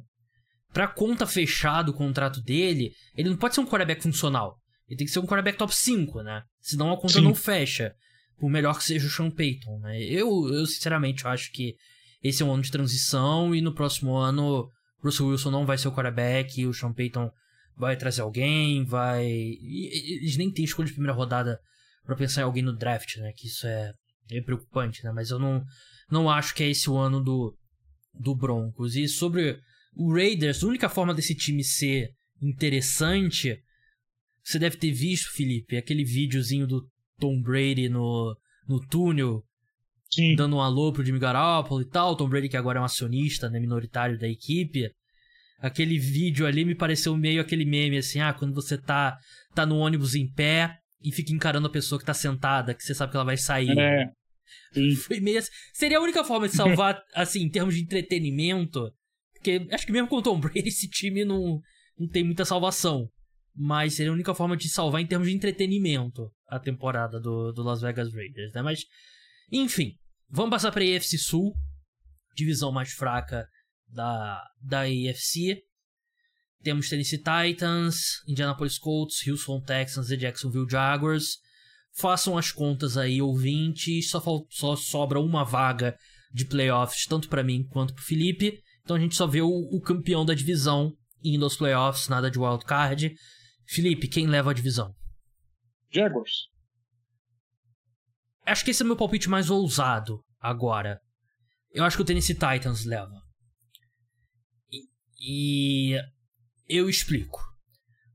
pra 0.71 0.87
conta 0.87 1.25
fechada 1.25 1.89
o 1.89 1.95
contrato 1.95 2.43
dele, 2.43 2.91
ele 3.17 3.29
não 3.29 3.37
pode 3.37 3.55
ser 3.55 3.61
um 3.61 3.65
quarterback 3.65 4.03
funcional. 4.03 4.55
Ele 4.87 4.97
tem 4.97 5.07
que 5.07 5.13
ser 5.13 5.19
um 5.19 5.25
quarterback 5.25 5.57
top 5.57 5.75
5, 5.75 6.21
né? 6.21 6.43
Senão 6.61 6.91
a 6.91 6.97
conta 6.97 7.13
Sim. 7.13 7.21
não 7.21 7.35
fecha. 7.35 7.93
Por 8.37 8.49
melhor 8.49 8.77
que 8.77 8.83
seja 8.83 9.07
o 9.07 9.09
Sean 9.09 9.31
Payton, 9.31 9.79
né? 9.79 10.01
Eu, 10.03 10.47
eu 10.53 10.65
sinceramente 10.65 11.25
acho 11.25 11.51
que 11.51 11.75
esse 12.21 12.43
é 12.43 12.45
um 12.45 12.53
ano 12.53 12.63
de 12.63 12.71
transição 12.71 13.55
e 13.55 13.61
no 13.61 13.73
próximo 13.73 14.15
ano 14.15 14.69
Russell 15.01 15.27
Wilson 15.27 15.51
não 15.51 15.65
vai 15.65 15.77
ser 15.77 15.87
o 15.87 15.91
quarterback 15.91 16.59
e 16.59 16.65
o 16.65 16.73
Sean 16.73 16.91
Payton 16.91 17.31
vai 17.77 17.95
trazer 17.95 18.21
alguém, 18.21 18.83
vai. 18.83 19.25
E, 19.25 20.17
eles 20.21 20.37
nem 20.37 20.51
têm 20.51 20.65
escolha 20.65 20.87
de 20.87 20.93
primeira 20.93 21.13
rodada 21.13 21.59
para 22.03 22.15
pensar 22.15 22.41
em 22.41 22.43
alguém 22.43 22.63
no 22.63 22.75
draft, 22.75 23.17
né? 23.17 23.31
Que 23.35 23.47
isso 23.47 23.65
é, 23.65 23.93
é 24.31 24.41
preocupante, 24.41 25.03
né? 25.03 25.11
Mas 25.11 25.29
eu 25.29 25.39
não, 25.39 25.63
não 26.09 26.29
acho 26.29 26.53
que 26.53 26.63
é 26.63 26.69
esse 26.69 26.89
o 26.89 26.97
ano 26.97 27.21
do, 27.21 27.57
do 28.13 28.35
Broncos. 28.35 28.95
E 28.95 29.07
sobre 29.07 29.59
o 29.95 30.13
Raiders, 30.13 30.63
a 30.63 30.67
única 30.67 30.89
forma 30.89 31.13
desse 31.13 31.35
time 31.35 31.63
ser 31.63 32.09
interessante 32.41 33.57
você 34.45 34.59
deve 34.59 34.77
ter 34.77 34.91
visto, 34.91 35.31
Felipe, 35.31 35.75
aquele 35.75 36.05
videozinho 36.05 36.67
do 36.67 36.87
Tom 37.19 37.41
Brady 37.41 37.89
no, 37.89 38.37
no 38.67 38.79
túnel, 38.79 39.43
Sim. 40.11 40.35
dando 40.35 40.57
um 40.57 40.61
alô 40.61 40.93
pro 40.93 41.03
Jimmy 41.03 41.17
Garoppolo 41.17 41.81
e 41.81 41.89
tal. 41.89 42.15
Tom 42.15 42.29
Brady 42.29 42.47
que 42.47 42.55
agora 42.55 42.77
é 42.77 42.81
um 42.81 42.85
acionista 42.85 43.49
né, 43.49 43.59
minoritário 43.59 44.19
da 44.19 44.27
equipe. 44.27 44.91
Aquele 45.59 45.97
vídeo 45.97 46.45
ali 46.45 46.63
me 46.63 46.75
pareceu 46.75 47.17
meio 47.17 47.41
aquele 47.41 47.65
meme 47.65 47.97
assim, 47.97 48.19
ah, 48.19 48.33
quando 48.33 48.53
você 48.53 48.77
tá, 48.77 49.17
tá 49.55 49.65
no 49.65 49.77
ônibus 49.77 50.13
em 50.13 50.31
pé 50.31 50.77
e 51.01 51.11
fica 51.11 51.33
encarando 51.33 51.65
a 51.65 51.71
pessoa 51.71 51.97
que 51.97 52.05
tá 52.05 52.13
sentada, 52.13 52.75
que 52.75 52.83
você 52.83 52.93
sabe 52.93 53.11
que 53.11 53.17
ela 53.17 53.25
vai 53.25 53.37
sair. 53.37 53.75
É. 53.75 54.05
Sim. 54.73 54.93
Foi 55.07 55.19
meio 55.19 55.39
assim. 55.39 55.49
Seria 55.73 55.97
a 55.97 56.01
única 56.01 56.23
forma 56.23 56.47
de 56.47 56.55
salvar, 56.55 57.01
assim, 57.15 57.41
em 57.41 57.49
termos 57.49 57.73
de 57.73 57.81
entretenimento. 57.81 58.93
Porque 59.33 59.67
acho 59.71 59.87
que 59.87 59.91
mesmo 59.91 60.07
com 60.07 60.17
o 60.17 60.21
Tom 60.21 60.39
Brady, 60.39 60.67
esse 60.67 60.87
time 60.87 61.25
não, 61.25 61.59
não 61.97 62.07
tem 62.07 62.23
muita 62.23 62.45
salvação 62.45 63.09
mas 63.55 63.93
seria 63.93 64.11
a 64.11 64.13
única 64.13 64.35
forma 64.35 64.57
de 64.57 64.67
salvar 64.69 65.01
em 65.01 65.07
termos 65.07 65.27
de 65.27 65.33
entretenimento 65.33 66.29
a 66.47 66.59
temporada 66.59 67.19
do, 67.19 67.51
do 67.53 67.63
Las 67.63 67.81
Vegas 67.81 68.13
Raiders, 68.13 68.51
né? 68.53 68.61
Mas, 68.61 68.83
enfim, 69.51 69.93
vamos 70.29 70.51
passar 70.51 70.71
para 70.71 70.83
a 70.83 70.97
AFC 70.97 71.17
Sul, 71.17 71.53
divisão 72.35 72.71
mais 72.71 72.91
fraca 72.91 73.47
da, 73.87 74.43
da 74.61 74.81
AFC. 74.81 75.61
Temos 76.61 76.89
Tennessee 76.89 77.19
Titans, 77.19 78.23
Indianapolis 78.27 78.77
Colts, 78.77 79.25
Houston 79.27 79.61
Texans 79.61 80.09
e 80.09 80.17
Jacksonville 80.17 80.69
Jaguars. 80.69 81.37
Façam 81.97 82.37
as 82.37 82.51
contas 82.51 82.97
aí, 82.97 83.21
ouvintes. 83.21 84.09
Só, 84.09 84.21
só 84.49 84.75
sobra 84.75 85.19
uma 85.19 85.45
vaga 85.45 85.97
de 86.33 86.43
playoffs, 86.43 87.05
tanto 87.05 87.29
para 87.29 87.43
mim 87.43 87.63
quanto 87.69 87.93
para 87.93 88.03
Felipe. 88.03 88.59
Então 88.83 88.97
a 88.97 88.99
gente 88.99 89.15
só 89.15 89.25
vê 89.25 89.41
o, 89.41 89.47
o 89.47 89.79
campeão 89.79 90.25
da 90.25 90.33
divisão 90.33 90.91
indo 91.23 91.45
aos 91.45 91.55
playoffs, 91.55 92.07
nada 92.07 92.29
de 92.29 92.37
wildcard. 92.37 93.15
Felipe, 93.67 94.07
quem 94.07 94.27
leva 94.27 94.51
a 94.51 94.53
divisão? 94.53 94.93
Jaguars. 95.91 96.49
Acho 98.45 98.63
que 98.63 98.71
esse 98.71 98.81
é 98.81 98.85
o 98.85 98.87
meu 98.87 98.97
palpite 98.97 99.29
mais 99.29 99.49
ousado 99.49 100.23
agora. 100.39 101.01
Eu 101.71 101.83
acho 101.83 101.97
que 101.97 102.03
o 102.03 102.05
Tennessee 102.05 102.35
Titans 102.35 102.85
leva. 102.85 103.21
E, 104.71 104.83
e 105.19 106.01
eu 106.67 106.89
explico. 106.89 107.41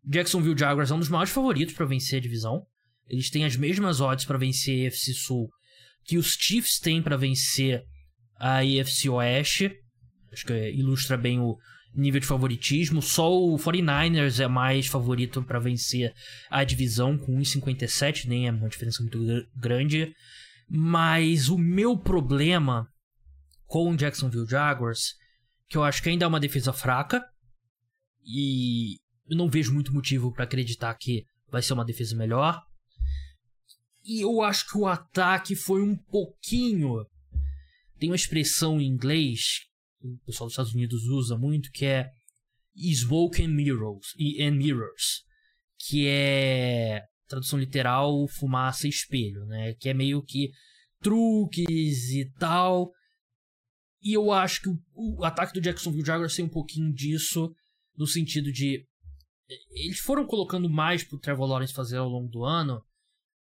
Jacksonville 0.04 0.58
Jaguars 0.58 0.90
é 0.90 0.94
um 0.94 0.98
dos 0.98 1.08
maiores 1.08 1.32
favoritos 1.32 1.74
para 1.74 1.86
vencer 1.86 2.18
a 2.18 2.22
divisão. 2.22 2.66
Eles 3.08 3.28
têm 3.28 3.44
as 3.44 3.56
mesmas 3.56 4.00
odds 4.00 4.24
para 4.24 4.38
vencer 4.38 4.84
a 4.84 4.88
AFC 4.88 5.12
Sul 5.12 5.50
que 6.04 6.16
os 6.16 6.34
Chiefs 6.34 6.78
têm 6.78 7.02
para 7.02 7.16
vencer 7.16 7.84
a 8.36 8.58
AFC 8.58 9.08
Oeste. 9.08 9.72
Acho 10.32 10.46
que 10.46 10.70
ilustra 10.70 11.16
bem 11.16 11.40
o 11.40 11.56
nível 11.94 12.20
de 12.20 12.26
favoritismo. 12.26 13.02
Só 13.02 13.32
o 13.32 13.56
49ers 13.56 14.40
é 14.40 14.48
mais 14.48 14.86
favorito 14.86 15.42
para 15.42 15.58
vencer 15.58 16.14
a 16.50 16.64
divisão 16.64 17.18
com 17.18 17.38
1,57, 17.38 18.26
nem 18.26 18.48
é 18.48 18.50
uma 18.50 18.68
diferença 18.68 19.02
muito 19.02 19.18
grande. 19.56 20.14
Mas 20.68 21.48
o 21.48 21.58
meu 21.58 21.96
problema 21.98 22.88
com 23.66 23.90
o 23.90 23.96
Jacksonville 23.96 24.48
Jaguars, 24.48 25.14
que 25.68 25.76
eu 25.76 25.84
acho 25.84 26.02
que 26.02 26.08
ainda 26.08 26.24
é 26.24 26.28
uma 26.28 26.40
defesa 26.40 26.72
fraca, 26.72 27.24
e 28.24 28.96
eu 29.28 29.36
não 29.36 29.48
vejo 29.48 29.72
muito 29.72 29.92
motivo 29.92 30.32
para 30.32 30.44
acreditar 30.44 30.92
que 30.94 31.24
vai 31.50 31.62
ser 31.62 31.72
uma 31.72 31.84
defesa 31.84 32.16
melhor. 32.16 32.60
E 34.04 34.24
eu 34.24 34.42
acho 34.42 34.68
que 34.68 34.78
o 34.78 34.86
ataque 34.86 35.54
foi 35.54 35.82
um 35.82 35.96
pouquinho. 35.96 37.04
Tem 37.98 38.10
uma 38.10 38.16
expressão 38.16 38.80
em 38.80 38.86
inglês 38.86 39.69
o 40.02 40.18
pessoal 40.24 40.46
dos 40.46 40.52
Estados 40.52 40.74
Unidos 40.74 41.04
usa 41.04 41.36
muito 41.36 41.70
que 41.70 41.84
é 41.84 42.10
smoke 42.76 43.42
and 43.42 43.48
mirrors, 43.48 44.14
and 44.40 44.52
mirrors 44.52 45.24
que 45.78 46.06
é 46.06 47.02
tradução 47.26 47.58
literal 47.58 48.26
fumaça 48.28 48.86
e 48.86 48.90
espelho, 48.90 49.44
né? 49.46 49.74
Que 49.74 49.88
é 49.88 49.94
meio 49.94 50.22
que 50.22 50.50
truques 51.00 52.10
e 52.10 52.30
tal. 52.38 52.92
E 54.02 54.12
eu 54.14 54.32
acho 54.32 54.62
que 54.62 54.68
o, 54.68 54.78
o 54.94 55.24
ataque 55.24 55.52
do 55.52 55.60
Jacksonville 55.60 56.04
Jaguars 56.04 56.34
tem 56.34 56.44
um 56.44 56.50
pouquinho 56.50 56.92
disso, 56.92 57.54
no 57.96 58.06
sentido 58.06 58.52
de 58.52 58.86
eles 59.70 59.98
foram 59.98 60.26
colocando 60.26 60.68
mais 60.68 61.02
pro 61.02 61.18
Trevor 61.18 61.48
Lawrence 61.48 61.74
fazer 61.74 61.96
ao 61.96 62.08
longo 62.08 62.28
do 62.28 62.44
ano, 62.44 62.82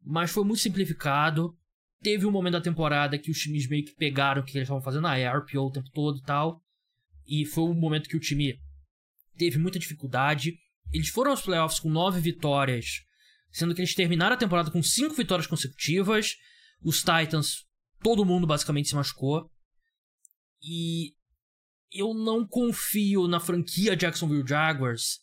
mas 0.02 0.32
foi 0.32 0.44
muito 0.44 0.62
simplificado. 0.62 1.56
Teve 2.02 2.26
um 2.26 2.32
momento 2.32 2.54
da 2.54 2.62
temporada 2.62 3.18
que 3.18 3.30
os 3.30 3.38
times 3.38 3.68
meio 3.68 3.86
que 3.86 3.96
pegaram 3.96 4.42
o 4.42 4.46
que 4.46 4.58
eles 4.58 4.64
estavam 4.66 4.82
fazendo, 4.82 5.08
a 5.08 5.14
ah, 5.14 5.38
RPO 5.38 5.60
o 5.60 5.72
tempo 5.72 5.90
todo 5.94 6.18
e 6.18 6.24
tal. 6.24 6.62
E 7.28 7.46
foi 7.46 7.64
um 7.66 7.74
momento 7.74 8.10
que 8.10 8.18
o 8.18 8.20
time 8.20 8.60
teve 9.38 9.60
muita 9.60 9.78
dificuldade. 9.78 10.58
Eles 10.92 11.10
foram 11.10 11.32
aos 11.32 11.42
playoffs 11.42 11.80
com 11.80 11.90
nove 11.90 12.20
vitórias, 12.20 13.04
sendo 13.52 13.76
que 13.76 13.82
eles 13.82 13.94
terminaram 13.94 14.36
a 14.36 14.40
temporada 14.40 14.72
com 14.72 14.82
cinco 14.82 15.14
vitórias 15.14 15.48
consecutivas. 15.48 16.36
Os 16.84 17.00
Titans, 17.00 17.66
todo 18.02 18.26
mundo 18.26 18.48
basicamente 18.48 18.90
se 18.90 18.96
machucou. 18.96 19.50
E 20.62 21.14
eu 21.92 22.14
não 22.14 22.48
confio 22.48 23.28
na 23.28 23.40
franquia 23.40 23.96
Jacksonville 23.96 24.48
Jaguars 24.48 25.20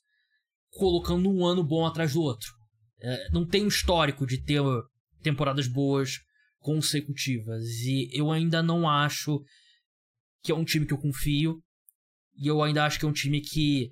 colocando 0.70 1.28
um 1.28 1.44
ano 1.44 1.64
bom 1.64 1.86
atrás 1.86 2.12
do 2.12 2.22
outro. 2.22 2.52
É, 3.00 3.30
não 3.30 3.46
tem 3.46 3.64
um 3.64 3.68
histórico 3.68 4.26
de 4.26 4.42
ter 4.42 4.60
temporadas 5.22 5.66
boas 5.66 6.18
consecutivas. 6.61 7.64
E 7.84 8.09
eu 8.12 8.30
ainda 8.30 8.62
não 8.62 8.88
acho 8.88 9.40
que 10.42 10.52
é 10.52 10.54
um 10.54 10.64
time 10.64 10.86
que 10.86 10.92
eu 10.92 10.98
confio. 10.98 11.62
E 12.36 12.46
eu 12.46 12.62
ainda 12.62 12.84
acho 12.84 12.98
que 12.98 13.04
é 13.04 13.09
um 13.09 13.12
time 13.12 13.40
que 13.40 13.90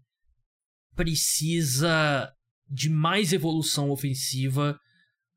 precisa 0.94 2.32
de 2.68 2.88
mais 2.88 3.32
evolução 3.32 3.90
ofensiva. 3.90 4.78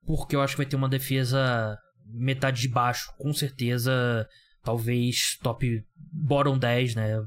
Porque 0.05 0.36
eu 0.36 0.41
acho 0.41 0.53
que 0.53 0.59
vai 0.59 0.65
ter 0.65 0.75
uma 0.75 0.89
defesa 0.89 1.77
metade 2.05 2.61
de 2.61 2.67
baixo, 2.67 3.11
com 3.17 3.34
certeza. 3.34 4.27
Talvez 4.63 5.38
top 5.41 5.84
bottom 6.11 6.57
10, 6.57 6.95
né? 6.95 7.21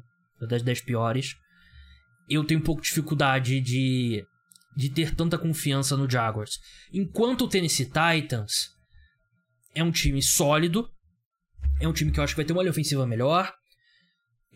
Das 0.49 0.63
10 0.63 0.83
piores. 0.83 1.35
Eu 2.29 2.45
tenho 2.45 2.61
um 2.61 2.65
pouco 2.65 2.83
de 2.83 2.89
dificuldade 2.89 3.61
de 3.61 4.25
de 4.77 4.91
ter 4.91 5.15
tanta 5.15 5.39
confiança 5.39 5.97
no 5.97 6.09
Jaguars. 6.09 6.59
Enquanto 6.93 7.45
o 7.45 7.49
Tennessee 7.49 7.87
Titans 7.87 8.71
é 9.75 9.83
um 9.83 9.91
time 9.91 10.23
sólido, 10.23 10.89
é 11.81 11.89
um 11.89 11.93
time 11.93 12.13
que 12.13 12.21
eu 12.21 12.25
acho 12.25 12.35
que 12.35 12.39
vai 12.39 12.45
ter 12.45 12.53
uma 12.53 12.63
linha 12.63 12.71
ofensiva 12.71 13.07
melhor. 13.07 13.53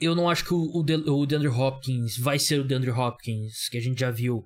Eu 0.00 0.14
não 0.14 0.28
acho 0.28 0.44
que 0.44 0.52
o, 0.52 0.82
De 0.82 0.94
o 0.94 1.24
DeAndre 1.26 1.48
Hopkins 1.48 2.18
vai 2.18 2.38
ser 2.38 2.60
o 2.60 2.64
DeAndre 2.64 2.90
Hopkins 2.90 3.68
que 3.70 3.78
a 3.78 3.80
gente 3.80 4.00
já 4.00 4.10
viu, 4.10 4.44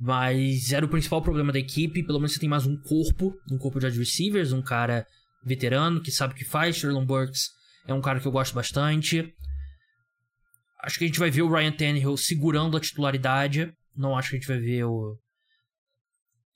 mas 0.00 0.72
era 0.72 0.84
o 0.86 0.88
principal 0.88 1.20
problema 1.22 1.52
da 1.52 1.58
equipe. 1.58 2.02
Pelo 2.02 2.18
menos 2.18 2.32
você 2.32 2.40
tem 2.40 2.48
mais 2.48 2.66
um 2.66 2.80
corpo, 2.80 3.34
um 3.50 3.58
corpo 3.58 3.78
de 3.78 3.98
receivers, 3.98 4.52
um 4.52 4.62
cara 4.62 5.06
veterano 5.44 6.02
que 6.02 6.10
sabe 6.10 6.32
o 6.32 6.36
que 6.36 6.44
faz. 6.44 6.76
Sherlon 6.76 7.04
Burks 7.04 7.50
é 7.86 7.92
um 7.92 8.00
cara 8.00 8.18
que 8.18 8.26
eu 8.26 8.32
gosto 8.32 8.54
bastante. 8.54 9.32
Acho 10.82 10.98
que 10.98 11.04
a 11.04 11.06
gente 11.06 11.18
vai 11.18 11.30
ver 11.30 11.42
o 11.42 11.50
Ryan 11.50 11.72
Tannehill 11.72 12.16
segurando 12.16 12.76
a 12.76 12.80
titularidade. 12.80 13.72
Não 13.94 14.16
acho 14.16 14.30
que 14.30 14.36
a 14.36 14.38
gente 14.38 14.48
vai 14.48 14.58
ver 14.58 14.84
o. 14.84 15.18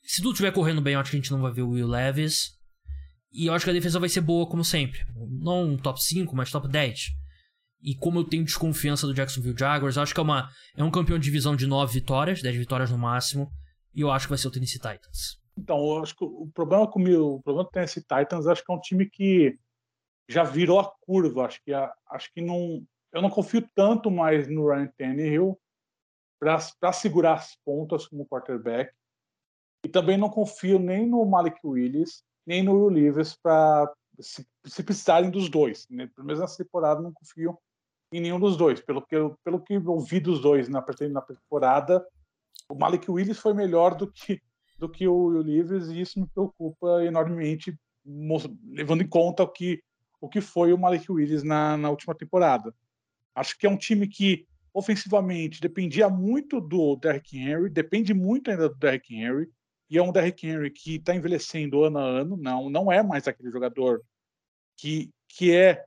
Se 0.03 0.23
tudo 0.23 0.33
estiver 0.33 0.53
correndo 0.53 0.81
bem, 0.81 0.95
acho 0.95 1.11
que 1.11 1.17
a 1.17 1.21
gente 1.21 1.31
não 1.31 1.43
vai 1.43 1.53
ver 1.53 1.63
o 1.63 1.71
Will 1.71 1.87
Levis. 1.87 2.60
E 3.33 3.47
eu 3.47 3.55
acho 3.55 3.65
que 3.65 3.71
a 3.71 3.75
defesa 3.75 4.01
vai 4.01 4.09
ser 4.09 4.21
boa, 4.21 4.49
como 4.49 4.65
sempre. 4.65 5.01
Não 5.15 5.77
top 5.77 6.03
5, 6.03 6.35
mas 6.35 6.51
top 6.51 6.69
10. 6.69 7.11
E 7.83 7.95
como 7.95 8.19
eu 8.19 8.25
tenho 8.25 8.45
desconfiança 8.45 9.07
do 9.07 9.15
Jacksonville 9.15 9.57
Jaguars, 9.59 9.97
acho 9.97 10.13
que 10.13 10.21
é, 10.21 10.23
uma, 10.23 10.49
é 10.77 10.85
um 10.85 10.91
campeão 10.91 11.19
de 11.19 11.25
divisão 11.25 11.57
de 11.57 11.67
9 11.67 11.93
vitórias, 11.93 12.43
10 12.43 12.57
vitórias 12.57 12.91
no 12.91 12.99
máximo. 12.99 13.51
E 13.95 14.01
eu 14.01 14.11
acho 14.11 14.27
que 14.27 14.31
vai 14.31 14.39
ser 14.39 14.49
o 14.49 14.51
Tennessee 14.51 14.81
Titans. 14.81 15.41
Então, 15.57 15.77
eu 15.77 16.03
acho 16.03 16.15
que 16.17 16.25
o 16.25 16.51
problema 16.55 16.91
comigo, 16.91 17.37
o 17.37 17.43
problema 17.43 17.65
do 17.65 17.71
Tennessee 17.71 18.03
Titans, 18.03 18.47
acho 18.47 18.65
que 18.65 18.73
é 18.73 18.75
um 18.75 18.81
time 18.81 19.09
que 19.09 19.59
já 20.29 20.43
virou 20.43 20.79
a 20.81 20.93
curva. 21.01 21.47
Acho 21.47 21.61
que, 21.63 21.73
acho 21.73 22.33
que 22.33 22.41
não. 22.41 22.85
Eu 23.13 23.23
não 23.23 23.31
confio 23.31 23.67
tanto 23.75 24.11
mais 24.11 24.49
no 24.49 24.69
Ryan 24.69 24.91
Tannehill 24.97 25.59
para 26.41 26.93
segurar 26.93 27.35
as 27.35 27.57
pontas 27.65 28.07
como 28.07 28.27
quarterback. 28.27 28.93
E 29.85 29.89
também 29.89 30.17
não 30.17 30.31
confio 30.31 30.79
nem 30.79 31.07
no 31.07 31.25
Malik 31.25 31.59
Willis, 31.65 32.23
nem 32.51 32.65
no 32.65 32.89
Levis 32.89 33.37
para 33.41 33.89
se, 34.19 34.45
se, 34.65 34.83
precisarem 34.83 35.31
dos 35.31 35.49
dois. 35.49 35.87
Né? 35.89 36.09
Pelo 36.09 36.27
menos 36.27 36.41
nessa 36.41 36.63
temporada 36.63 37.01
não 37.01 37.13
confio 37.13 37.57
em 38.13 38.21
nenhum 38.21 38.41
dos 38.41 38.57
dois. 38.57 38.81
Pelo 38.81 39.01
que 39.07 39.15
pelo 39.45 39.61
que 39.61 39.75
eu 39.75 40.01
vi 40.01 40.19
dos 40.19 40.41
dois 40.41 40.69
na, 40.69 40.85
na 41.11 41.21
temporada, 41.21 42.05
o 42.69 42.75
Malik 42.75 43.09
Willis 43.09 43.39
foi 43.39 43.55
melhor 43.55 43.95
do 43.95 44.11
que, 44.11 44.43
do 44.77 44.89
que 44.89 45.07
o 45.07 45.27
Will 45.27 45.43
Levis 45.43 45.87
e 45.89 46.01
isso 46.01 46.19
me 46.19 46.27
preocupa 46.27 47.05
enormemente, 47.05 47.79
levando 48.65 49.03
em 49.03 49.09
conta 49.09 49.45
o 49.45 49.49
que, 49.49 49.81
o 50.21 50.29
que 50.29 50.41
foi 50.41 50.73
o 50.73 50.79
Malik 50.79 51.11
Willis 51.11 51.45
na, 51.45 51.77
na 51.77 51.89
última 51.89 52.17
temporada. 52.17 52.75
Acho 53.33 53.57
que 53.57 53.65
é 53.65 53.71
um 53.71 53.77
time 53.77 54.09
que 54.09 54.45
ofensivamente 54.75 55.61
dependia 55.61 56.09
muito 56.09 56.61
do 56.61 56.97
Derrick 56.97 57.39
Henry, 57.39 57.71
depende 57.71 58.13
muito 58.13 58.51
ainda 58.51 58.69
do 58.69 58.75
Derrick 58.75 59.15
Henry, 59.15 59.49
e 59.91 59.99
é 59.99 60.03
um 60.03 60.13
Derrick 60.13 60.47
Henry 60.47 60.71
que 60.71 60.97
está 60.97 61.15
envelhecendo 61.15 61.83
ano 61.83 61.99
a 61.99 62.05
ano, 62.05 62.37
não, 62.37 62.71
não 62.71 62.93
é 62.93 63.03
mais 63.03 63.27
aquele 63.27 63.51
jogador 63.51 64.03
que, 64.77 65.11
que 65.29 65.55
é, 65.55 65.85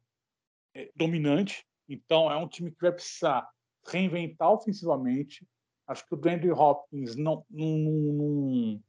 é 0.75 0.91
dominante, 0.93 1.65
então 1.87 2.29
é 2.29 2.35
um 2.35 2.47
time 2.47 2.69
que 2.69 2.81
vai 2.81 2.91
precisar 2.91 3.47
reinventar 3.87 4.51
ofensivamente. 4.51 5.47
Acho 5.87 6.05
que 6.05 6.13
o 6.13 6.29
Andrew 6.29 6.55
Hopkins 6.55 7.15
não, 7.15 7.45
não, 7.49 7.77
não, 7.77 8.83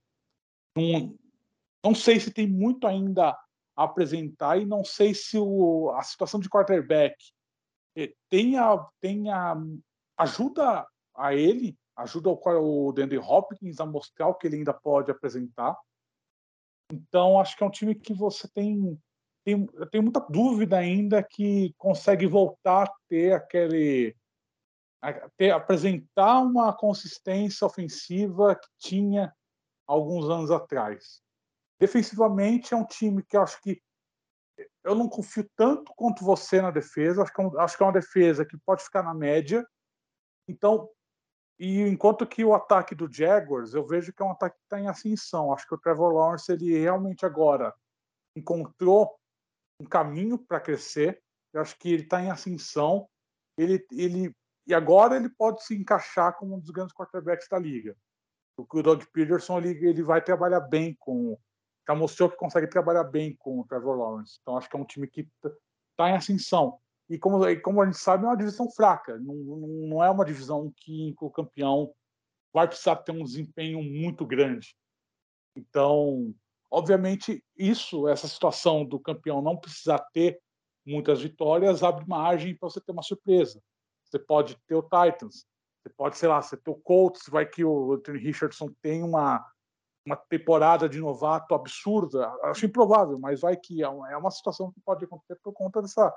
não, 0.77 1.19
não 1.85 1.95
sei 1.95 2.19
se 2.19 2.33
tem 2.33 2.49
muito 2.49 2.87
ainda 2.87 3.31
a 3.77 3.85
apresentar 3.85 4.59
e 4.59 4.67
não 4.67 4.85
sei 4.85 5.15
se 5.15 5.39
o, 5.39 5.91
a 5.97 6.03
situação 6.03 6.41
de 6.41 6.49
quarterback 6.49 7.15
tenha, 8.29 8.85
tenha 9.01 9.57
ajuda 10.17 10.87
a 11.15 11.35
ele, 11.35 11.77
ajuda 11.97 12.29
o, 12.29 12.89
o 12.89 12.93
Dandy 12.93 13.19
Hopkins 13.19 13.81
a 13.81 13.87
mostrar 13.87 14.29
o 14.29 14.35
que 14.35 14.47
ele 14.47 14.57
ainda 14.57 14.73
pode 14.73 15.11
apresentar. 15.11 15.77
Então, 16.93 17.41
acho 17.41 17.57
que 17.57 17.63
é 17.63 17.67
um 17.67 17.71
time 17.71 17.95
que 17.95 18.13
você 18.13 18.49
tem, 18.49 19.01
tem 19.45 19.69
eu 19.75 19.89
tenho 19.89 20.03
muita 20.03 20.21
dúvida 20.21 20.79
ainda 20.79 21.23
que 21.23 21.75
consegue 21.79 22.27
voltar 22.27 22.85
a 22.85 22.95
ter 23.09 23.33
aquele 23.33 24.17
a 25.03 25.29
ter, 25.37 25.51
apresentar 25.51 26.41
uma 26.41 26.73
consistência 26.75 27.67
ofensiva 27.67 28.55
que 28.55 28.69
tinha 28.79 29.35
alguns 29.87 30.29
anos 30.31 30.51
atrás. 30.51 31.23
Defensivamente 31.79 32.73
é 32.73 32.77
um 32.77 32.87
time 32.87 33.23
que 33.23 33.37
eu 33.37 33.43
acho 33.43 33.61
que 33.61 33.83
eu 34.83 34.95
não 34.95 35.09
confio 35.09 35.49
tanto 35.57 35.93
quanto 35.97 36.25
você 36.25 36.63
na 36.63 36.71
defesa. 36.71 37.23
Acho 37.23 37.33
que, 37.33 37.43
é, 37.43 37.51
acho 37.59 37.77
que 37.77 37.83
é 37.83 37.87
uma 37.87 37.93
defesa 37.93 38.45
que 38.45 38.57
pode 38.59 38.85
ficar 38.85 39.03
na 39.03 39.15
média. 39.15 39.67
Então, 40.49 40.89
e 41.59 41.81
enquanto 41.83 42.27
que 42.27 42.45
o 42.45 42.55
ataque 42.55 42.95
do 42.95 43.11
Jaguars, 43.13 43.75
eu 43.75 43.87
vejo 43.87 44.13
que 44.13 44.23
é 44.23 44.25
um 44.25 44.33
ataque 44.33 44.57
que 44.57 44.65
está 44.65 44.81
em 44.81 44.89
ascensão. 44.89 45.53
Acho 45.53 45.67
que 45.67 45.75
o 45.75 45.79
Trevor 45.79 46.13
Lawrence 46.13 46.51
ele 46.51 46.77
realmente 46.79 47.25
agora 47.25 47.73
encontrou 48.37 49.17
um 49.81 49.85
caminho 49.85 50.39
para 50.39 50.61
crescer. 50.61 51.23
Eu 51.53 51.61
acho 51.61 51.79
que 51.79 51.93
ele 51.93 52.03
está 52.03 52.21
em 52.21 52.31
ascensão. 52.31 53.09
Ele, 53.57 53.87
ele 53.93 54.35
e 54.67 54.75
agora 54.75 55.17
ele 55.17 55.29
pode 55.29 55.63
se 55.63 55.77
encaixar 55.77 56.37
como 56.37 56.57
um 56.57 56.59
dos 56.59 56.71
grandes 56.71 56.95
quarterbacks 56.95 57.49
da 57.49 57.59
liga. 57.59 57.97
O 58.57 58.83
Doug 58.83 59.03
Peterson 59.13 59.59
ele, 59.59 59.87
ele 59.87 60.03
vai 60.03 60.23
trabalhar 60.23 60.61
bem 60.61 60.97
com. 60.99 61.39
Já 61.87 61.95
mostrou 61.95 62.31
que 62.31 62.37
consegue 62.37 62.67
trabalhar 62.67 63.05
bem 63.05 63.37
com 63.37 63.61
o 63.61 63.67
Trevor 63.67 63.97
Lawrence. 63.97 64.39
Então 64.41 64.57
acho 64.57 64.69
que 64.69 64.77
é 64.77 64.79
um 64.79 64.87
time 64.87 65.07
que 65.07 65.29
está 65.41 66.11
em 66.11 66.17
ascensão. 66.17 66.81
E 67.09 67.19
como, 67.19 67.39
como 67.61 67.83
a 67.83 67.85
gente 67.85 67.99
sabe, 67.99 68.25
é 68.25 68.29
uma 68.29 68.37
divisão 68.37 68.71
fraca. 68.71 69.19
Não, 69.19 69.35
não 69.35 70.05
é 70.05 70.11
uma 70.11 70.25
divisão 70.25 70.73
que 70.77 71.15
o 71.21 71.31
campeão 71.31 71.93
vai 72.53 72.67
precisar 72.67 72.97
ter 72.97 73.13
um 73.13 73.25
desempenho 73.25 73.83
muito 73.83 74.25
grande. 74.25 74.75
Então, 75.57 76.35
obviamente, 76.71 77.45
isso, 77.57 78.09
essa 78.09 78.27
situação 78.27 78.85
do 78.85 78.99
campeão 78.99 79.43
não 79.43 79.57
precisar 79.57 79.99
ter 80.13 80.41
muitas 80.87 81.21
vitórias, 81.21 81.83
abre 81.83 82.07
margem 82.07 82.57
para 82.57 82.69
você 82.69 82.81
ter 82.81 82.93
uma 82.93 83.03
surpresa. 83.03 83.61
Você 84.05 84.19
pode 84.19 84.57
ter 84.67 84.75
o 84.75 84.83
Titans, 84.83 85.47
você 85.83 85.93
pode, 85.95 86.17
sei 86.17 86.29
lá, 86.29 86.41
você 86.41 86.57
ter 86.57 86.71
o 86.71 86.75
Colts, 86.75 87.29
vai 87.29 87.47
que 87.47 87.65
o 87.65 87.93
Anthony 87.93 88.19
Richardson 88.19 88.69
tem 88.81 89.03
uma, 89.03 89.45
uma 90.07 90.17
temporada 90.17 90.89
de 90.89 91.01
novato 91.01 91.55
absurda. 91.55 92.29
Acho 92.45 92.67
improvável, 92.67 93.19
mas 93.19 93.41
vai 93.41 93.57
que 93.57 93.83
é 93.83 93.89
uma, 93.89 94.11
é 94.13 94.17
uma 94.17 94.31
situação 94.31 94.71
que 94.73 94.81
pode 94.81 95.05
acontecer 95.05 95.39
por 95.43 95.53
conta 95.53 95.83
dessa 95.83 96.13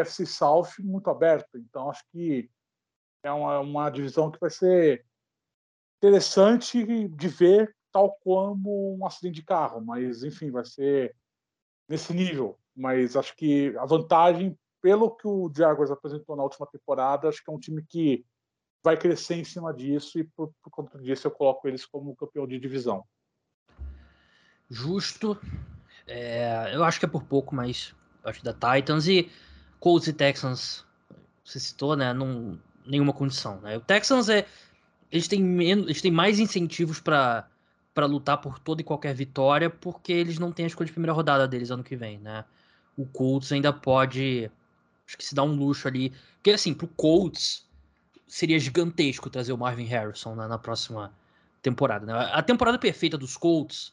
FC 0.00 0.26
South 0.26 0.70
muito 0.80 1.08
aberta. 1.10 1.58
Então, 1.58 1.90
acho 1.90 2.04
que 2.12 2.50
é 3.22 3.32
uma, 3.32 3.60
uma 3.60 3.90
divisão 3.90 4.30
que 4.30 4.38
vai 4.38 4.50
ser 4.50 5.04
interessante 5.98 7.08
de 7.08 7.28
ver, 7.28 7.74
tal 7.92 8.16
como 8.22 8.96
um 8.96 9.06
acidente 9.06 9.36
de 9.36 9.44
carro, 9.44 9.80
mas 9.80 10.22
enfim, 10.22 10.50
vai 10.50 10.64
ser 10.64 11.14
nesse 11.88 12.12
nível. 12.12 12.58
Mas 12.74 13.16
acho 13.16 13.34
que 13.34 13.74
a 13.78 13.86
vantagem, 13.86 14.56
pelo 14.80 15.16
que 15.16 15.26
o 15.26 15.50
Jaguars 15.54 15.90
apresentou 15.90 16.36
na 16.36 16.42
última 16.42 16.66
temporada, 16.66 17.28
acho 17.28 17.42
que 17.42 17.50
é 17.50 17.54
um 17.54 17.58
time 17.58 17.82
que 17.82 18.24
vai 18.84 18.96
crescer 18.96 19.34
em 19.34 19.44
cima 19.44 19.74
disso 19.74 20.18
e 20.18 20.24
por, 20.24 20.52
por 20.62 20.70
conta 20.70 20.98
disso 20.98 21.26
eu 21.26 21.30
coloco 21.30 21.66
eles 21.66 21.84
como 21.84 22.14
campeão 22.14 22.46
de 22.46 22.58
divisão. 22.58 23.04
Justo. 24.68 25.38
É, 26.06 26.72
eu 26.74 26.84
acho 26.84 27.00
que 27.00 27.06
é 27.06 27.08
por 27.08 27.24
pouco, 27.24 27.54
mas 27.54 27.94
acho 28.22 28.44
da 28.44 28.52
Titans 28.52 29.08
e 29.08 29.30
Colts 29.86 30.08
e 30.08 30.12
Texans, 30.12 30.84
você 31.44 31.60
citou, 31.60 31.94
né? 31.94 32.12
Não, 32.12 32.58
nenhuma 32.84 33.12
condição. 33.12 33.60
Né? 33.60 33.76
O 33.76 33.80
Texans 33.80 34.28
é. 34.28 34.44
Eles 35.12 35.28
têm, 35.28 35.40
menos, 35.40 35.84
eles 35.84 36.02
têm 36.02 36.10
mais 36.10 36.40
incentivos 36.40 36.98
para 36.98 37.46
lutar 37.96 38.38
por 38.38 38.58
toda 38.58 38.80
e 38.80 38.84
qualquer 38.84 39.14
vitória, 39.14 39.70
porque 39.70 40.12
eles 40.12 40.40
não 40.40 40.50
têm 40.50 40.64
a 40.64 40.66
escolha 40.66 40.86
de 40.88 40.92
primeira 40.92 41.12
rodada 41.12 41.46
deles 41.46 41.70
ano 41.70 41.84
que 41.84 41.94
vem, 41.94 42.18
né? 42.18 42.44
O 42.98 43.06
Colts 43.06 43.52
ainda 43.52 43.72
pode, 43.72 44.50
acho 45.06 45.16
que 45.16 45.24
se 45.24 45.36
dá 45.36 45.44
um 45.44 45.54
luxo 45.54 45.86
ali, 45.86 46.12
porque 46.34 46.50
assim, 46.50 46.74
pro 46.74 46.88
Colts, 46.88 47.64
seria 48.26 48.58
gigantesco 48.58 49.30
trazer 49.30 49.52
o 49.52 49.56
Marvin 49.56 49.84
Harrison 49.84 50.34
né, 50.34 50.48
na 50.48 50.58
próxima 50.58 51.12
temporada. 51.62 52.04
Né? 52.04 52.12
A 52.32 52.42
temporada 52.42 52.76
perfeita 52.76 53.16
dos 53.16 53.36
Colts 53.36 53.92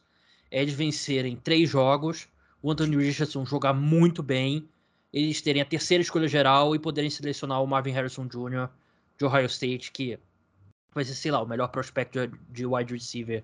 é 0.50 0.64
eles 0.64 0.74
vencerem 0.74 1.36
três 1.36 1.70
jogos, 1.70 2.28
o 2.64 2.72
Anthony 2.72 2.98
Richardson 2.98 3.46
jogar 3.46 3.74
muito 3.74 4.24
bem, 4.24 4.68
eles 5.14 5.41
terem 5.41 5.61
a 5.61 5.66
terceira 5.66 6.01
escolha 6.01 6.28
geral 6.28 6.76
e 6.76 6.80
poderem 6.80 7.09
selecionar 7.09 7.61
o 7.61 7.68
Marvin 7.68 7.91
Harrison 7.91 8.26
Jr. 8.26 8.68
de 9.18 9.26
Ohio 9.26 9.45
State, 9.45 9.91
que 9.91 10.18
vai 10.93 11.05
ser, 11.05 11.14
sei 11.14 11.32
lá, 11.32 11.41
o 11.41 11.45
melhor 11.45 11.68
prospecto 11.68 12.20
de 12.49 12.66
wide 12.66 12.93
receiver 12.93 13.43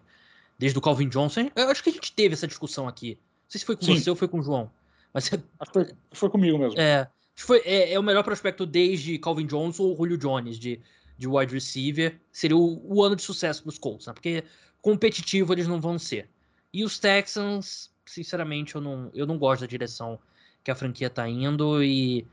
desde 0.58 0.78
o 0.78 0.82
Calvin 0.82 1.08
Johnson. 1.08 1.52
Eu 1.56 1.70
acho 1.70 1.84
que 1.84 1.92
a 1.92 1.94
gente 1.94 2.12
teve 2.12 2.34
essa 2.34 2.48
discussão 2.48 2.88
aqui. 2.88 3.20
Não 3.44 3.52
sei 3.52 3.60
se 3.60 3.66
foi 3.66 3.76
com 3.76 3.86
Sim. 3.86 4.00
você 4.00 4.10
ou 4.10 4.16
foi 4.16 4.28
com 4.28 4.40
o 4.40 4.44
João. 4.44 4.72
Mas 5.14 5.30
foi, 5.72 5.94
foi 6.12 6.30
comigo 6.30 6.58
mesmo. 6.58 6.80
É. 6.80 7.08
Foi, 7.36 7.60
é, 7.64 7.94
é, 7.94 8.00
o 8.00 8.04
melhor 8.04 8.24
prospecto 8.24 8.66
desde 8.66 9.18
Calvin 9.20 9.46
Johnson 9.46 9.84
ou 9.84 9.96
Julio 9.96 10.18
Jones 10.18 10.58
de, 10.58 10.82
de 11.18 11.28
wide 11.28 11.54
receiver. 11.54 12.20
Seria 12.32 12.58
o, 12.58 12.82
o 12.84 13.04
ano 13.04 13.16
de 13.16 13.22
sucesso 13.22 13.62
para 13.62 13.70
os 13.70 13.78
Colts, 13.78 14.08
né? 14.08 14.14
Porque 14.14 14.44
competitivo 14.82 15.54
eles 15.54 15.68
não 15.68 15.80
vão 15.80 16.00
ser. 16.00 16.28
E 16.74 16.84
os 16.84 17.00
Texans, 17.00 17.92
sinceramente, 18.06 18.76
eu 18.76 18.82
não, 18.82 19.10
eu 19.14 19.26
não 19.26 19.38
gosto 19.38 19.62
da 19.62 19.68
direção 19.68 20.20
que 20.64 20.72
a 20.72 20.76
franquia 20.76 21.08
está 21.08 21.28
indo 21.28 21.84
e 21.84 22.28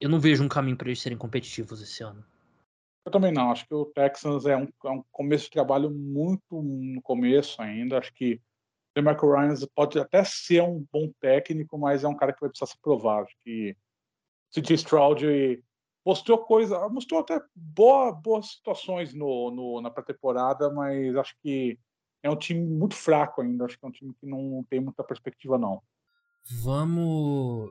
eu 0.00 0.08
não 0.08 0.20
vejo 0.20 0.42
um 0.42 0.48
caminho 0.48 0.76
para 0.76 0.88
eles 0.88 1.00
serem 1.00 1.18
competitivos 1.18 1.80
esse 1.82 2.02
ano. 2.02 2.24
Eu 3.04 3.12
também 3.12 3.32
não. 3.32 3.50
Acho 3.50 3.66
que 3.66 3.74
o 3.74 3.86
Texans 3.86 4.46
é 4.46 4.56
um, 4.56 4.68
é 4.84 4.90
um 4.90 5.02
começo 5.12 5.44
de 5.44 5.50
trabalho 5.50 5.90
muito 5.90 6.60
no 6.62 7.00
começo 7.02 7.62
ainda. 7.62 7.98
Acho 7.98 8.12
que 8.12 8.40
o 8.96 9.00
Michael 9.00 9.32
Ryan 9.32 9.54
pode 9.74 9.98
até 9.98 10.24
ser 10.24 10.62
um 10.62 10.84
bom 10.92 11.12
técnico, 11.20 11.78
mas 11.78 12.02
é 12.02 12.08
um 12.08 12.16
cara 12.16 12.32
que 12.32 12.40
vai 12.40 12.50
precisar 12.50 12.66
se 12.66 12.80
provar. 12.80 13.22
Acho 13.22 13.36
que 13.44 13.76
CJ 14.50 14.74
Stroud 14.74 15.62
mostrou 16.04 16.38
coisa, 16.38 16.88
mostrou 16.88 17.20
até 17.20 17.40
boa, 17.54 18.12
boas 18.12 18.52
situações 18.52 19.14
no, 19.14 19.50
no 19.50 19.80
na 19.80 19.90
pré-temporada, 19.90 20.70
mas 20.70 21.14
acho 21.16 21.36
que 21.42 21.78
é 22.22 22.30
um 22.30 22.36
time 22.36 22.60
muito 22.60 22.94
fraco 22.94 23.40
ainda. 23.40 23.66
Acho 23.66 23.78
que 23.78 23.84
é 23.84 23.88
um 23.88 23.92
time 23.92 24.14
que 24.14 24.26
não 24.26 24.64
tem 24.68 24.80
muita 24.80 25.04
perspectiva, 25.04 25.56
não. 25.56 25.80
Vamos. 26.62 27.70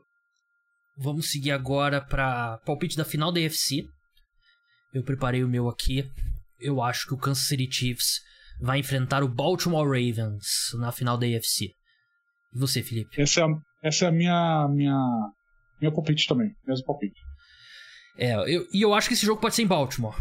Vamos 0.97 1.29
seguir 1.29 1.51
agora 1.51 2.01
para 2.01 2.57
palpite 2.59 2.95
da 2.95 3.05
final 3.05 3.31
da 3.31 3.39
UFC. 3.39 3.83
Eu 4.93 5.03
preparei 5.03 5.43
o 5.43 5.47
meu 5.47 5.67
aqui. 5.67 6.09
Eu 6.59 6.81
acho 6.81 7.07
que 7.07 7.13
o 7.13 7.17
Kansas 7.17 7.47
City 7.47 7.69
Chiefs 7.69 8.21
vai 8.61 8.79
enfrentar 8.79 9.23
o 9.23 9.27
Baltimore 9.27 9.85
Ravens 9.85 10.71
na 10.79 10.91
final 10.91 11.17
da 11.17 11.25
UFC. 11.25 11.65
E 12.53 12.59
você, 12.59 12.81
Felipe? 12.81 13.21
Essa 13.21 13.41
é, 13.41 13.45
essa 13.83 14.05
é 14.05 14.07
a 14.07 14.11
minha, 14.11 14.67
minha 14.69 14.97
meu 15.81 15.91
palpite 15.91 16.27
também, 16.27 16.55
mesmo 16.65 16.85
palpite. 16.85 17.19
É, 18.17 18.33
eu, 18.33 18.65
e 18.71 18.81
eu 18.81 18.93
acho 18.93 19.09
que 19.09 19.13
esse 19.13 19.25
jogo 19.25 19.41
pode 19.41 19.55
ser 19.55 19.63
em 19.63 19.67
Baltimore. 19.67 20.15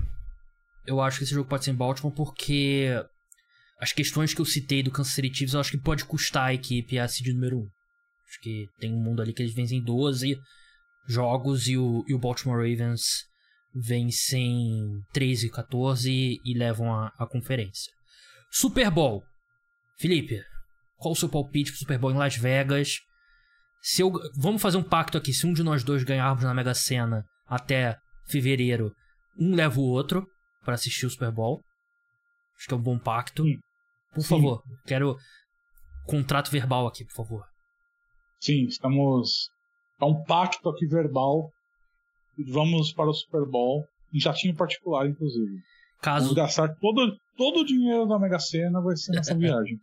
Eu 0.86 1.00
acho 1.00 1.18
que 1.18 1.24
esse 1.24 1.32
jogo 1.34 1.48
pode 1.48 1.64
ser 1.64 1.70
em 1.70 1.76
Baltimore 1.76 2.14
porque 2.14 2.88
as 3.80 3.92
questões 3.92 4.34
que 4.34 4.40
eu 4.40 4.44
citei 4.44 4.82
do 4.82 4.90
Kansas 4.90 5.14
City 5.14 5.32
Chiefs 5.32 5.55
eu 5.55 5.61
acho 5.61 5.70
que 5.70 5.78
pode 5.78 6.05
custar 6.05 6.46
a 6.48 6.55
equipe 6.55 6.98
a 6.98 7.07
seed 7.07 7.32
número 7.32 7.61
1. 7.61 7.68
Acho 8.35 8.41
que 8.41 8.68
tem 8.80 8.93
um 8.93 9.01
mundo 9.01 9.22
ali 9.22 9.32
que 9.32 9.43
eles 9.43 9.55
vencem 9.55 9.80
12 9.80 10.37
jogos 11.07 11.68
e 11.68 11.76
o, 11.76 12.05
e 12.09 12.14
o 12.14 12.18
Baltimore 12.18 12.57
Ravens 12.57 13.03
vencem 13.72 15.01
13 15.12 15.47
e 15.47 15.51
14 15.51 16.41
e 16.45 16.59
levam 16.59 16.93
a, 16.93 17.12
a 17.18 17.26
conferência. 17.26 17.93
Super 18.51 18.91
Bowl. 18.91 19.22
Felipe, 19.99 20.43
qual 20.97 21.12
o 21.12 21.16
seu 21.16 21.28
palpite 21.28 21.70
pro 21.70 21.78
Super 21.78 21.99
Bowl 21.99 22.11
em 22.11 22.16
Las 22.16 22.37
Vegas? 22.37 22.99
Se 23.80 24.03
eu, 24.03 24.12
vamos 24.37 24.61
fazer 24.61 24.78
um 24.78 24.82
pacto 24.82 25.18
aqui. 25.18 25.32
Se 25.32 25.47
um 25.47 25.53
de 25.53 25.62
nós 25.62 25.85
dois 25.85 26.03
ganharmos 26.03 26.43
na 26.43 26.55
Mega 26.55 26.74
Sena 26.74 27.24
até 27.47 27.97
fevereiro, 28.26 28.93
um 29.39 29.55
leva 29.55 29.78
o 29.78 29.85
outro 29.85 30.26
para 30.64 30.74
assistir 30.74 31.07
o 31.07 31.11
Super 31.11 31.30
Bowl. 31.30 31.62
Acho 32.57 32.66
que 32.66 32.74
é 32.74 32.76
um 32.76 32.82
bom 32.82 32.99
pacto. 32.99 33.45
Por 34.12 34.22
Sim. 34.22 34.28
favor, 34.28 34.62
quero 34.87 35.16
contrato 36.07 36.51
verbal 36.51 36.87
aqui, 36.87 37.05
por 37.05 37.14
favor. 37.14 37.53
Sim, 38.45 38.66
estamos. 38.66 39.49
É 39.99 40.05
um 40.05 40.22
pacto 40.22 40.68
aqui 40.68 40.86
verbal. 40.86 41.51
Vamos 42.47 42.92
para 42.92 43.09
o 43.09 43.14
Super 43.14 43.47
Bowl. 43.47 43.86
Em 44.12 44.20
jatinho 44.20 44.55
particular, 44.55 45.09
inclusive. 45.09 45.62
Caso... 46.03 46.26
Vamos 46.26 46.36
gastar 46.36 46.68
todo, 46.76 47.16
todo 47.38 47.61
o 47.61 47.64
dinheiro 47.64 48.07
da 48.07 48.18
Mega 48.18 48.38
Sena 48.38 48.82
vai 48.82 48.97
ser 48.97 49.12
nessa 49.12 49.34
viagem. 49.38 49.78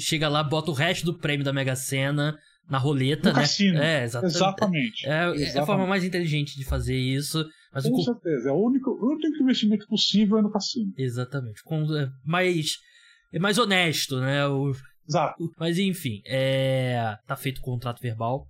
Chega 0.00 0.28
lá, 0.28 0.42
bota 0.42 0.72
o 0.72 0.74
resto 0.74 1.04
do 1.04 1.16
prêmio 1.16 1.44
da 1.44 1.52
Mega 1.52 1.76
Sena 1.76 2.36
na 2.68 2.76
roleta, 2.76 3.30
no 3.30 3.36
né? 3.36 3.42
Cassino. 3.42 3.78
É, 3.78 4.02
exatamente. 4.02 4.36
Exatamente. 4.36 5.06
É, 5.06 5.26
exatamente. 5.26 5.56
é, 5.56 5.60
a 5.60 5.66
forma 5.66 5.86
mais 5.86 6.02
inteligente 6.04 6.56
de 6.56 6.64
fazer 6.64 6.96
isso. 6.96 7.46
Mas 7.72 7.84
Com 7.84 7.94
o... 7.94 8.02
certeza. 8.02 8.48
É 8.48 8.52
o 8.52 8.56
único, 8.56 8.90
o 8.90 9.12
único 9.12 9.42
investimento 9.42 9.86
possível 9.86 10.38
é 10.38 10.42
no 10.42 10.50
cassino. 10.50 10.92
Exatamente. 10.98 11.62
Com, 11.62 11.84
é, 11.96 12.10
mais, 12.26 12.78
é 13.32 13.38
mais 13.38 13.58
honesto, 13.58 14.20
né? 14.20 14.46
O, 14.48 14.72
Exato. 15.08 15.52
Mas 15.58 15.78
enfim, 15.78 16.20
é, 16.26 17.16
tá 17.26 17.36
feito 17.36 17.58
o 17.58 17.62
contrato 17.62 18.00
verbal. 18.00 18.46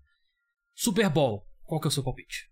Super 0.75 1.09
Bowl, 1.09 1.45
qual 1.65 1.81
que 1.81 1.87
é 1.87 1.91
o 1.91 1.93
seu 1.93 2.03
palpite? 2.03 2.49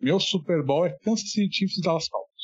Meu 0.00 0.20
Super 0.20 0.62
Bowl 0.62 0.86
é 0.86 0.96
Kansas 0.98 1.30
City 1.30 1.56
Chiefs 1.56 1.78
e 1.78 1.80
Dallas 1.80 2.08
Cowboys. 2.08 2.36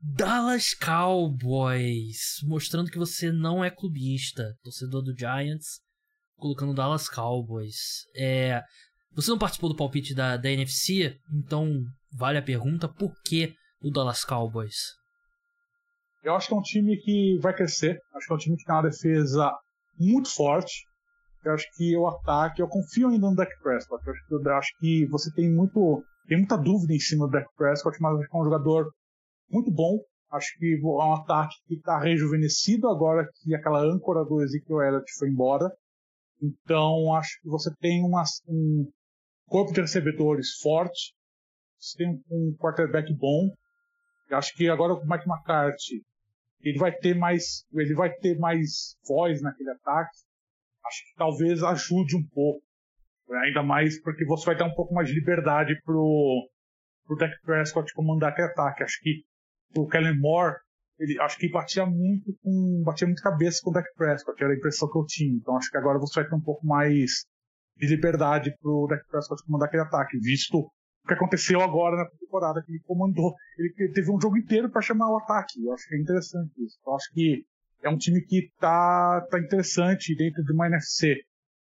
Dallas 0.00 0.74
Cowboys, 0.74 2.36
mostrando 2.44 2.90
que 2.90 2.98
você 2.98 3.32
não 3.32 3.64
é 3.64 3.70
clubista, 3.70 4.56
torcedor 4.62 5.02
do 5.02 5.16
Giants 5.16 5.82
colocando 6.36 6.74
Dallas 6.74 7.08
Cowboys. 7.08 8.06
É, 8.14 8.62
você 9.12 9.30
não 9.30 9.38
participou 9.38 9.70
do 9.70 9.76
palpite 9.76 10.14
da, 10.14 10.36
da 10.36 10.50
NFC, 10.50 11.18
então 11.32 11.82
vale 12.12 12.38
a 12.38 12.42
pergunta: 12.42 12.88
por 12.88 13.14
que 13.22 13.54
o 13.80 13.90
Dallas 13.90 14.24
Cowboys? 14.24 14.92
Eu 16.24 16.34
acho 16.34 16.48
que 16.48 16.54
é 16.54 16.56
um 16.56 16.62
time 16.62 16.96
que 16.96 17.38
vai 17.38 17.54
crescer. 17.54 18.00
Acho 18.14 18.26
que 18.26 18.32
é 18.32 18.36
um 18.36 18.38
time 18.38 18.56
que 18.56 18.64
tem 18.64 18.74
uma 18.74 18.82
defesa 18.82 19.52
muito 20.00 20.34
forte. 20.34 20.84
Eu 21.44 21.52
acho 21.52 21.66
que 21.76 21.94
o 21.94 22.06
ataque, 22.06 22.62
eu 22.62 22.66
confio 22.66 23.08
ainda 23.08 23.28
no 23.28 23.36
Dak 23.36 23.52
Prescott. 23.62 24.02
Eu 24.06 24.12
acho, 24.14 24.26
que, 24.26 24.34
eu 24.34 24.54
acho 24.54 24.78
que 24.80 25.06
você 25.08 25.30
tem 25.34 25.52
muito, 25.52 26.02
tem 26.26 26.38
muita 26.38 26.56
dúvida 26.56 26.94
em 26.94 26.98
cima 26.98 27.26
do 27.26 27.32
Dak 27.32 27.46
Prescott, 27.54 28.00
mas 28.00 28.18
acho 28.18 28.30
que 28.30 28.36
é 28.36 28.40
um 28.40 28.44
jogador 28.44 28.90
muito 29.50 29.70
bom. 29.70 29.98
Acho 30.32 30.48
que 30.58 30.80
é 30.82 30.86
um 30.86 31.12
ataque 31.12 31.54
que 31.66 31.74
está 31.74 31.98
rejuvenescido 31.98 32.88
agora 32.88 33.28
que 33.34 33.54
aquela 33.54 33.82
âncora 33.82 34.24
do 34.24 34.42
Ezekiel 34.42 34.80
Elliott 34.80 35.12
foi 35.18 35.28
embora. 35.28 35.70
Então, 36.42 37.14
acho 37.14 37.38
que 37.42 37.50
você 37.50 37.70
tem 37.78 38.02
uma, 38.02 38.24
um 38.48 38.88
corpo 39.46 39.74
de 39.74 39.82
recebedores 39.82 40.58
forte, 40.62 41.12
você 41.78 41.98
tem 41.98 42.18
um 42.30 42.56
quarterback 42.58 43.12
bom. 43.14 43.50
Eu 44.30 44.38
acho 44.38 44.54
que 44.54 44.70
agora 44.70 44.94
o 44.94 45.06
Mike 45.06 45.28
McCarthy 45.28 46.02
ele 46.64 46.78
vai 46.78 46.92
ter 46.92 47.14
mais, 47.14 47.66
ele 47.74 47.94
vai 47.94 48.10
ter 48.10 48.38
mais 48.38 48.96
voz 49.06 49.42
naquele 49.42 49.70
ataque. 49.70 50.16
Acho 50.86 51.04
que 51.04 51.14
talvez 51.16 51.62
ajude 51.62 52.16
um 52.16 52.26
pouco. 52.32 52.62
Ainda 53.44 53.62
mais 53.62 54.00
porque 54.02 54.24
você 54.24 54.46
vai 54.46 54.56
ter 54.56 54.64
um 54.64 54.74
pouco 54.74 54.94
mais 54.94 55.08
de 55.08 55.14
liberdade 55.14 55.74
pro, 55.84 56.48
pro 57.06 57.16
Dak 57.16 57.34
Prescott 57.42 57.92
comandar 57.94 58.32
aquele 58.32 58.48
ataque. 58.48 58.82
Acho 58.82 58.98
que 59.02 59.22
o 59.76 59.86
Kellen 59.86 60.18
Moore, 60.18 60.56
ele, 60.98 61.20
acho 61.20 61.38
que 61.38 61.50
batia 61.50 61.84
muito 61.84 62.34
com, 62.42 62.82
batia 62.84 63.06
muito 63.06 63.22
cabeça 63.22 63.60
com 63.62 63.70
o 63.70 63.72
Dak 63.72 63.88
Prescott, 63.96 64.42
era 64.42 64.52
a 64.52 64.56
impressão 64.56 64.90
que 64.90 64.98
eu 64.98 65.06
tinha. 65.06 65.34
Então 65.34 65.56
acho 65.56 65.70
que 65.70 65.76
agora 65.76 65.98
você 65.98 66.20
vai 66.20 66.28
ter 66.28 66.36
um 66.36 66.42
pouco 66.42 66.66
mais 66.66 67.26
de 67.76 67.86
liberdade 67.86 68.54
pro 68.60 68.86
Dak 68.88 69.06
Prescott 69.08 69.42
comandar 69.44 69.68
aquele 69.68 69.82
ataque, 69.82 70.18
visto 70.18 70.70
o 71.04 71.06
que 71.06 71.14
aconteceu 71.14 71.60
agora 71.60 71.96
na 71.96 72.06
temporada, 72.06 72.62
que 72.62 72.72
ele 72.72 72.82
comandou. 72.84 73.34
Ele 73.58 73.92
teve 73.92 74.10
um 74.10 74.20
jogo 74.20 74.38
inteiro 74.38 74.70
para 74.70 74.80
chamar 74.80 75.10
o 75.10 75.18
ataque. 75.18 75.62
Eu 75.62 75.72
acho 75.72 75.86
que 75.86 75.94
é 75.94 76.00
interessante 76.00 76.52
isso. 76.64 76.78
Eu 76.86 76.94
acho 76.94 77.12
que 77.12 77.44
é 77.82 77.90
um 77.90 77.98
time 77.98 78.22
que 78.22 78.50
tá, 78.58 79.20
tá 79.30 79.38
interessante 79.38 80.16
dentro 80.16 80.42
de 80.42 80.52
uma 80.52 80.66
NFC 80.66 81.16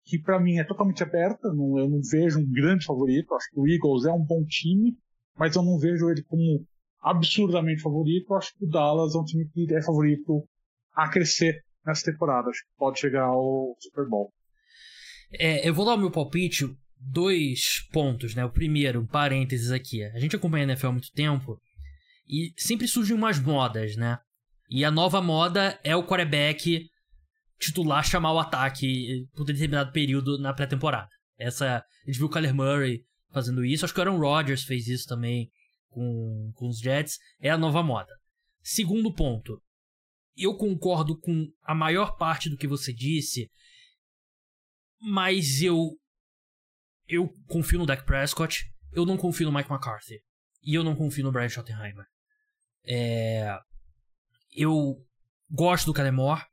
que 0.05 0.19
para 0.19 0.39
mim 0.39 0.57
é 0.57 0.63
totalmente 0.63 1.03
aberta. 1.03 1.51
Não, 1.51 1.77
eu 1.77 1.89
não 1.89 1.99
vejo 2.01 2.39
um 2.39 2.49
grande 2.49 2.85
favorito. 2.85 3.33
Acho 3.33 3.49
que 3.51 3.59
o 3.59 3.67
Eagles 3.67 4.05
é 4.05 4.11
um 4.11 4.23
bom 4.23 4.43
time, 4.45 4.95
mas 5.37 5.55
eu 5.55 5.63
não 5.63 5.77
vejo 5.77 6.09
ele 6.09 6.23
como 6.23 6.65
absurdamente 7.01 7.81
favorito. 7.81 8.27
Eu 8.29 8.37
acho 8.37 8.53
que 8.55 8.63
o 8.63 8.69
Dallas 8.69 9.15
é 9.15 9.17
um 9.17 9.25
time 9.25 9.49
que 9.49 9.73
é 9.73 9.81
favorito 9.81 10.47
a 10.93 11.09
crescer 11.09 11.61
nessa 11.85 12.09
temporada. 12.09 12.49
Acho 12.49 12.61
que 12.61 12.77
pode 12.77 12.99
chegar 12.99 13.25
ao 13.25 13.75
Super 13.79 14.07
Bowl. 14.07 14.31
É, 15.33 15.67
eu 15.67 15.73
vou 15.73 15.85
dar 15.85 15.95
o 15.95 15.97
meu 15.97 16.11
palpite, 16.11 16.65
dois 17.05 17.87
pontos, 17.91 18.35
né? 18.35 18.43
O 18.43 18.51
primeiro, 18.51 19.01
um 19.01 19.07
parênteses 19.07 19.71
aqui. 19.71 20.03
A 20.03 20.19
gente 20.19 20.35
acompanha 20.35 20.65
a 20.65 20.67
NFL 20.69 20.87
há 20.87 20.91
muito 20.91 21.11
tempo 21.11 21.59
e 22.27 22.53
sempre 22.57 22.87
surgem 22.87 23.15
umas 23.15 23.39
modas, 23.39 23.95
né? 23.95 24.17
E 24.69 24.83
a 24.83 24.91
nova 24.91 25.21
moda 25.21 25.79
é 25.83 25.95
o 25.95 26.05
quarterback 26.05 26.89
titular 27.59 28.03
chamar 28.03 28.33
o 28.33 28.39
ataque 28.39 29.27
por 29.35 29.45
determinado 29.45 29.91
período 29.91 30.37
na 30.39 30.53
pré-temporada. 30.53 31.09
Essa, 31.37 31.77
a 31.77 32.09
gente 32.09 32.17
viu 32.17 32.27
o 32.27 32.29
Kyler 32.29 32.53
Murray 32.53 33.03
fazendo 33.31 33.63
isso, 33.63 33.85
acho 33.85 33.93
que 33.93 33.99
o 33.99 34.03
Aaron 34.03 34.17
Rodgers 34.17 34.63
fez 34.63 34.87
isso 34.87 35.07
também 35.07 35.49
com, 35.89 36.51
com 36.55 36.67
os 36.67 36.79
Jets, 36.79 37.17
é 37.39 37.49
a 37.49 37.57
nova 37.57 37.83
moda. 37.83 38.11
Segundo 38.61 39.13
ponto, 39.13 39.61
eu 40.35 40.55
concordo 40.55 41.17
com 41.19 41.47
a 41.63 41.75
maior 41.75 42.17
parte 42.17 42.49
do 42.49 42.57
que 42.57 42.67
você 42.67 42.93
disse, 42.93 43.49
mas 44.99 45.61
eu 45.61 45.91
eu 47.07 47.29
confio 47.47 47.79
no 47.79 47.85
Dak 47.85 48.03
Prescott, 48.05 48.65
eu 48.91 49.05
não 49.05 49.17
confio 49.17 49.49
no 49.49 49.55
Mike 49.55 49.71
McCarthy 49.71 50.21
e 50.63 50.73
eu 50.73 50.83
não 50.83 50.95
confio 50.95 51.23
no 51.23 51.31
Brian 51.31 51.49
Schottenheimer. 51.49 52.05
É, 52.87 53.57
eu 54.55 54.95
gosto 55.49 55.85
do 55.85 55.93
Calemore, 55.93 56.43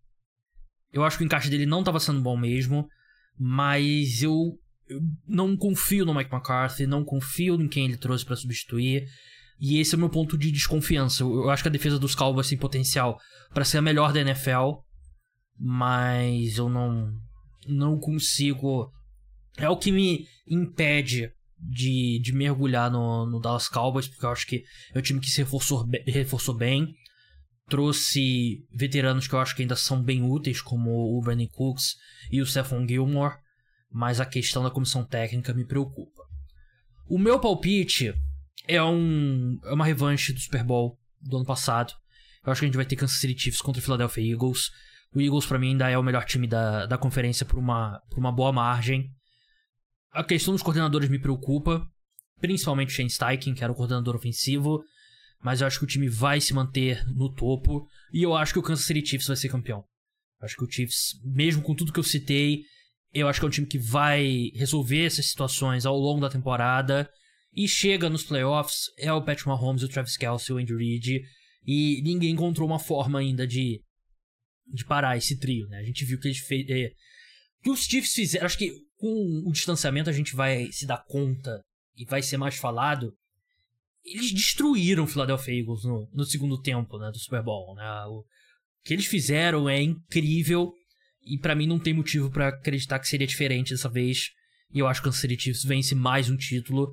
eu 0.93 1.05
acho 1.05 1.17
que 1.17 1.25
o 1.25 1.27
encaixe 1.27 1.49
dele 1.49 1.67
não 1.67 1.81
estava 1.81 1.99
sendo 1.99 2.21
bom 2.21 2.37
mesmo, 2.37 2.87
mas 3.39 4.23
eu, 4.23 4.59
eu, 4.87 5.01
não 5.27 5.57
confio 5.57 6.05
no 6.05 6.15
Mike 6.15 6.33
McCarthy, 6.33 6.87
não 6.87 7.05
confio 7.05 7.61
em 7.61 7.69
quem 7.69 7.87
ele 7.87 7.97
trouxe 7.97 8.25
para 8.25 8.37
substituir. 8.37 9.07
E 9.59 9.79
esse 9.79 9.95
é 9.95 9.97
o 9.97 10.01
meu 10.01 10.11
ponto 10.11 10.37
de 10.37 10.51
desconfiança. 10.51 11.23
Eu, 11.23 11.45
eu 11.45 11.51
acho 11.51 11.63
que 11.63 11.69
a 11.69 11.73
defesa 11.73 11.99
dos 11.99 12.15
Cowboys 12.15 12.49
tem 12.49 12.59
potencial 12.59 13.19
para 13.55 13.65
ser 13.65 13.79
a 13.79 13.83
melhor 13.83 14.13
da 14.13 14.21
NFL, 14.21 14.81
mas 15.59 16.59
eu 16.59 16.69
não 16.69 17.13
não 17.67 17.99
consigo. 17.99 18.91
É 19.57 19.69
o 19.69 19.77
que 19.77 19.93
me 19.93 20.27
impede 20.47 21.33
de, 21.59 22.21
de 22.21 22.33
mergulhar 22.33 22.91
no, 22.91 23.27
no 23.27 23.41
Dallas 23.41 23.69
Cowboys, 23.69 24.09
porque 24.09 24.25
eu 24.25 24.31
acho 24.31 24.47
que 24.47 24.65
é 24.95 24.99
um 24.99 25.03
time 25.03 25.21
que 25.21 25.31
se 25.31 25.39
reforçou, 25.39 25.87
reforçou 26.07 26.55
bem. 26.55 26.95
Trouxe 27.69 28.67
veteranos 28.75 29.27
que 29.27 29.35
eu 29.35 29.41
acho 29.41 29.55
que 29.55 29.63
ainda 29.63 29.77
são 29.77 30.03
bem 30.03 30.23
úteis, 30.23 30.61
como 30.61 30.91
o 30.91 31.21
Brandon 31.23 31.47
Cooks 31.49 31.97
e 32.31 32.41
o 32.41 32.47
Stephon 32.47 32.87
Gilmore, 32.87 33.37
mas 33.91 34.21
a 34.21 34.27
questão 34.27 34.63
da 34.63 34.71
comissão 34.71 35.05
técnica 35.05 35.55
me 35.55 35.65
preocupa. 35.65 36.23
O 37.09 37.19
meu 37.19 37.39
palpite 37.39 38.15
é, 38.67 38.83
um, 38.83 39.59
é 39.65 39.73
uma 39.73 39.85
revanche 39.85 40.33
do 40.33 40.41
Super 40.41 40.65
Bowl 40.65 40.99
do 41.21 41.37
ano 41.37 41.47
passado. 41.47 41.93
Eu 42.45 42.51
acho 42.51 42.61
que 42.61 42.65
a 42.65 42.69
gente 42.69 42.77
vai 42.77 42.85
ter 42.85 42.97
Kansas 42.97 43.19
City 43.19 43.41
Chiefs 43.41 43.63
contra 43.63 43.81
o 43.81 43.83
Philadelphia 43.83 44.33
Eagles. 44.33 44.71
O 45.15 45.21
Eagles, 45.21 45.47
para 45.47 45.59
mim, 45.59 45.71
ainda 45.71 45.89
é 45.89 45.97
o 45.97 46.03
melhor 46.03 46.25
time 46.25 46.47
da, 46.47 46.87
da 46.87 46.99
conferência 46.99 47.47
por 47.47 47.59
uma, 47.59 48.01
por 48.11 48.19
uma 48.19 48.33
boa 48.33 48.53
margem. 48.53 49.11
A 50.13 50.23
questão 50.23 50.53
dos 50.53 50.63
coordenadores 50.63 51.09
me 51.09 51.19
preocupa, 51.19 51.89
principalmente 52.39 52.93
Shane 52.93 53.09
Steichen, 53.09 53.55
que 53.55 53.65
era 53.65 53.73
o 53.73 53.75
coordenador 53.75 54.15
ofensivo, 54.15 54.85
mas 55.41 55.61
eu 55.61 55.67
acho 55.67 55.79
que 55.79 55.85
o 55.85 55.89
time 55.89 56.07
vai 56.07 56.39
se 56.39 56.53
manter 56.53 57.03
no 57.07 57.33
topo 57.33 57.89
e 58.13 58.23
eu 58.23 58.37
acho 58.37 58.53
que 58.53 58.59
o 58.59 58.63
Kansas 58.63 58.85
City 58.85 59.05
Chiefs 59.05 59.27
vai 59.27 59.37
ser 59.37 59.49
campeão. 59.49 59.85
Eu 60.39 60.45
acho 60.45 60.57
que 60.57 60.65
o 60.65 60.71
Chiefs, 60.71 61.19
mesmo 61.25 61.63
com 61.63 61.75
tudo 61.75 61.93
que 61.93 61.99
eu 61.99 62.05
citei, 62.05 62.63
eu 63.15 63.27
acho 63.27 63.41
que 63.41 63.47
é 63.47 63.49
um 63.49 63.51
time 63.51 63.67
que 63.67 63.79
vai 63.79 64.51
resolver 64.55 65.07
essas 65.07 65.31
situações 65.31 65.87
ao 65.87 65.97
longo 65.97 66.21
da 66.21 66.29
temporada 66.29 67.11
e 67.55 67.67
chega 67.67 68.11
nos 68.11 68.23
playoffs, 68.23 68.91
é 68.99 69.11
o 69.13 69.23
Patrick 69.23 69.49
Mahomes, 69.49 69.83
o 69.83 69.89
Travis 69.89 70.17
Kelce, 70.19 70.53
o 70.53 70.59
Andrew 70.59 70.79
Reid 70.79 71.23
e 71.67 72.03
ninguém 72.03 72.33
encontrou 72.33 72.69
uma 72.69 72.79
forma 72.79 73.19
ainda 73.19 73.47
de 73.47 73.83
de 74.67 74.85
parar 74.85 75.17
esse 75.17 75.39
trio, 75.39 75.67
né? 75.69 75.79
A 75.79 75.85
gente 75.85 76.05
viu 76.05 76.19
que 76.19 76.29
eles 76.29 76.39
fez, 76.39 76.67
é, 76.71 76.93
que 77.63 77.71
os 77.71 77.85
Chiefs 77.85 78.13
fizeram, 78.13 78.47
acho 78.47 78.57
que 78.57 78.73
com 79.03 79.43
o 79.45 79.51
distanciamento 79.51 80.09
a 80.09 80.13
gente 80.13 80.37
vai 80.37 80.71
se 80.71 80.87
dar 80.87 81.05
conta 81.05 81.61
e 81.97 82.05
vai 82.05 82.23
ser 82.23 82.37
mais 82.37 82.57
falado. 82.57 83.13
Eles 84.05 84.33
destruíram 84.33 85.03
o 85.03 85.09
Philadelphia 85.09 85.59
Eagles 85.59 85.83
no, 85.83 86.09
no 86.13 86.25
segundo 86.25 86.61
tempo, 86.61 86.97
né, 86.99 87.11
do 87.11 87.19
Super 87.19 87.43
Bowl, 87.43 87.75
né? 87.75 87.85
O 88.07 88.25
que 88.85 88.95
eles 88.95 89.07
fizeram 89.07 89.69
é 89.69 89.83
incrível 89.83 90.73
e 91.21 91.37
para 91.37 91.57
mim 91.57 91.67
não 91.67 91.81
tem 91.81 91.93
motivo 91.93 92.31
para 92.31 92.49
acreditar 92.49 93.01
que 93.01 93.09
seria 93.09 93.27
diferente 93.27 93.73
dessa 93.73 93.89
vez. 93.89 94.31
E 94.73 94.79
eu 94.79 94.87
acho 94.87 95.03
que 95.03 95.09
o 95.09 95.11
Kansas 95.11 95.21
City 95.21 95.37
Chiefs 95.37 95.65
vence 95.65 95.97
mais 95.97 96.31
um 96.31 96.37
título, 96.37 96.93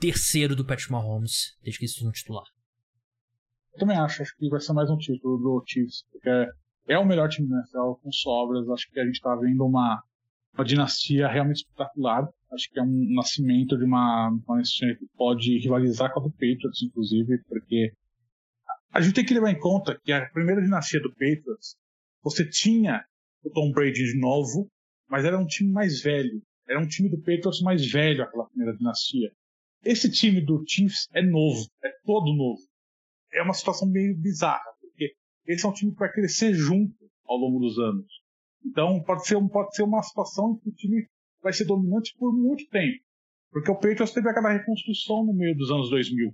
terceiro 0.00 0.56
do 0.56 0.66
Patrick 0.66 0.90
Mahomes, 0.90 1.56
desde 1.62 1.78
que 1.78 1.84
isso 1.84 2.04
no 2.04 2.10
titular. 2.10 2.44
Eu 3.74 3.78
também 3.78 3.96
acho, 3.96 4.22
acho 4.22 4.36
que 4.36 4.48
vai 4.48 4.60
ser 4.60 4.72
mais 4.72 4.90
um 4.90 4.96
título 4.96 5.38
do 5.38 5.64
Chiefs, 5.68 6.04
porque 6.10 6.48
é 6.88 6.98
o 6.98 7.06
melhor 7.06 7.28
time 7.28 7.48
da 7.48 7.58
NFL 7.58 8.00
com 8.02 8.10
sobras. 8.10 8.68
Acho 8.70 8.90
que 8.90 8.98
a 8.98 9.04
gente 9.04 9.14
está 9.14 9.34
vendo 9.36 9.64
uma, 9.64 10.02
uma 10.54 10.64
dinastia 10.64 11.28
realmente 11.28 11.58
espetacular. 11.58 12.28
Acho 12.52 12.70
que 12.70 12.78
é 12.78 12.82
um 12.82 13.14
nascimento 13.14 13.76
de 13.76 13.84
uma, 13.84 14.28
uma 14.28 14.56
dinastia 14.56 14.96
que 14.96 15.06
pode 15.16 15.58
rivalizar 15.58 16.12
com 16.12 16.20
a 16.20 16.22
do 16.22 16.30
Patriots, 16.30 16.82
inclusive, 16.82 17.38
porque 17.48 17.92
a 18.92 19.00
gente 19.00 19.14
tem 19.14 19.24
que 19.24 19.34
levar 19.34 19.50
em 19.50 19.58
conta 19.58 19.98
que 20.04 20.12
a 20.12 20.28
primeira 20.30 20.62
dinastia 20.62 21.00
do 21.00 21.10
Patriots, 21.10 21.76
você 22.22 22.48
tinha 22.48 23.04
o 23.42 23.50
Tom 23.50 23.72
Brady 23.72 24.04
de 24.12 24.18
novo, 24.18 24.68
mas 25.08 25.24
era 25.24 25.38
um 25.38 25.46
time 25.46 25.70
mais 25.70 26.00
velho. 26.00 26.40
Era 26.68 26.80
um 26.80 26.86
time 26.86 27.10
do 27.10 27.18
Patriots 27.18 27.60
mais 27.60 27.84
velho, 27.90 28.22
aquela 28.22 28.46
primeira 28.46 28.76
dinastia. 28.76 29.30
Esse 29.84 30.10
time 30.10 30.40
do 30.40 30.64
Chiefs 30.66 31.08
é 31.12 31.22
novo, 31.22 31.66
é 31.84 31.90
todo 32.06 32.34
novo. 32.34 32.62
É 33.32 33.42
uma 33.42 33.52
situação 33.52 33.88
meio 33.88 34.16
bizarra 34.16 34.74
esse 35.46 35.66
é 35.66 35.68
um 35.68 35.72
time 35.72 35.92
que 35.92 35.98
vai 35.98 36.10
crescer 36.10 36.54
junto 36.54 36.94
ao 37.26 37.36
longo 37.36 37.60
dos 37.60 37.78
anos. 37.78 38.06
Então 38.64 39.02
pode 39.02 39.26
ser, 39.26 39.36
pode 39.48 39.74
ser 39.74 39.82
uma 39.82 40.02
situação 40.02 40.52
em 40.52 40.58
que 40.58 40.68
o 40.70 40.74
time 40.74 41.08
vai 41.42 41.52
ser 41.52 41.64
dominante 41.64 42.14
por 42.18 42.32
muito 42.32 42.66
tempo. 42.68 43.02
Porque 43.50 43.70
o 43.70 43.74
Patriots 43.74 44.12
teve 44.12 44.28
aquela 44.28 44.52
reconstrução 44.52 45.24
no 45.24 45.34
meio 45.34 45.56
dos 45.56 45.70
anos 45.70 45.90
2000, 45.90 46.32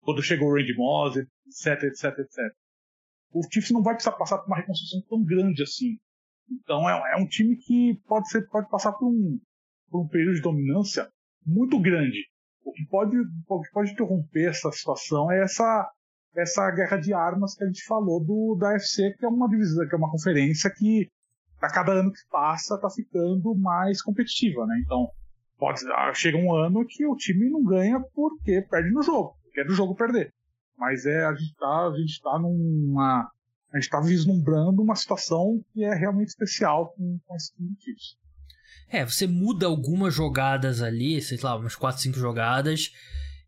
quando 0.00 0.22
chegou 0.22 0.48
o 0.48 0.54
Randy 0.54 0.74
Moss, 0.74 1.16
etc, 1.16 1.82
etc, 1.84 2.18
etc. 2.18 2.38
O 3.30 3.42
Chiefs 3.42 3.70
não 3.70 3.82
vai 3.82 3.94
precisar 3.94 4.16
passar 4.16 4.38
por 4.38 4.46
uma 4.46 4.56
reconstrução 4.56 5.02
tão 5.08 5.22
grande 5.22 5.62
assim. 5.62 5.98
Então 6.50 6.88
é, 6.88 7.14
é 7.14 7.16
um 7.16 7.26
time 7.26 7.56
que 7.56 8.00
pode, 8.06 8.28
ser, 8.28 8.46
pode 8.48 8.68
passar 8.70 8.92
por 8.92 9.06
um, 9.06 9.38
por 9.90 10.02
um 10.02 10.08
período 10.08 10.36
de 10.36 10.42
dominância 10.42 11.08
muito 11.44 11.80
grande. 11.80 12.18
O 12.64 12.72
que 12.72 12.86
pode, 12.86 13.16
que 13.16 13.72
pode 13.72 13.92
interromper 13.92 14.48
essa 14.48 14.70
situação 14.70 15.30
é 15.30 15.42
essa 15.42 15.90
essa 16.34 16.70
guerra 16.70 16.96
de 16.96 17.12
armas 17.12 17.54
que 17.54 17.62
a 17.62 17.66
gente 17.66 17.84
falou 17.84 18.24
do 18.24 18.56
da 18.58 18.70
UFC, 18.70 19.14
que 19.18 19.24
é 19.26 19.28
uma 19.28 19.48
divisão, 19.48 19.86
que 19.86 19.94
é 19.94 19.98
uma 19.98 20.10
conferência 20.10 20.72
que 20.74 21.10
a 21.62 21.70
cada 21.70 21.92
ano 21.92 22.12
que 22.12 22.20
passa 22.30 22.74
está 22.74 22.90
ficando 22.90 23.54
mais 23.54 24.02
competitiva, 24.02 24.66
né? 24.66 24.82
Então, 24.84 25.08
pode, 25.56 25.80
ah, 25.92 26.12
chega 26.12 26.36
um 26.36 26.54
ano 26.54 26.84
que 26.86 27.06
o 27.06 27.14
time 27.14 27.48
não 27.48 27.62
ganha 27.62 28.00
porque 28.14 28.62
perde 28.62 28.90
no 28.90 29.02
jogo, 29.02 29.36
porque 29.44 29.60
é 29.60 29.64
do 29.64 29.74
jogo 29.74 29.94
perder. 29.94 30.32
Mas 30.76 31.06
é 31.06 31.24
a 31.24 31.34
gente 31.34 31.54
tá, 31.54 31.86
a 31.86 31.96
gente 31.96 32.20
tá 32.20 32.38
numa 32.38 33.30
a 33.72 33.78
gente 33.78 33.84
está 33.84 34.00
vislumbrando 34.00 34.82
uma 34.82 34.94
situação 34.94 35.62
que 35.72 35.82
é 35.82 35.94
realmente 35.94 36.28
especial 36.28 36.92
com, 36.92 37.18
com 37.24 37.36
esse 37.36 37.54
time 37.54 37.74
É, 38.90 39.02
você 39.06 39.26
muda 39.26 39.64
algumas 39.64 40.12
jogadas 40.12 40.82
ali, 40.82 41.22
sei 41.22 41.38
lá, 41.42 41.56
umas 41.56 41.74
4, 41.74 42.02
5 42.02 42.18
jogadas, 42.18 42.90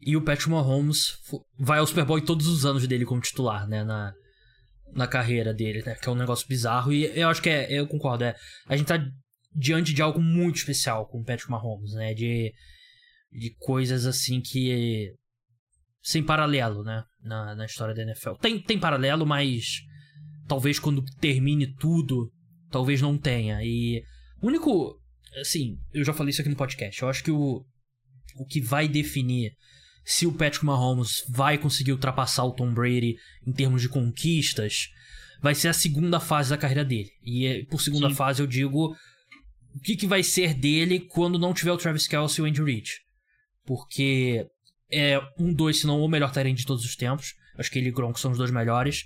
e 0.01 0.17
o 0.17 0.25
Patrick 0.25 0.49
Mahomes 0.49 1.19
vai 1.59 1.79
ao 1.79 1.87
Super 1.87 2.07
Bowl 2.07 2.21
todos 2.23 2.47
os 2.47 2.65
anos 2.65 2.87
dele 2.87 3.05
como 3.05 3.21
titular, 3.21 3.69
né? 3.69 3.85
Na, 3.85 4.15
na 4.95 5.07
carreira 5.07 5.53
dele, 5.53 5.83
né? 5.85 5.95
Que 5.97 6.09
é 6.09 6.13
um 6.13 6.17
negócio 6.17 6.47
bizarro. 6.47 6.93
E 6.93 7.05
eu 7.19 7.29
acho 7.29 7.43
que 7.43 7.51
é, 7.51 7.73
eu 7.73 7.87
concordo, 7.87 8.25
é. 8.25 8.37
A 8.67 8.77
gente 8.77 8.87
tá 8.87 8.99
diante 9.55 9.93
de 9.93 10.03
algo 10.03 10.21
muito 10.21 10.57
especial 10.57 11.07
com 11.07 11.21
o 11.21 11.25
Patrick 11.25 11.51
Mahomes, 11.51 11.93
né? 11.93 12.15
De, 12.15 12.53
de 13.33 13.55
coisas 13.59 14.07
assim 14.07 14.41
que. 14.41 15.13
Sem 16.03 16.23
paralelo, 16.23 16.83
né? 16.83 17.03
Na, 17.23 17.55
na 17.55 17.65
história 17.67 17.95
da 17.95 18.03
NFL. 18.03 18.35
Tem, 18.41 18.61
tem 18.61 18.79
paralelo, 18.79 19.27
mas. 19.27 19.81
talvez 20.47 20.79
quando 20.79 21.05
termine 21.21 21.75
tudo, 21.77 22.31
talvez 22.71 23.01
não 23.03 23.19
tenha. 23.19 23.63
E 23.63 24.03
o 24.41 24.47
único. 24.47 25.01
Assim, 25.41 25.77
eu 25.93 26.05
já 26.05 26.13
falei 26.13 26.31
isso 26.31 26.41
aqui 26.41 26.51
no 26.51 26.57
podcast. 26.57 27.03
Eu 27.03 27.09
acho 27.09 27.25
que 27.25 27.31
o, 27.31 27.65
o 28.37 28.47
que 28.47 28.61
vai 28.61 28.87
definir 28.87 29.53
se 30.05 30.27
o 30.27 30.33
Patrick 30.33 30.65
Mahomes 30.65 31.25
vai 31.29 31.57
conseguir 31.57 31.93
ultrapassar 31.93 32.45
o 32.45 32.53
Tom 32.53 32.73
Brady 32.73 33.17
em 33.47 33.53
termos 33.53 33.81
de 33.81 33.89
conquistas 33.89 34.89
vai 35.45 35.55
ser 35.55 35.69
a 35.69 35.75
segunda 35.75 36.19
fase 36.19 36.49
da 36.49 36.57
carreira 36.57 36.83
dele. 36.83 37.11
E 37.23 37.47
é, 37.47 37.65
por 37.67 37.81
segunda 37.81 38.09
Sim. 38.09 38.15
fase 38.15 38.43
eu 38.43 38.47
digo 38.47 38.97
o 39.75 39.81
que, 39.81 39.95
que 39.95 40.07
vai 40.07 40.23
ser 40.23 40.55
dele 40.55 41.01
quando 41.01 41.39
não 41.39 41.53
tiver 41.53 41.71
o 41.71 41.77
Travis 41.77 42.09
Kelce 42.09 42.41
e 42.41 42.43
o 42.43 42.47
Andy 42.47 42.63
Reid. 42.63 42.89
Porque 43.67 44.47
é 44.91 45.21
um, 45.39 45.53
dois, 45.53 45.81
se 45.81 45.87
não 45.87 46.01
o 46.01 46.09
melhor 46.09 46.33
Tyrant 46.33 46.57
de 46.57 46.65
todos 46.65 46.83
os 46.83 46.97
tempos. 46.97 47.35
Acho 47.59 47.71
que 47.71 47.79
ele 47.79 47.89
e 47.89 47.93
Gronk 47.93 48.19
são 48.19 48.31
os 48.31 48.39
dois 48.39 48.51
melhores. 48.51 49.05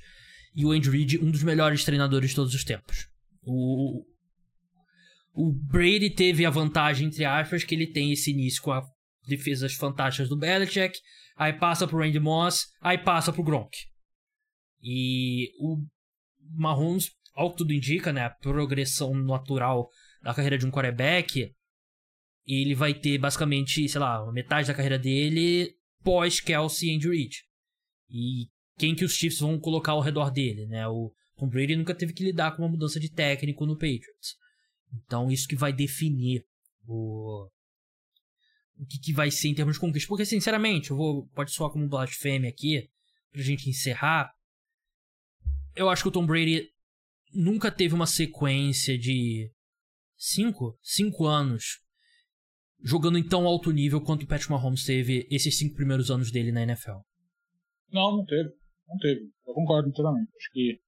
E 0.55 0.64
o 0.64 0.70
Andy 0.70 0.90
Reid, 0.90 1.18
um 1.18 1.30
dos 1.30 1.42
melhores 1.42 1.84
treinadores 1.84 2.30
de 2.30 2.36
todos 2.36 2.55
os 2.55 2.62
tempos. 2.62 3.09
O, 3.42 4.05
o 5.34 5.53
Brady 5.53 6.11
teve 6.11 6.46
a 6.46 6.51
vantagem, 6.51 7.09
entre 7.09 7.24
aspas, 7.24 7.64
que 7.64 7.74
ele 7.74 7.88
tem 7.88 8.12
esse 8.12 8.30
início 8.30 8.62
com 8.62 8.70
a 8.70 8.82
defesas 9.29 9.74
fantásticas 9.74 10.29
do 10.29 10.37
Belichick, 10.37 10.99
aí 11.37 11.53
passa 11.53 11.87
pro 11.87 11.99
Randy 11.99 12.18
Moss, 12.18 12.66
aí 12.81 12.99
passa 12.99 13.33
pro 13.33 13.45
Gronk. 13.45 13.76
E 14.83 15.53
o 15.59 15.85
Mahomes, 16.55 17.11
ao 17.35 17.51
que 17.51 17.59
tudo 17.59 17.72
indica, 17.72 18.12
né, 18.12 18.24
a 18.24 18.31
progressão 18.31 19.14
natural 19.14 19.89
da 20.22 20.35
carreira 20.35 20.59
de 20.59 20.66
um 20.66 20.70
quarterback, 20.70 21.53
ele 22.47 22.74
vai 22.74 22.95
ter 22.95 23.18
basicamente, 23.18 23.89
sei 23.89 24.01
lá, 24.01 24.31
metade 24.33 24.68
da 24.68 24.74
carreira 24.74 24.99
dele 24.99 25.74
pós 26.03 26.41
Kelsey 26.41 26.89
e 26.89 26.97
Andy 26.97 27.09
Reid. 27.09 27.37
E 28.09 28.49
quem 28.79 28.95
que 28.95 29.05
os 29.05 29.12
Chiefs 29.12 29.41
vão 29.41 29.59
colocar 29.59 29.93
ao 29.93 30.01
redor 30.01 30.31
dele, 30.31 30.66
né? 30.66 30.89
O 30.89 31.12
Tom 31.37 31.49
Brady 31.49 31.76
nunca 31.76 31.95
teve 31.95 32.12
que 32.12 32.24
lidar 32.24 32.57
com 32.57 32.62
uma 32.62 32.70
mudança 32.70 32.99
de 32.99 33.11
técnico 33.11 33.66
no 33.66 33.74
Patriots. 33.74 34.37
Então 34.93 35.31
isso 35.31 35.47
que 35.47 35.57
vai 35.57 35.72
definir 35.72 36.45
o 36.87 37.49
o 38.79 38.87
que, 38.87 38.99
que 38.99 39.12
vai 39.12 39.31
ser 39.31 39.49
em 39.49 39.55
termos 39.55 39.74
de 39.74 39.81
conquista. 39.81 40.09
Porque, 40.09 40.24
sinceramente, 40.24 40.91
eu 40.91 40.97
vou. 40.97 41.26
Pode 41.29 41.53
soar 41.53 41.70
como 41.70 41.89
blasfêmia 41.89 42.49
aqui, 42.49 42.89
pra 43.33 43.43
gente 43.43 43.68
encerrar. 43.68 44.33
Eu 45.74 45.89
acho 45.89 46.03
que 46.03 46.09
o 46.09 46.12
Tom 46.12 46.26
Brady 46.26 46.68
nunca 47.35 47.70
teve 47.70 47.95
uma 47.95 48.07
sequência 48.07 48.99
de 48.99 49.51
cinco, 50.16 50.79
cinco 50.83 51.26
anos 51.26 51.81
jogando 52.83 53.18
em 53.18 53.26
tão 53.26 53.47
alto 53.47 53.70
nível 53.70 54.01
quanto 54.01 54.22
o 54.22 54.26
Patrick 54.26 54.51
Mahomes 54.51 54.85
teve 54.85 55.26
esses 55.31 55.59
cinco 55.59 55.74
primeiros 55.74 56.11
anos 56.11 56.31
dele 56.31 56.53
na 56.53 56.62
NFL. 56.62 56.99
Não, 57.93 58.16
não 58.16 58.24
teve. 58.24 58.51
Não 58.87 58.97
teve. 58.99 59.31
Eu 59.47 59.55
concordo 59.55 59.89
inteiramente. 59.89 60.31
Acho 60.37 60.51
que 60.53 60.81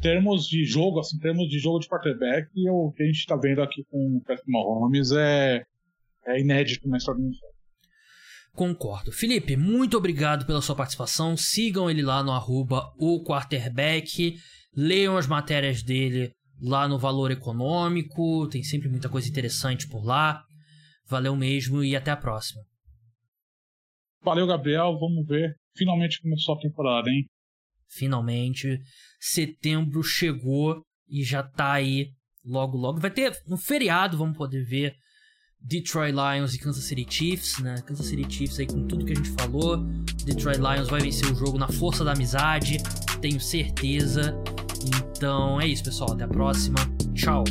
termos 0.00 0.46
de 0.46 0.64
jogo, 0.64 1.00
assim, 1.00 1.18
termos 1.18 1.48
de 1.48 1.58
jogo 1.58 1.78
de 1.78 1.88
quarterback, 1.88 2.48
o 2.68 2.92
que 2.92 3.02
a 3.02 3.06
gente 3.06 3.18
está 3.18 3.36
vendo 3.36 3.62
aqui 3.62 3.84
com 3.84 4.16
o 4.16 4.20
Patrick 4.22 4.50
Mahomes 4.50 5.12
é 5.12 5.64
é 6.28 6.40
inédito 6.40 6.88
história 6.96 7.20
do 7.20 7.30
Concordo. 8.52 9.12
Felipe, 9.12 9.56
muito 9.56 9.96
obrigado 9.96 10.44
pela 10.44 10.60
sua 10.60 10.74
participação. 10.74 11.36
Sigam 11.36 11.88
ele 11.88 12.02
lá 12.02 12.22
no 12.22 12.32
arroba 12.32 12.92
o 12.98 13.22
quarterback. 13.22 14.36
Leiam 14.76 15.16
as 15.16 15.26
matérias 15.26 15.82
dele 15.82 16.32
lá 16.60 16.88
no 16.88 16.98
Valor 16.98 17.30
Econômico. 17.30 18.48
Tem 18.48 18.62
sempre 18.62 18.88
muita 18.88 19.08
coisa 19.08 19.28
interessante 19.28 19.88
por 19.88 20.04
lá. 20.04 20.42
Valeu 21.06 21.36
mesmo 21.36 21.82
e 21.84 21.94
até 21.94 22.10
a 22.10 22.16
próxima. 22.16 22.60
Valeu, 24.22 24.46
Gabriel. 24.46 24.98
Vamos 24.98 25.26
ver. 25.26 25.54
Finalmente 25.76 26.20
começou 26.20 26.56
a 26.56 26.60
temporada, 26.60 27.08
hein? 27.08 27.24
Finalmente. 27.88 28.80
Setembro 29.20 30.02
chegou 30.02 30.82
e 31.08 31.22
já 31.22 31.42
tá 31.42 31.74
aí. 31.74 32.10
Logo, 32.44 32.76
logo. 32.76 32.98
Vai 32.98 33.10
ter 33.10 33.32
um 33.48 33.56
feriado, 33.56 34.18
vamos 34.18 34.36
poder 34.36 34.64
ver 34.64 34.94
Detroit 35.60 36.12
Lions 36.12 36.54
e 36.54 36.58
Kansas 36.58 36.84
City 36.84 37.06
Chiefs, 37.08 37.58
né? 37.58 37.76
Kansas 37.84 38.06
City 38.06 38.26
Chiefs 38.32 38.58
aí 38.58 38.66
com 38.66 38.86
tudo 38.86 39.04
que 39.04 39.12
a 39.12 39.16
gente 39.16 39.30
falou. 39.30 39.78
Detroit 40.24 40.58
Lions 40.58 40.88
vai 40.88 41.00
vencer 41.00 41.30
o 41.30 41.34
jogo 41.34 41.58
na 41.58 41.68
força 41.68 42.04
da 42.04 42.12
amizade, 42.12 42.78
tenho 43.20 43.40
certeza. 43.40 44.34
Então 45.16 45.60
é 45.60 45.66
isso, 45.66 45.84
pessoal. 45.84 46.12
Até 46.12 46.24
a 46.24 46.28
próxima. 46.28 46.78
Tchau. 47.14 47.44